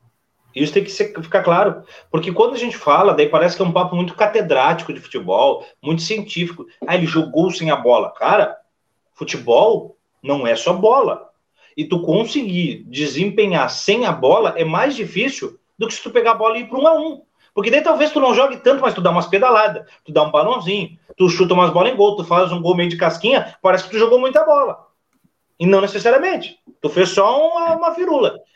[0.55, 1.85] Isso tem que ser, ficar claro.
[2.11, 5.65] Porque quando a gente fala, daí parece que é um papo muito catedrático de futebol,
[5.83, 6.67] muito científico.
[6.87, 8.11] Ah, ele jogou sem a bola.
[8.11, 8.57] Cara,
[9.15, 11.31] futebol não é só bola.
[11.77, 16.33] E tu conseguir desempenhar sem a bola é mais difícil do que se tu pegar
[16.33, 17.23] a bola e ir para um a um.
[17.55, 20.31] Porque daí talvez tu não jogue tanto, mas tu dá umas pedaladas, tu dá um
[20.31, 23.85] balãozinho, tu chuta umas bolas em gol, tu faz um gol meio de casquinha, parece
[23.85, 24.87] que tu jogou muita bola.
[25.59, 26.59] E não necessariamente.
[26.81, 27.95] Tu fez só uma, uma.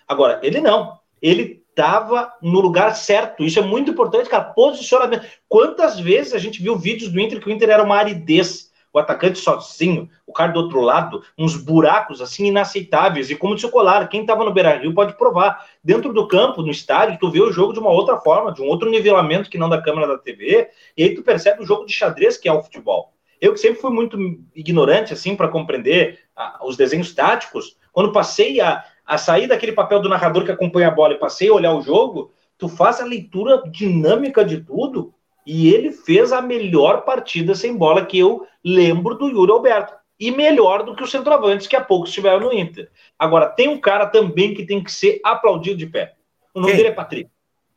[0.09, 0.99] Agora, ele não.
[1.21, 3.45] Ele estava no lugar certo.
[3.45, 4.45] Isso é muito importante, cara.
[4.45, 5.27] Posicionamento.
[5.49, 8.73] Quantas vezes a gente viu vídeos do Inter que o Inter era uma aridez?
[8.95, 13.29] O atacante sozinho, o cara do outro lado, uns buracos assim inaceitáveis.
[13.29, 15.67] E como disse o Colar, quem estava no Beira Rio pode provar.
[15.83, 18.67] Dentro do campo, no estádio, tu vê o jogo de uma outra forma, de um
[18.67, 20.71] outro nivelamento que não da câmera da TV.
[20.97, 23.13] E aí tu percebe o jogo de xadrez que é o futebol.
[23.41, 24.17] Eu que sempre fui muito
[24.55, 26.21] ignorante, assim, para compreender
[26.63, 30.93] os desenhos táticos, quando passei a, a sair daquele papel do narrador que acompanha a
[30.93, 35.13] bola e passei a olhar o jogo, tu faz a leitura dinâmica de tudo,
[35.47, 39.95] e ele fez a melhor partida sem bola que eu lembro do Yuri Alberto.
[40.19, 42.91] E melhor do que os centroavantes que há pouco estiveram no Inter.
[43.19, 46.15] Agora, tem um cara também que tem que ser aplaudido de pé.
[46.55, 46.77] O nome Quem?
[46.77, 47.31] dele é Patrick.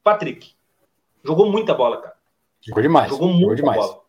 [0.03, 0.51] Patrick.
[1.23, 2.15] Jogou muita bola, cara.
[2.61, 3.09] Jogou demais.
[3.09, 3.77] Jogou muita demais.
[3.77, 4.01] bola.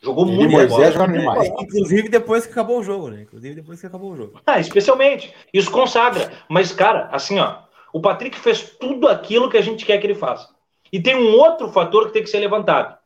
[0.00, 1.48] Jogou muito Moisés jogando demais.
[1.60, 3.22] Inclusive depois que acabou o jogo, né?
[3.22, 4.40] Inclusive depois que acabou o jogo.
[4.44, 5.32] Ah, especialmente.
[5.52, 6.32] Isso consagra.
[6.48, 7.58] Mas, cara, assim, ó.
[7.92, 10.48] O Patrick fez tudo aquilo que a gente quer que ele faça.
[10.92, 12.98] E tem um outro fator que tem que ser levantado.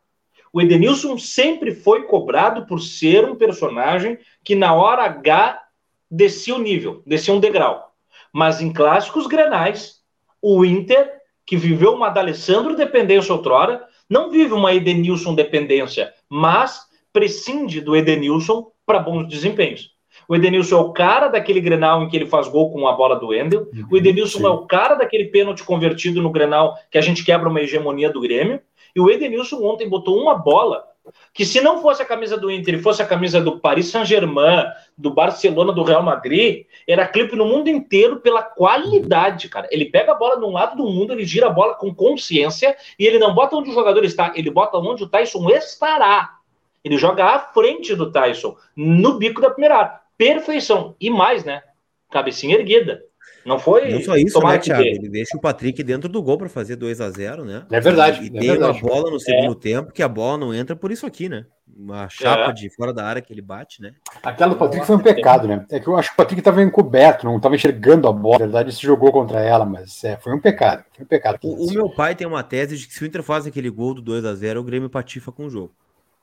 [0.53, 5.63] O Edenilson sempre foi cobrado por ser um personagem que na hora H
[6.11, 7.93] descia o nível, descia um degrau.
[8.33, 10.01] Mas em clássicos grenais,
[10.41, 11.13] o Inter,
[11.45, 18.71] que viveu uma D'Alessandro dependência outrora, não vive uma Edenilson dependência, mas prescinde do Edenilson
[18.85, 19.96] para bons desempenhos.
[20.29, 23.17] O Edenilson é o cara daquele Grenal em que ele faz gol com a bola
[23.17, 23.69] do Wendel.
[23.73, 24.47] Uhum, o Edenilson sim.
[24.47, 28.21] é o cara daquele pênalti convertido no Grenal que a gente quebra uma hegemonia do
[28.21, 28.61] Grêmio.
[28.95, 30.85] E o Edenilson ontem botou uma bola
[31.33, 34.65] que se não fosse a camisa do Inter e fosse a camisa do Paris Saint-Germain,
[34.97, 39.69] do Barcelona, do Real Madrid, era clipe no mundo inteiro pela qualidade, cara.
[39.71, 42.77] Ele pega a bola de um lado do mundo, ele gira a bola com consciência
[42.99, 46.37] e ele não bota onde o jogador está, ele bota onde o Tyson estará.
[46.85, 50.06] Ele joga à frente do Tyson, no bico da primeira área.
[50.17, 50.95] Perfeição.
[51.01, 51.63] E mais, né?
[52.11, 53.03] Cabecinha erguida.
[53.47, 53.89] Não foi.
[53.89, 54.83] Não só isso, né, Thiago?
[54.83, 57.65] Ele deixa o Patrick dentro do gol para fazer 2 a 0 né?
[57.71, 58.25] É verdade.
[58.25, 58.83] E é tem verdade.
[58.83, 59.61] uma bola no segundo é.
[59.61, 61.47] tempo que a bola não entra por isso aqui, né?
[61.79, 62.53] Uma chapa é.
[62.53, 63.93] de fora da área que ele bate, né?
[64.23, 65.65] Aquela do Patrick foi um pecado, né?
[65.71, 68.39] É que eu acho que o Patrick estava encoberto, não estava enxergando a bola.
[68.39, 70.85] Na verdade, se jogou contra ela, mas é, foi um pecado.
[70.93, 71.39] Foi um pecado.
[71.45, 73.95] O, o, meu pai tem uma tese de que se o Inter faz aquele gol
[73.95, 75.73] do 2 a 0 o Grêmio patifa com o jogo.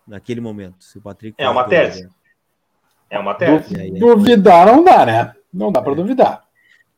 [0.05, 0.83] Naquele momento.
[0.83, 2.09] Se o Patrick é uma tese.
[3.13, 3.91] É uma tese.
[3.91, 5.35] Duvidar não dá, né?
[5.53, 6.43] Não dá para duvidar.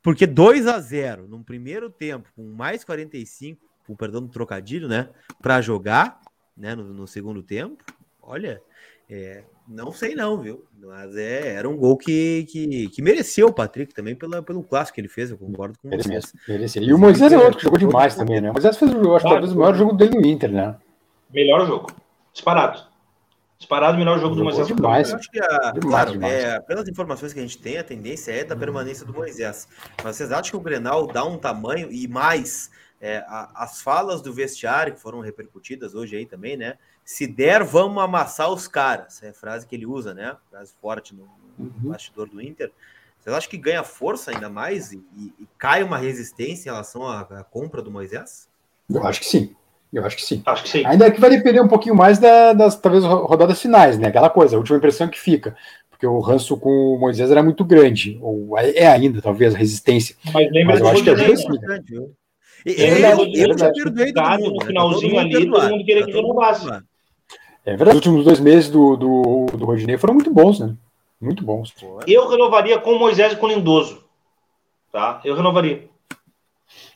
[0.01, 5.09] Porque 2 a 0 no primeiro tempo, com mais 45, com perdão do trocadilho, né?
[5.41, 6.22] Para jogar,
[6.55, 6.74] né?
[6.74, 7.84] No, no, segundo tempo,
[8.24, 8.61] olha,
[9.09, 10.63] é, não sei não, viu?
[10.80, 14.95] Mas é, era um gol que, que, que mereceu o Patrick também pela, pelo clássico
[14.95, 16.07] que ele fez, eu concordo com você.
[16.47, 16.82] Merecia.
[16.82, 18.51] E o Moisés é outro que jogou demais também, né?
[18.51, 20.78] O Moisés fez, eu acho, talvez o maior jogo dele no Inter, né?
[21.30, 21.91] Melhor jogo.
[22.32, 22.95] Disparado.
[23.58, 24.68] Disparado o melhor jogo do Moisés.
[24.68, 25.10] Demais.
[25.10, 26.34] Eu acho que, a, demais, claro, demais.
[26.34, 29.68] É, pelas informações que a gente tem, a tendência é da permanência do Moisés.
[30.03, 32.69] Mas vocês acham que o Grenal dá um tamanho e mais
[32.99, 36.77] é, a, as falas do vestiário que foram repercutidas hoje aí também, né?
[37.03, 39.23] Se der, vamos amassar os caras.
[39.23, 40.36] É a frase que ele usa, né?
[40.49, 41.91] Frase forte no, no uhum.
[41.91, 42.72] bastidor do Inter.
[43.19, 47.07] Vocês acham que ganha força ainda mais e, e, e cai uma resistência em relação
[47.07, 48.48] à, à compra do Moisés?
[48.90, 49.56] Eu acho que sim.
[49.94, 50.41] Eu acho que sim.
[50.45, 50.86] Acho que sim.
[50.86, 54.07] Ainda que vai depender um pouquinho mais da, das, talvez, rodadas finais, né?
[54.07, 55.56] Aquela coisa, a última impressão que fica.
[55.90, 58.20] Porque o ranço com o Moisés era muito grande.
[58.22, 60.16] Ou é, é ainda, talvez, a resistência.
[60.34, 61.94] Mas lembra Mas eu acho que é bastante.
[61.94, 62.14] Eu,
[62.66, 64.52] eu, eu já perdoei todo mundo.
[64.52, 64.66] No né?
[64.66, 66.68] finalzinho ali, todo mundo queria que renovasse.
[67.66, 70.76] É verdade, os últimos dois meses do, do, do Rodinei foram muito bons, né?
[71.20, 71.74] Muito bons.
[72.06, 74.03] Eu renovaria com o Moisés e com o Lindoso.
[74.91, 75.22] Tá?
[75.24, 75.88] Eu renovaria.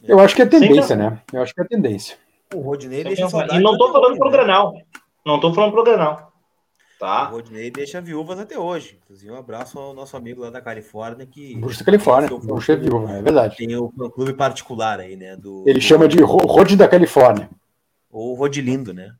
[0.04, 1.22] Eu acho que é tendência, né?
[1.34, 2.18] Eu acho que é tendência.
[2.54, 3.60] O Rodinei deixa saudade.
[3.60, 4.38] E não tô falando pro né?
[4.38, 4.74] Granal.
[5.24, 6.34] Não tô falando pro Granal.
[7.00, 7.30] Tá?
[7.30, 9.00] O Rodinei deixa viúvas até hoje.
[9.04, 11.26] Inclusive, um abraço ao nosso amigo lá da Califórnia.
[11.28, 12.38] que Bruxa da Califórnia.
[12.38, 13.56] Bruxa é viúva, é verdade.
[13.56, 15.36] Tem o um clube particular aí, né?
[15.36, 15.82] Do, Ele do...
[15.82, 17.50] chama de Rod da Califórnia.
[18.12, 19.14] Ou Rodilindo, né?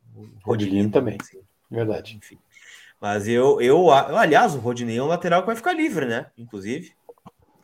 [0.44, 1.18] Rodilindo também.
[1.24, 1.40] Sim.
[1.70, 2.18] Verdade.
[2.18, 2.38] Enfim.
[3.00, 6.26] Mas eu, eu, aliás, o Rodinei é um lateral que vai ficar livre, né?
[6.38, 6.92] Inclusive,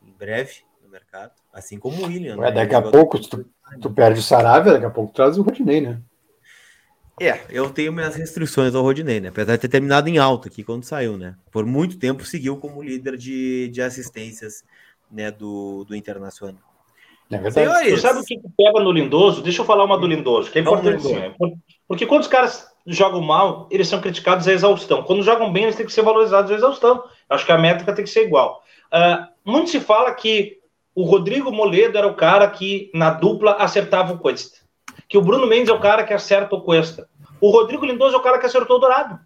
[0.07, 0.61] em breve
[0.95, 1.31] mercado.
[1.53, 2.38] Assim como o William.
[2.38, 2.55] Ué, né?
[2.55, 3.45] Daqui a pouco, tu,
[3.81, 6.01] tu perde o Saravia, daqui a pouco traz o Rodinei, né?
[7.19, 9.30] É, eu tenho minhas restrições ao Rodinei, né?
[9.30, 11.35] Apesar de ter terminado em alto aqui quando saiu, né?
[11.51, 14.63] Por muito tempo seguiu como líder de, de assistências
[15.09, 16.61] né, do, do Internacional.
[17.31, 17.89] É verdade.
[17.89, 19.41] Tu sabe o que pega no Lindoso?
[19.41, 21.03] Deixa eu falar uma do Lindoso, que é importante.
[21.03, 21.34] Sim,
[21.88, 25.03] porque quando os caras jogam mal, eles são criticados à exaustão.
[25.03, 27.03] Quando jogam bem, eles têm que ser valorizados à exaustão.
[27.30, 28.61] Acho que a métrica tem que ser igual.
[28.93, 30.59] Uh, muito se fala que
[30.95, 34.59] o Rodrigo Moledo era o cara que na dupla acertava o Cuesta.
[35.09, 37.07] que o Bruno Mendes é o cara que acerta o Cuesta.
[37.41, 39.19] O Rodrigo Lindoso é o cara que acertou o Dourado.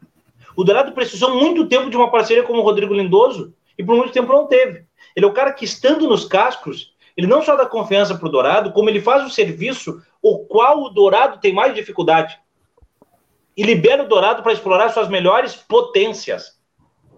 [0.57, 4.11] O Dourado precisou muito tempo de uma parceria como o Rodrigo Lindoso e por muito
[4.11, 4.83] tempo não teve.
[5.15, 8.31] Ele é o cara que, estando nos cascos, ele não só dá confiança para o
[8.31, 12.37] Dourado, como ele faz o serviço o qual o Dourado tem mais dificuldade.
[13.55, 16.59] E libera o Dourado para explorar suas melhores potências,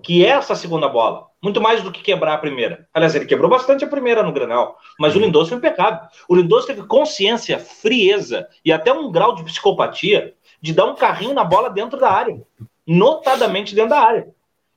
[0.02, 1.28] que é essa segunda bola.
[1.41, 2.88] Muito mais do que quebrar a primeira.
[2.94, 6.02] Aliás, ele quebrou bastante a primeira no Granal, mas o Lindoso foi impecável.
[6.30, 11.34] O Lindoso teve consciência, frieza e até um grau de psicopatia de dar um carrinho
[11.34, 12.41] na bola dentro da área,
[12.86, 14.28] notadamente dentro da área.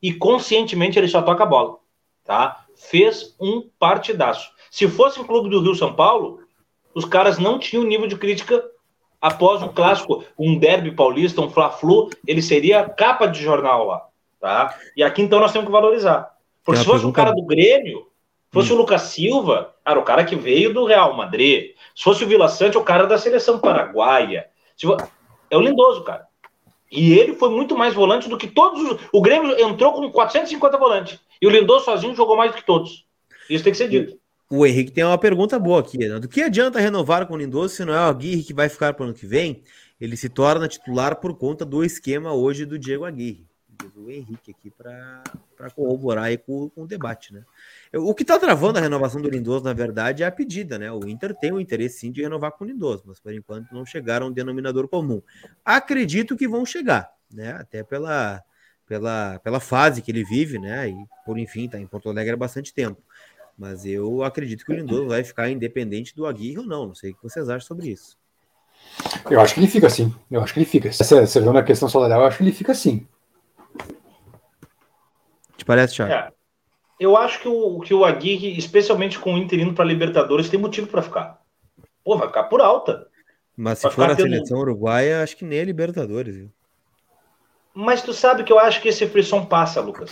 [0.01, 1.77] E conscientemente ele só toca a bola,
[2.25, 2.65] tá?
[2.75, 4.51] Fez um partidaço.
[4.71, 6.41] Se fosse um clube do Rio São Paulo,
[6.95, 8.65] os caras não tinham nível de crítica
[9.21, 14.07] após um clássico, um derby paulista, um fla-flu, ele seria capa de jornal lá,
[14.45, 14.79] tá?
[14.95, 16.31] E aqui então nós temos que valorizar.
[16.63, 18.09] Porque se fosse um cara do Grêmio,
[18.53, 18.75] fosse hum.
[18.75, 21.71] o Lucas Silva, era o cara que veio do Real Madrid.
[21.97, 24.47] Se fosse o Vila Sante, o cara da seleção paraguaia.
[25.51, 26.27] É o Lindoso, cara.
[26.93, 29.01] E ele foi muito mais volante do que todos os.
[29.11, 31.19] O Grêmio entrou com 450 volantes.
[31.41, 33.07] E o Lindoso sozinho jogou mais do que todos.
[33.49, 34.19] Isso tem que ser dito.
[34.51, 35.97] O Henrique tem uma pergunta boa aqui.
[35.97, 36.21] Né?
[36.21, 38.93] Do que adianta renovar com o Lindoso se não é o Aguirre que vai ficar
[38.93, 39.63] para o ano que vem?
[39.99, 43.47] Ele se torna titular por conta do esquema hoje do Diego Aguirre
[43.97, 45.23] o Henrique aqui para
[45.75, 47.45] corroborar aí com, com, o debate, né?
[47.93, 50.91] O que está travando a renovação do Lindoso, na verdade, é a pedida, né?
[50.93, 53.85] O Inter tem o interesse sim de renovar com o Lindoso, mas por enquanto não
[53.85, 55.23] chegaram a um denominador comum.
[55.65, 57.53] Acredito que vão chegar, né?
[57.53, 58.43] Até pela,
[58.87, 60.89] pela, pela fase que ele vive, né?
[60.89, 60.95] E
[61.25, 63.03] por enfim, tá em Porto Alegre há bastante tempo.
[63.57, 66.89] Mas eu acredito que o Lindoso vai ficar independente do Aguirre ou não.
[66.89, 68.17] Não sei o que vocês acham sobre isso.
[69.31, 70.15] Eu acho que ele fica assim.
[70.31, 70.93] Eu acho que ele fica.
[70.93, 73.07] Se vê na questão salarial, eu acho que ele fica assim.
[75.65, 76.13] Te parece, Thiago?
[76.13, 76.29] É.
[77.01, 80.61] Eu acho que o, que o Aguirre, especialmente com o Inter indo para Libertadores, tem
[80.61, 81.41] motivo para ficar.
[82.05, 83.07] Pô, vai ficar por alta.
[83.57, 84.31] Mas se for a tendo...
[84.31, 86.51] seleção uruguaia, acho que nem é Libertadores, viu?
[87.73, 90.11] Mas tu sabe que eu acho que esse frisson passa, Lucas.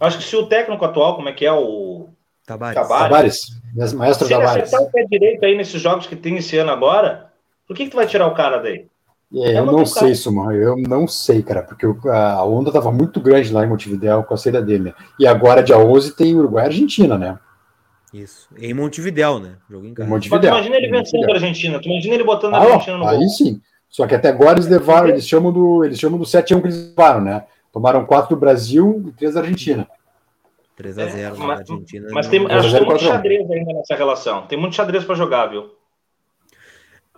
[0.00, 2.08] Eu acho que se o técnico atual, como é que é o
[2.46, 6.56] Tabares, Tabares, maestro se ele acertar o pé direito aí nesses jogos que tem esse
[6.56, 7.32] ano agora,
[7.66, 8.86] por que, que tu vai tirar o cara daí?
[9.34, 13.50] É, eu não sei, Sumar, eu não sei, cara, porque a onda estava muito grande
[13.52, 14.94] lá em Montevideo com a saída dele, né?
[15.18, 17.38] E agora, dia 11, tem Uruguai e Argentina, né?
[18.12, 19.54] Isso, em Montevideo, né?
[19.70, 20.08] Jogo em casa.
[20.08, 20.50] Montevideo.
[20.50, 23.16] Mas imagina ele vencendo a Argentina, tu imagina ele botando a ah, Argentina no aí
[23.16, 23.22] gol.
[23.22, 26.52] Aí sim, só que até agora eles levaram, eles chamam do, eles chamam do 7
[26.52, 27.44] a 1 que eles levaram, né?
[27.72, 29.88] Tomaram 4 do Brasil e 3 da Argentina.
[30.76, 32.08] 3 a 0 é, mas, Argentina.
[32.10, 34.42] Mas tem, acho que tem muito xadrez ainda nessa relação.
[34.46, 35.70] Tem muito xadrez para jogar, viu?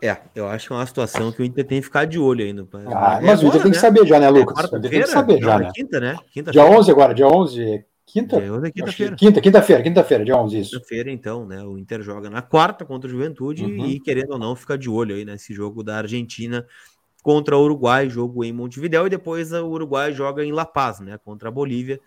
[0.04, 2.44] É, eu acho que é uma situação que o Inter tem que ficar de olho
[2.44, 2.68] ainda.
[2.94, 3.80] Ah, mas o Inter tem que né?
[3.80, 4.70] saber já, né, Lucas?
[4.70, 5.70] É, tem que saber já, né?
[5.74, 6.18] Quinta, né?
[6.30, 8.38] Quinta dia 11 agora, dia 11, quinta?
[8.38, 9.16] Dia 11 é quinta-feira.
[9.16, 10.70] Quinta, quinta-feira, quinta-feira, dia 11, isso.
[10.72, 11.64] Quinta-feira, então, né?
[11.64, 13.86] O Inter joga na quarta contra o Juventude uhum.
[13.86, 16.66] e, querendo ou não, fica de olho aí nesse jogo da Argentina
[17.22, 21.18] contra o Uruguai, jogo em Montevideo, e depois o Uruguai joga em La Paz, né?
[21.24, 21.98] Contra a Bolívia,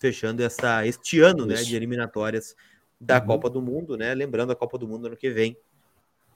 [0.00, 1.54] fechando essa, este ano, né?
[1.54, 2.56] De eliminatórias
[3.00, 3.26] da uhum.
[3.26, 4.12] Copa do Mundo, né?
[4.12, 5.56] Lembrando a Copa do Mundo ano que vem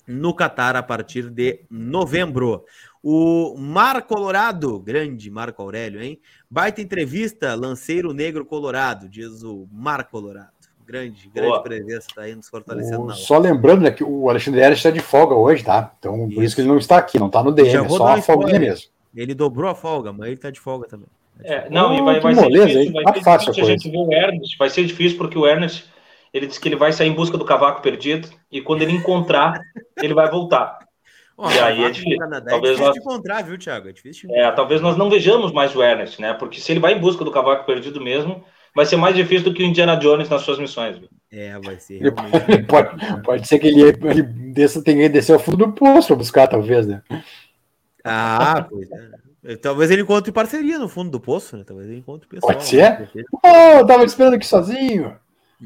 [0.08, 2.64] no Catar a partir de novembro.
[3.02, 6.18] O Mar Colorado, grande Marco Aurélio, hein?
[6.50, 10.48] Baita entrevista, lanceiro negro colorado, diz o Mar Colorado.
[10.84, 11.62] Grande, grande Boa.
[11.62, 14.90] presença, tá aí nos fortalecendo o, na Só lembrando né, que o Alexandre Eres está
[14.90, 15.92] de folga hoje, tá?
[15.98, 16.34] Então, isso.
[16.34, 18.58] por isso que ele não está aqui, não está no DM, é só a folga
[18.58, 18.88] mesmo.
[19.14, 21.08] Ele dobrou a folga, mas ele está de folga também.
[21.44, 23.90] É, não, e vai, vai ser difícil, vai tá ser fácil difícil a, a gente
[23.90, 25.84] ver o Ernest, vai ser difícil porque o Ernest
[26.32, 29.60] ele disse que ele vai sair em busca do cavaco perdido e quando ele encontrar,
[30.02, 30.78] ele vai voltar.
[31.36, 32.18] Oh, e aí é difícil.
[32.18, 32.94] Canadá talvez é difícil nós...
[32.94, 33.88] de encontrar, viu, Thiago?
[33.88, 36.34] É difícil É, talvez nós não vejamos mais o Ernest, né?
[36.34, 38.44] Porque se ele vai em busca do cavaco perdido mesmo,
[38.74, 40.98] vai ser mais difícil do que o Indiana Jones nas suas missões.
[40.98, 41.08] Viu?
[41.30, 42.12] É, vai ser.
[42.66, 46.16] pode, pode ser que ele, ele desça, tenha que descer ao fundo do poço para
[46.16, 47.02] buscar, talvez, né?
[48.02, 49.56] Ah, pois é.
[49.56, 51.64] Talvez ele encontre parceria no fundo do poço, né?
[51.64, 52.52] Talvez ele encontre pessoal.
[52.52, 53.08] Pode ser?
[53.44, 55.16] Oh, eu tava esperando aqui sozinho.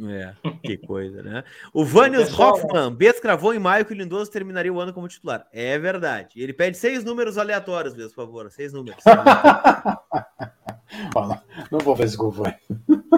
[0.08, 0.32] É,
[0.62, 1.44] que coisa, né?
[1.72, 5.46] O Vânios Hoffman, Bess cravou em maio que o Lindoso terminaria o ano como titular.
[5.52, 6.40] É verdade.
[6.42, 8.50] Ele pede seis números aleatórios, Bess, por favor.
[8.50, 9.02] Seis números.
[11.70, 12.34] não vou fazer com o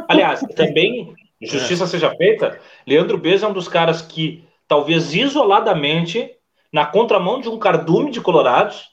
[0.09, 1.87] Aliás, também, justiça é.
[1.87, 6.31] seja feita, Leandro Bess é um dos caras que, talvez isoladamente,
[6.73, 8.91] na contramão de um cardume de colorados,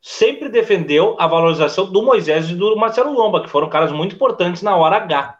[0.00, 4.60] sempre defendeu a valorização do Moisés e do Marcelo Lomba, que foram caras muito importantes
[4.60, 5.38] na hora H.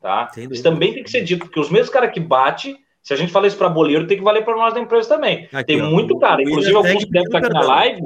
[0.00, 0.30] Tá?
[0.50, 3.32] Isso também tem que ser dito, porque os mesmos caras que bate, se a gente
[3.32, 5.48] fala isso para boleiro, tem que valer para nós da empresa também.
[5.52, 8.02] Aqui, tem ó, muito cara, inclusive alguns que devem estar aqui na live,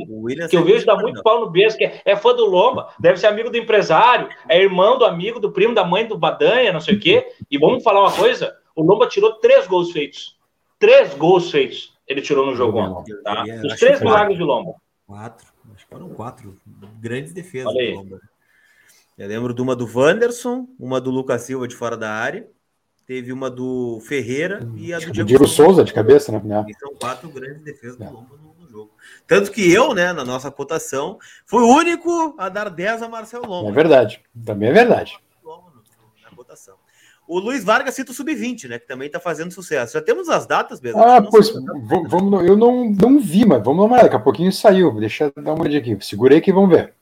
[0.48, 3.18] que eu vejo dar muito pau no berço, que é, é, fã do Lomba, deve
[3.18, 6.80] ser amigo do empresário, é irmão do amigo, do primo, da mãe do Badanha, não
[6.80, 7.26] sei o quê.
[7.50, 10.38] E vamos falar uma coisa: o Lomba tirou três gols feitos.
[10.78, 11.94] Três gols feitos.
[12.06, 13.14] ele tirou no jogo ontem.
[13.22, 13.44] Tá?
[13.64, 14.74] Os três milagres de Lomba.
[15.06, 16.58] Quatro, acho que foram quatro
[17.00, 18.20] grandes defesas do Lomba.
[19.20, 22.48] Eu lembro de uma do Wanderson, uma do Lucas Silva de fora da área,
[23.06, 26.64] teve uma do Ferreira e a do Diego, Diego Souza de cabeça, né?
[26.66, 28.04] E são quatro grandes defesas é.
[28.06, 28.92] do Lomba no, jogo.
[29.26, 33.46] Tanto que eu, né, na nossa cotação, fui o único a dar 10 a Marcelo
[33.46, 33.68] Lomba.
[33.68, 35.18] É verdade, também é verdade.
[36.24, 36.76] Na cotação.
[37.28, 38.78] O Luiz Vargas cita o Sub-20, né?
[38.78, 39.92] Que também está fazendo sucesso.
[39.92, 40.98] Já temos as datas mesmo?
[40.98, 41.52] Ah, pois,
[42.08, 44.98] vamos, eu não, não vi, mas vamos lá, daqui a pouquinho saiu.
[44.98, 45.98] Deixa eu dar uma olhada aqui.
[46.02, 46.94] Segurei que vamos ver.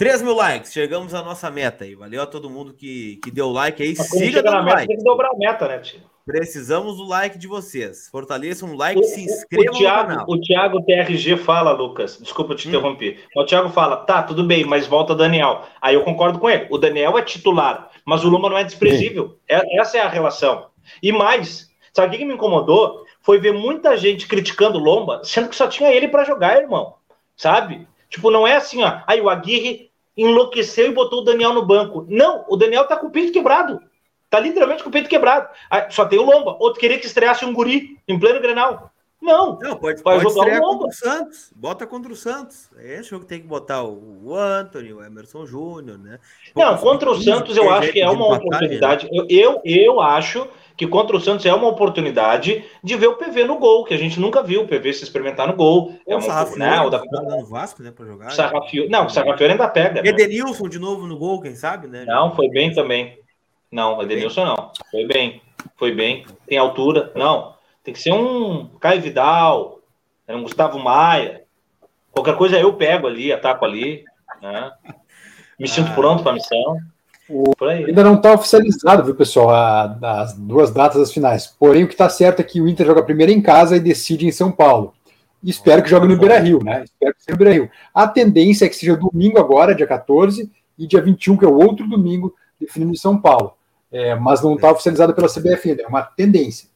[0.00, 1.94] 3 mil likes, chegamos à nossa meta aí.
[1.94, 3.94] Valeu a todo mundo que, que deu like aí.
[3.98, 4.88] Mas Siga dando meta, like.
[4.88, 6.00] Tem que dobrar a meta, né, tio?
[6.24, 8.08] Precisamos do like de vocês.
[8.10, 10.24] Fortaleçam um like, o, se inscrevam o Thiago, no canal.
[10.26, 12.70] O Thiago TRG fala, Lucas, desculpa te hum.
[12.70, 13.22] interromper.
[13.36, 15.66] O Thiago fala, tá, tudo bem, mas volta Daniel.
[15.82, 16.66] Aí eu concordo com ele.
[16.70, 19.36] O Daniel é titular, mas o Luma não é desprezível.
[19.46, 20.68] É, essa é a relação.
[21.02, 23.04] E mais, sabe o que me incomodou?
[23.20, 26.94] Foi ver muita gente criticando o Lomba, sendo que só tinha ele para jogar, irmão.
[27.36, 27.86] Sabe?
[28.08, 29.02] Tipo, não é assim, ó.
[29.06, 29.89] Aí o Aguirre
[30.22, 32.06] enlouqueceu e botou o Daniel no banco.
[32.08, 33.82] Não, o Daniel tá com o peito quebrado.
[34.28, 35.48] Tá literalmente com o peito quebrado.
[35.90, 36.56] Só tem o Lomba.
[36.60, 38.89] Outro queria que estreasse um guri em pleno Grenal.
[39.20, 39.58] Não.
[39.60, 40.84] Não, pode, pode jogar o Lomba.
[40.84, 41.52] Contra o Santos.
[41.54, 42.70] Bota contra o Santos.
[42.78, 46.18] É esse jogo tem que botar o Anthony, o Emerson Júnior, né?
[46.56, 49.04] Não, contra o Santos eu acho que é uma oportunidade.
[49.06, 49.10] Né?
[49.12, 50.48] Eu, eu, eu acho
[50.80, 53.98] que contra o Santos é uma oportunidade de ver o PV no gol, que a
[53.98, 55.94] gente nunca viu o PV se experimentar no gol.
[56.08, 57.02] É uma Sarrafiori, né, o da...
[57.04, 58.30] no Vasco, né, para jogar.
[58.30, 60.00] Sarrafiori, não, o Sarrafiori ainda pega.
[60.00, 60.08] Né?
[60.08, 62.06] Edenilson de novo no gol, quem sabe, né?
[62.06, 63.18] Não, foi bem também.
[63.70, 64.72] Não, Edenilson não.
[64.90, 65.42] Foi bem.
[65.76, 66.24] Foi bem.
[66.46, 67.12] Tem altura.
[67.14, 67.54] Não.
[67.82, 69.80] Tem que ser um Caio Vidal,
[70.26, 71.42] né, um Gustavo Maia.
[72.12, 74.04] Qualquer coisa eu pego ali, ataco ali.
[74.42, 74.70] Né?
[75.58, 75.94] Me sinto ah.
[75.94, 76.78] pronto para a missão.
[77.28, 77.52] O...
[77.64, 81.46] Ainda não está oficializado, viu, pessoal, a, as duas datas das finais.
[81.46, 84.26] Porém, o que está certo é que o Inter joga primeiro em casa e decide
[84.26, 84.92] em São Paulo.
[85.42, 86.84] E espero que jogue no Beira Rio, né?
[86.84, 87.70] Espero que seja no Beira Rio.
[87.94, 91.56] A tendência é que seja domingo agora, dia 14, e dia 21, que é o
[91.56, 93.54] outro domingo, definindo em São Paulo
[93.90, 96.68] é, mas não está oficializado pela CBF ainda, é uma tendência.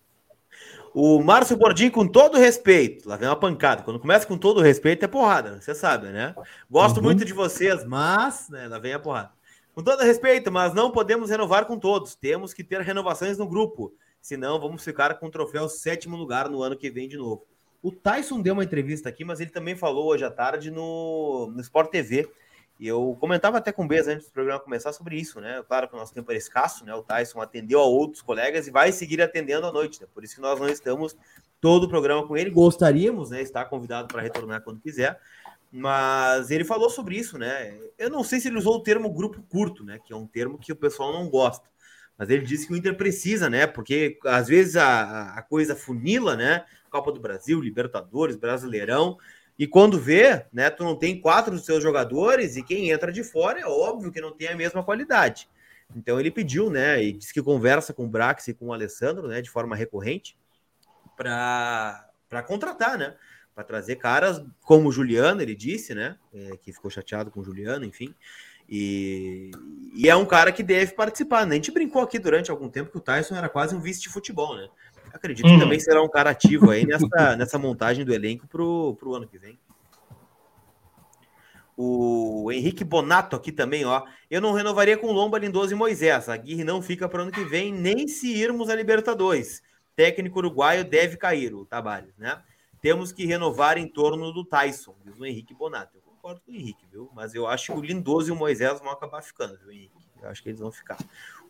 [0.94, 3.82] O Márcio Bordinho, com todo respeito, lá vem uma pancada.
[3.82, 6.36] Quando começa com todo respeito, é porrada, você sabe, né?
[6.70, 7.02] Gosto uhum.
[7.02, 9.32] muito de vocês, mas né, lá vem a porrada.
[9.74, 12.14] Com todo respeito, mas não podemos renovar com todos.
[12.14, 13.92] Temos que ter renovações no grupo.
[14.22, 17.44] Senão, vamos ficar com o troféu sétimo lugar no ano que vem de novo.
[17.82, 21.60] O Tyson deu uma entrevista aqui, mas ele também falou hoje à tarde no, no
[21.60, 22.30] Sport TV
[22.78, 25.62] e eu comentava até com o Bez antes do programa começar sobre isso, né?
[25.66, 26.94] Claro que o nosso tempo era escasso, né?
[26.94, 30.08] O Tyson atendeu a outros colegas e vai seguir atendendo à noite, né?
[30.12, 31.16] Por isso que nós não estamos
[31.60, 32.50] todo o programa com ele.
[32.50, 33.40] Gostaríamos, né?
[33.40, 35.20] Estar convidado para retornar quando quiser.
[35.70, 37.78] Mas ele falou sobre isso, né?
[37.96, 40.00] Eu não sei se ele usou o termo grupo curto, né?
[40.04, 41.68] Que é um termo que o pessoal não gosta.
[42.18, 43.66] Mas ele disse que o Inter precisa, né?
[43.66, 46.64] Porque às vezes a, a coisa funila, né?
[46.90, 49.16] Copa do Brasil, Libertadores, Brasileirão.
[49.58, 53.22] E quando vê, né, tu não tem quatro dos seus jogadores e quem entra de
[53.22, 55.48] fora é óbvio que não tem a mesma qualidade.
[55.94, 59.28] Então ele pediu, né, e disse que conversa com o Brax e com o Alessandro,
[59.28, 60.36] né, de forma recorrente,
[61.16, 63.14] para contratar, né,
[63.54, 67.44] para trazer caras como o Juliano, ele disse, né, é, que ficou chateado com o
[67.44, 68.12] Juliano, enfim.
[68.68, 69.50] E,
[69.94, 71.46] e, é um cara que deve participar.
[71.46, 71.52] Né?
[71.52, 74.08] A gente brincou aqui durante algum tempo que o Tyson era quase um vice de
[74.08, 74.68] futebol, né?
[75.14, 79.14] Acredito que também será um cara ativo aí nessa, nessa montagem do elenco para o
[79.14, 79.56] ano que vem.
[81.76, 84.04] O Henrique Bonato aqui também, ó.
[84.28, 86.28] Eu não renovaria com Lomba, Lindoso e Moisés.
[86.28, 89.62] A Guirre não fica para o ano que vem, nem se irmos a Libertadores.
[89.94, 92.42] Técnico uruguaio deve cair, o Tabares, né?
[92.80, 95.96] Temos que renovar em torno do Tyson, diz o Henrique Bonato.
[95.96, 97.08] Eu concordo com o Henrique, viu?
[97.14, 100.04] Mas eu acho que o Lindoso e o Moisés vão acabar ficando, viu, Henrique?
[100.20, 100.98] Eu acho que eles vão ficar.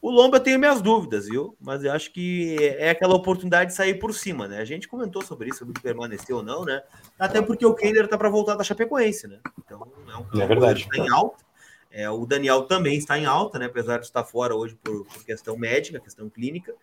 [0.04, 1.56] O Lomba eu tenho minhas dúvidas, viu?
[1.58, 4.58] Mas eu acho que é aquela oportunidade de sair por cima, né?
[4.58, 6.82] A gente comentou sobre isso, sobre permanecer ou não, né?
[7.18, 9.38] Até porque o Kender tá para voltar da Chapecoense, né?
[9.64, 10.86] Então é um é verdade.
[10.90, 11.42] Tá em alta.
[11.90, 13.64] É, o Daniel também está em alta, né?
[13.64, 16.74] Apesar de estar fora hoje por, por questão médica, questão clínica.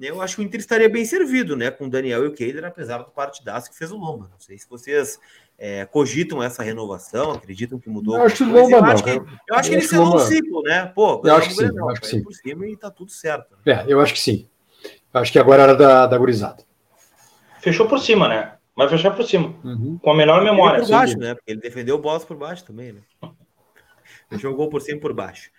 [0.00, 1.70] Eu acho que o Inter estaria bem servido, né?
[1.70, 4.28] Com o Daniel e o Keiler, apesar do partidaço que fez o Lomba.
[4.32, 5.20] Não sei se vocês
[5.58, 8.16] é, cogitam essa renovação, acreditam que mudou.
[8.16, 10.62] Eu acho, Lomba, eu, não, acho que, eu, eu acho que ele encerrou um ciclo,
[10.62, 10.86] né?
[10.94, 12.22] Pô, eu acho que sim, acho que sim.
[12.22, 13.56] por cima e tá tudo certo.
[13.64, 13.72] Né?
[13.72, 14.48] É, eu acho que sim.
[15.12, 16.64] Eu acho que agora era da, da gurizada.
[17.60, 18.54] Fechou por cima, né?
[18.76, 19.54] Vai fechar por cima.
[19.62, 19.98] Uhum.
[20.02, 20.80] Com a menor memória.
[20.80, 21.34] Por baixo, né?
[21.34, 23.00] Porque ele defendeu bolas por baixo também, né?
[24.32, 25.50] Jogou por cima e por baixo.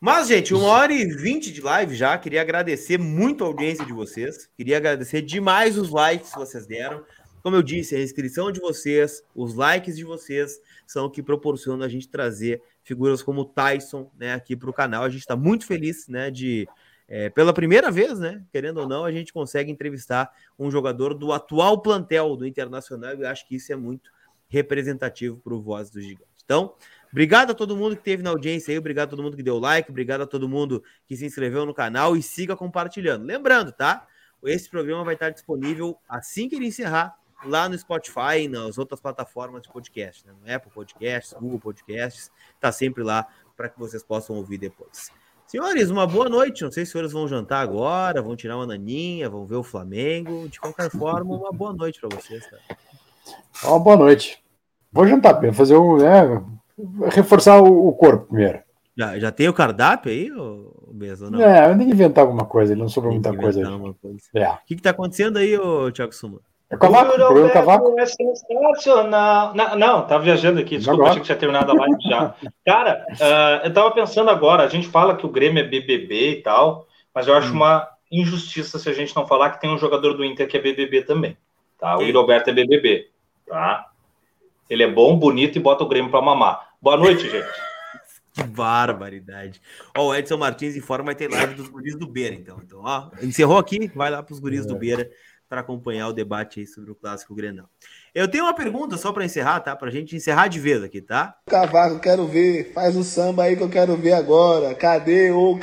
[0.00, 2.18] Mas, gente, uma hora e vinte de live já.
[2.18, 4.50] Queria agradecer muito a audiência de vocês.
[4.56, 7.02] Queria agradecer demais os likes que vocês deram.
[7.46, 11.86] Como eu disse, a inscrição de vocês, os likes de vocês são o que proporcionam
[11.86, 15.04] a gente trazer figuras como o Tyson né, aqui para o canal.
[15.04, 16.68] A gente está muito feliz né, de,
[17.06, 18.42] é, pela primeira vez, né?
[18.50, 20.28] Querendo ou não, a gente consegue entrevistar
[20.58, 24.10] um jogador do atual plantel do Internacional eu acho que isso é muito
[24.48, 26.26] representativo para o Voz do Gigante.
[26.44, 26.74] Então,
[27.12, 29.60] obrigado a todo mundo que teve na audiência aí, obrigado a todo mundo que deu
[29.60, 33.24] like, obrigado a todo mundo que se inscreveu no canal e siga compartilhando.
[33.24, 34.04] Lembrando, tá?
[34.42, 39.00] Esse programa vai estar disponível assim que ele encerrar lá no Spotify e nas outras
[39.00, 40.32] plataformas de podcast, né?
[40.40, 42.30] no Apple Podcasts, Google Podcasts,
[42.60, 43.26] tá sempre lá
[43.56, 45.10] para que vocês possam ouvir depois.
[45.46, 46.64] Senhores, uma boa noite.
[46.64, 49.62] Não sei se os senhores vão jantar agora, vão tirar uma naninha, vão ver o
[49.62, 50.48] Flamengo.
[50.48, 52.44] De qualquer forma, uma boa noite para vocês.
[52.46, 52.62] Cara.
[53.64, 54.42] Uma boa noite.
[54.92, 55.98] Vou jantar, fazer o.
[55.98, 56.42] Né,
[57.10, 58.60] reforçar o, corpo primeiro.
[58.96, 61.30] Já, já tem o cardápio aí, ou mesmo?
[61.30, 61.40] Não?
[61.40, 63.62] É, eu tenho que inventar alguma coisa, ele não sobrou muita coisa.
[64.00, 64.18] coisa.
[64.34, 64.48] É.
[64.48, 66.40] O que, está acontecendo aí, ô, Thiago Suma?
[66.68, 67.94] É cavaco, o problema cavaco.
[67.98, 69.54] É sensacional.
[69.54, 71.10] Não, não, tava viajando aqui, desculpa, agora.
[71.10, 72.34] achei que tinha terminado a live já.
[72.66, 76.42] Cara, uh, eu tava pensando agora, a gente fala que o Grêmio é BBB e
[76.42, 77.56] tal, mas eu acho hum.
[77.56, 80.60] uma injustiça se a gente não falar que tem um jogador do Inter que é
[80.60, 81.36] BBB também,
[81.78, 81.96] tá?
[81.96, 82.12] O.
[82.12, 83.10] Roberto é BBB,
[83.46, 83.86] tá?
[84.68, 86.70] Ele é bom, bonito e bota o Grêmio para mamar.
[86.82, 87.46] Boa noite, gente.
[88.32, 89.62] Que barbaridade.
[89.96, 92.60] Ó, o Edson Martins informa vai ter live dos guris do Beira, então.
[92.62, 94.68] Então, ó, encerrou aqui, vai lá para os guris é.
[94.68, 95.08] do Beira
[95.48, 97.68] para acompanhar o debate aí sobre o clássico Grenal.
[98.14, 99.76] Eu tenho uma pergunta só para encerrar, tá?
[99.76, 101.36] Para a gente encerrar de vez aqui, tá?
[101.46, 102.72] Cavaco, quero ver.
[102.72, 104.74] Faz o samba aí que eu quero ver agora.
[104.74, 105.58] Cadê o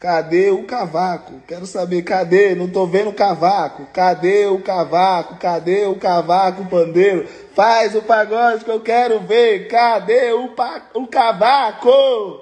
[0.00, 1.42] Cadê o cavaco?
[1.46, 2.54] Quero saber, cadê?
[2.54, 3.84] Não tô vendo o cavaco.
[3.92, 5.38] Cadê o cavaco?
[5.38, 7.28] Cadê o cavaco pandeiro?
[7.54, 9.68] Faz o pagode que eu quero ver.
[9.68, 10.88] Cadê o, pa...
[10.94, 12.40] o cavaco?